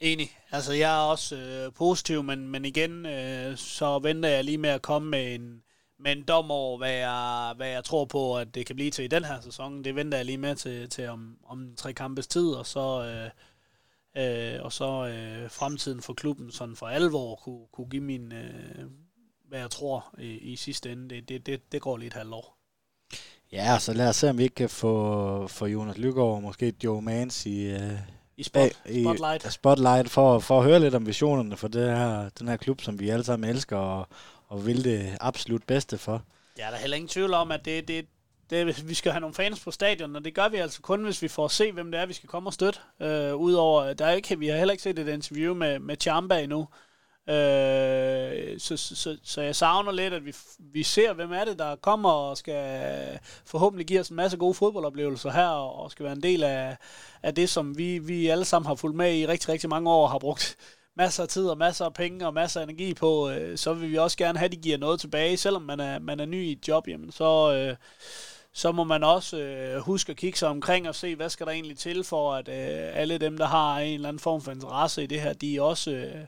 Enig. 0.00 0.38
Altså, 0.50 0.72
jeg 0.72 0.96
er 0.98 1.02
også 1.02 1.36
øh, 1.36 1.72
positiv, 1.72 2.22
men, 2.22 2.48
men 2.48 2.64
igen, 2.64 3.06
øh, 3.06 3.56
så 3.56 3.98
venter 3.98 4.28
jeg 4.28 4.44
lige 4.44 4.58
med 4.58 4.70
at 4.70 4.82
komme 4.82 5.10
med 5.10 5.34
en, 5.34 5.62
med 5.98 6.12
en 6.12 6.22
dom 6.22 6.50
over, 6.50 6.78
hvad 6.78 6.92
jeg, 6.92 7.52
hvad 7.56 7.68
jeg 7.68 7.84
tror 7.84 8.04
på, 8.04 8.36
at 8.38 8.54
det 8.54 8.66
kan 8.66 8.76
blive 8.76 8.90
til 8.90 9.04
i 9.04 9.08
den 9.08 9.24
her 9.24 9.40
sæson. 9.40 9.84
Det 9.84 9.94
venter 9.94 10.18
jeg 10.18 10.24
lige 10.24 10.38
med 10.38 10.56
til, 10.56 10.88
til 10.88 11.08
om, 11.08 11.36
om 11.44 11.74
tre 11.76 11.92
kampes 11.92 12.26
tid, 12.26 12.46
og 12.46 12.66
så, 12.66 13.04
øh, 13.04 14.54
øh, 14.54 14.64
og 14.64 14.72
så 14.72 15.06
øh, 15.06 15.50
fremtiden 15.50 16.02
for 16.02 16.12
klubben 16.14 16.52
sådan 16.52 16.76
for 16.76 16.86
alvor 16.86 17.36
kunne, 17.36 17.66
kunne 17.72 17.88
give 17.88 18.02
min, 18.02 18.32
øh, 18.32 18.84
hvad 19.48 19.60
jeg 19.60 19.70
tror 19.70 20.14
i, 20.18 20.26
i 20.26 20.56
sidste 20.56 20.92
ende. 20.92 21.14
Det, 21.14 21.28
det, 21.28 21.46
det, 21.46 21.72
det 21.72 21.80
går 21.80 21.96
lige 21.96 22.06
et 22.06 22.12
halvt 22.12 22.34
år. 22.34 22.56
Ja, 23.52 23.78
så 23.78 23.92
lad 23.92 24.08
os 24.08 24.16
se, 24.16 24.30
om 24.30 24.38
vi 24.38 24.42
ikke 24.42 24.54
kan 24.54 24.70
få, 24.70 25.46
få 25.46 25.66
Jonas 25.66 25.98
Lygaard, 25.98 26.42
måske 26.42 26.74
Joe 26.84 27.02
Mans 27.02 27.46
i, 27.46 27.62
øh, 27.62 27.98
i, 28.40 28.42
spot, 28.42 28.70
Spotlight. 29.02 29.46
I 29.46 29.50
Spotlight 29.50 30.10
for, 30.10 30.38
for 30.38 30.58
at 30.58 30.64
høre 30.64 30.80
lidt 30.80 30.94
om 30.94 31.06
visionerne 31.06 31.56
for 31.56 31.68
det 31.68 31.96
her, 31.96 32.28
den 32.38 32.48
her 32.48 32.56
klub, 32.56 32.80
som 32.80 33.00
vi 33.00 33.08
alle 33.08 33.24
sammen 33.24 33.50
elsker 33.50 33.76
og, 33.76 34.06
og 34.48 34.66
vil 34.66 34.84
det 34.84 35.16
absolut 35.20 35.62
bedste 35.66 35.98
for. 35.98 36.22
Ja, 36.58 36.66
der 36.66 36.72
er 36.72 36.76
heller 36.76 36.96
ingen 36.96 37.08
tvivl 37.08 37.34
om, 37.34 37.52
at 37.52 37.64
det, 37.64 37.88
det, 37.88 38.06
det, 38.50 38.88
vi 38.88 38.94
skal 38.94 39.12
have 39.12 39.20
nogle 39.20 39.34
fans 39.34 39.60
på 39.60 39.70
stadion, 39.70 40.16
og 40.16 40.24
det 40.24 40.34
gør 40.34 40.48
vi 40.48 40.56
altså 40.56 40.80
kun, 40.82 41.04
hvis 41.04 41.22
vi 41.22 41.28
får 41.28 41.44
at 41.44 41.50
se, 41.50 41.72
hvem 41.72 41.90
det 41.90 42.00
er, 42.00 42.06
vi 42.06 42.12
skal 42.12 42.28
komme 42.28 42.48
og 42.48 42.52
støtte. 42.52 42.78
Øh, 43.00 43.36
Udover, 43.36 43.92
der 43.92 44.06
er 44.06 44.12
ikke, 44.12 44.38
vi 44.38 44.48
har 44.48 44.56
heller 44.56 44.72
ikke 44.72 44.82
set 44.82 44.98
et 44.98 45.08
interview 45.08 45.54
med, 45.54 45.78
med 45.78 45.96
Chamba 46.00 46.42
endnu, 46.42 46.68
Øh, 47.28 48.60
så, 48.60 48.76
så, 48.76 48.96
så, 48.96 49.16
så 49.22 49.42
jeg 49.42 49.56
savner 49.56 49.92
lidt, 49.92 50.14
at 50.14 50.24
vi, 50.24 50.34
vi 50.58 50.82
ser, 50.82 51.12
hvem 51.12 51.32
er 51.32 51.44
det, 51.44 51.58
der 51.58 51.76
kommer 51.76 52.10
og 52.10 52.36
skal 52.36 53.18
forhåbentlig 53.44 53.86
give 53.86 54.00
os 54.00 54.08
en 54.08 54.16
masse 54.16 54.36
gode 54.36 54.54
fodboldoplevelser 54.54 55.30
her, 55.30 55.46
og, 55.48 55.74
og 55.74 55.90
skal 55.90 56.04
være 56.04 56.12
en 56.12 56.22
del 56.22 56.42
af, 56.42 56.76
af 57.22 57.34
det, 57.34 57.48
som 57.48 57.78
vi, 57.78 57.98
vi 57.98 58.26
alle 58.26 58.44
sammen 58.44 58.66
har 58.66 58.74
fulgt 58.74 58.96
med 58.96 59.14
i 59.14 59.26
rigtig, 59.26 59.48
rigtig 59.48 59.70
mange 59.70 59.90
år 59.90 60.02
og 60.02 60.10
har 60.10 60.18
brugt 60.18 60.56
masser 60.96 61.22
af 61.22 61.28
tid 61.28 61.46
og 61.48 61.58
masser 61.58 61.84
af 61.84 61.94
penge 61.94 62.26
og 62.26 62.34
masser 62.34 62.60
af 62.60 62.64
energi 62.64 62.94
på, 62.94 63.30
øh, 63.30 63.58
så 63.58 63.74
vil 63.74 63.90
vi 63.90 63.98
også 63.98 64.16
gerne 64.16 64.38
have, 64.38 64.46
at 64.46 64.52
de 64.52 64.56
giver 64.56 64.78
noget 64.78 65.00
tilbage, 65.00 65.36
selvom 65.36 65.62
man 65.62 65.80
er, 65.80 65.98
man 65.98 66.20
er 66.20 66.26
ny 66.26 66.44
i 66.44 66.52
et 66.52 66.68
job, 66.68 66.88
jamen 66.88 67.12
så... 67.12 67.54
Øh, 67.54 67.76
så 68.52 68.72
må 68.72 68.84
man 68.84 69.04
også 69.04 69.38
øh, 69.38 69.80
huske 69.80 70.10
at 70.10 70.16
kigge 70.16 70.38
sig 70.38 70.48
omkring 70.48 70.88
og 70.88 70.94
se, 70.94 71.16
hvad 71.16 71.30
skal 71.30 71.46
der 71.46 71.52
egentlig 71.52 71.78
til 71.78 72.04
for, 72.04 72.34
at 72.34 72.48
øh, 72.48 73.00
alle 73.00 73.18
dem, 73.18 73.38
der 73.38 73.46
har 73.46 73.78
en 73.78 73.94
eller 73.94 74.08
anden 74.08 74.20
form 74.20 74.40
for 74.40 74.52
interesse 74.52 75.02
i 75.02 75.06
det 75.06 75.20
her, 75.20 75.32
de 75.32 75.62
også 75.62 75.90
øh, 75.90 76.24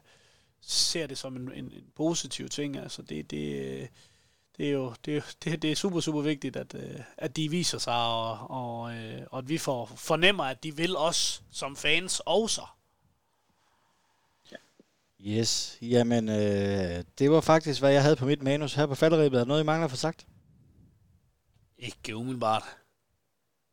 ser 0.63 1.07
det 1.07 1.19
som 1.19 1.37
en, 1.37 1.53
en, 1.53 1.65
en 1.65 1.85
positiv 1.95 2.49
ting. 2.49 2.77
Altså 2.77 3.03
det, 3.03 3.31
det, 3.31 3.89
det 4.57 4.67
er 4.67 4.73
jo 4.73 4.95
det, 5.05 5.37
det, 5.45 5.63
det 5.63 5.73
er 5.73 5.77
super, 5.77 6.01
super 6.01 6.21
vigtigt, 6.21 6.57
at, 6.57 6.75
øh, 6.75 7.01
at 7.17 7.37
de 7.37 7.51
viser 7.51 7.79
sig, 7.79 7.95
og, 7.95 8.51
og, 8.51 8.95
øh, 8.95 9.23
og 9.31 9.39
at 9.39 9.49
vi 9.49 9.59
får, 9.59 9.87
fornemmer, 9.87 10.45
at 10.45 10.63
de 10.63 10.77
vil 10.77 10.97
os 10.97 11.43
som 11.51 11.77
fans 11.77 12.21
også. 12.27 12.63
Yes, 15.27 15.79
jamen 15.83 16.29
øh, 16.29 17.05
det 17.19 17.31
var 17.31 17.41
faktisk, 17.41 17.81
hvad 17.81 17.93
jeg 17.93 18.03
havde 18.03 18.17
på 18.17 18.27
mit 18.27 18.43
manus 18.43 18.75
her 18.75 18.87
på 18.87 18.95
falderibet. 18.95 19.37
Er 19.37 19.41
der 19.41 19.49
noget, 19.49 19.63
I 19.63 19.65
mangler 19.65 19.89
for 19.89 19.97
sagt? 19.97 20.27
Ikke 21.79 22.17
umiddelbart. 22.17 22.63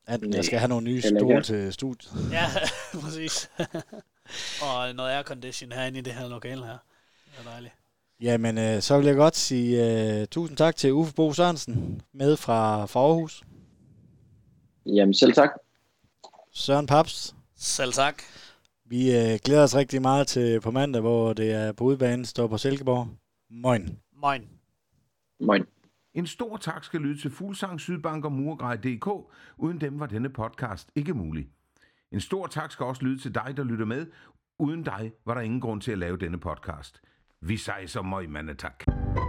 At 0.08 0.22
jeg 0.24 0.46
skal 0.46 0.60
have 0.60 0.70
nogle 0.70 0.86
nye 0.86 1.02
stole 1.02 1.44
til 1.44 1.74
studiet. 1.74 2.32
Ja, 2.32 2.46
præcis. 3.02 3.50
og 4.66 4.96
noget 4.96 5.10
aircondition 5.10 5.72
herinde 5.72 6.00
i 6.00 6.02
det 6.02 6.14
her 6.14 6.28
lokale 6.28 6.66
her. 6.66 6.78
Det 7.26 7.46
er 7.46 7.52
dejligt. 7.52 7.74
Jamen, 8.22 8.58
øh, 8.58 8.82
så 8.82 8.98
vil 8.98 9.08
jeg 9.08 9.16
godt 9.16 9.36
sige 9.36 10.22
uh, 10.22 10.26
tusind 10.26 10.58
tak 10.58 10.76
til 10.76 10.94
Uffe 10.94 11.14
Bo 11.14 11.34
Sørensen 11.34 12.02
med 12.14 12.38
fra, 12.38 12.86
fra 12.86 13.00
Aarhus. 13.00 13.44
Jamen 14.86 15.14
selv 15.14 15.34
tak. 15.34 15.50
Søren 16.52 16.88
Paps. 16.88 17.36
Selv 17.58 17.94
tak. 17.94 18.24
Vi 18.86 19.18
øh, 19.18 19.40
glæder 19.46 19.64
os 19.64 19.76
rigtig 19.76 20.02
meget 20.02 20.28
til 20.28 20.62
på 20.62 20.72
mandag, 20.72 21.02
hvor 21.02 21.34
det 21.34 21.52
er 21.52 21.72
på 21.72 21.84
udbanen, 21.84 22.26
står 22.26 22.48
på 22.48 22.58
Silkeborg. 22.58 23.08
Moin. 23.50 24.00
Moin. 24.22 24.50
Moin. 25.40 25.66
En 26.14 26.28
stor 26.28 26.58
tak 26.58 26.84
skal 26.84 27.02
lyde 27.02 27.22
til 27.22 27.32
Fuglsang, 27.32 27.80
Sydbank 27.80 28.26
og 28.26 28.32
Murgrej.dk. 28.32 29.08
Uden 29.58 29.82
dem 29.82 30.00
var 30.00 30.06
denne 30.06 30.30
podcast 30.30 30.90
ikke 30.96 31.14
mulig. 31.14 31.48
En 32.12 32.20
stor 32.20 32.48
tak 32.48 32.72
skal 32.72 32.86
også 32.86 33.06
lyde 33.06 33.18
til 33.18 33.36
dig, 33.36 33.54
der 33.58 33.64
lytter 33.64 33.86
med. 33.86 34.08
Uden 34.60 34.84
dig 34.84 35.12
var 35.26 35.34
der 35.34 35.42
ingen 35.42 35.62
grund 35.62 35.82
til 35.82 35.92
at 35.92 35.98
lave 35.98 36.18
denne 36.18 36.40
podcast. 36.40 37.02
Vi 37.42 37.58
sejser 37.58 38.02
møg, 38.02 38.30
mandetak. 38.30 38.86
tak. 38.86 39.29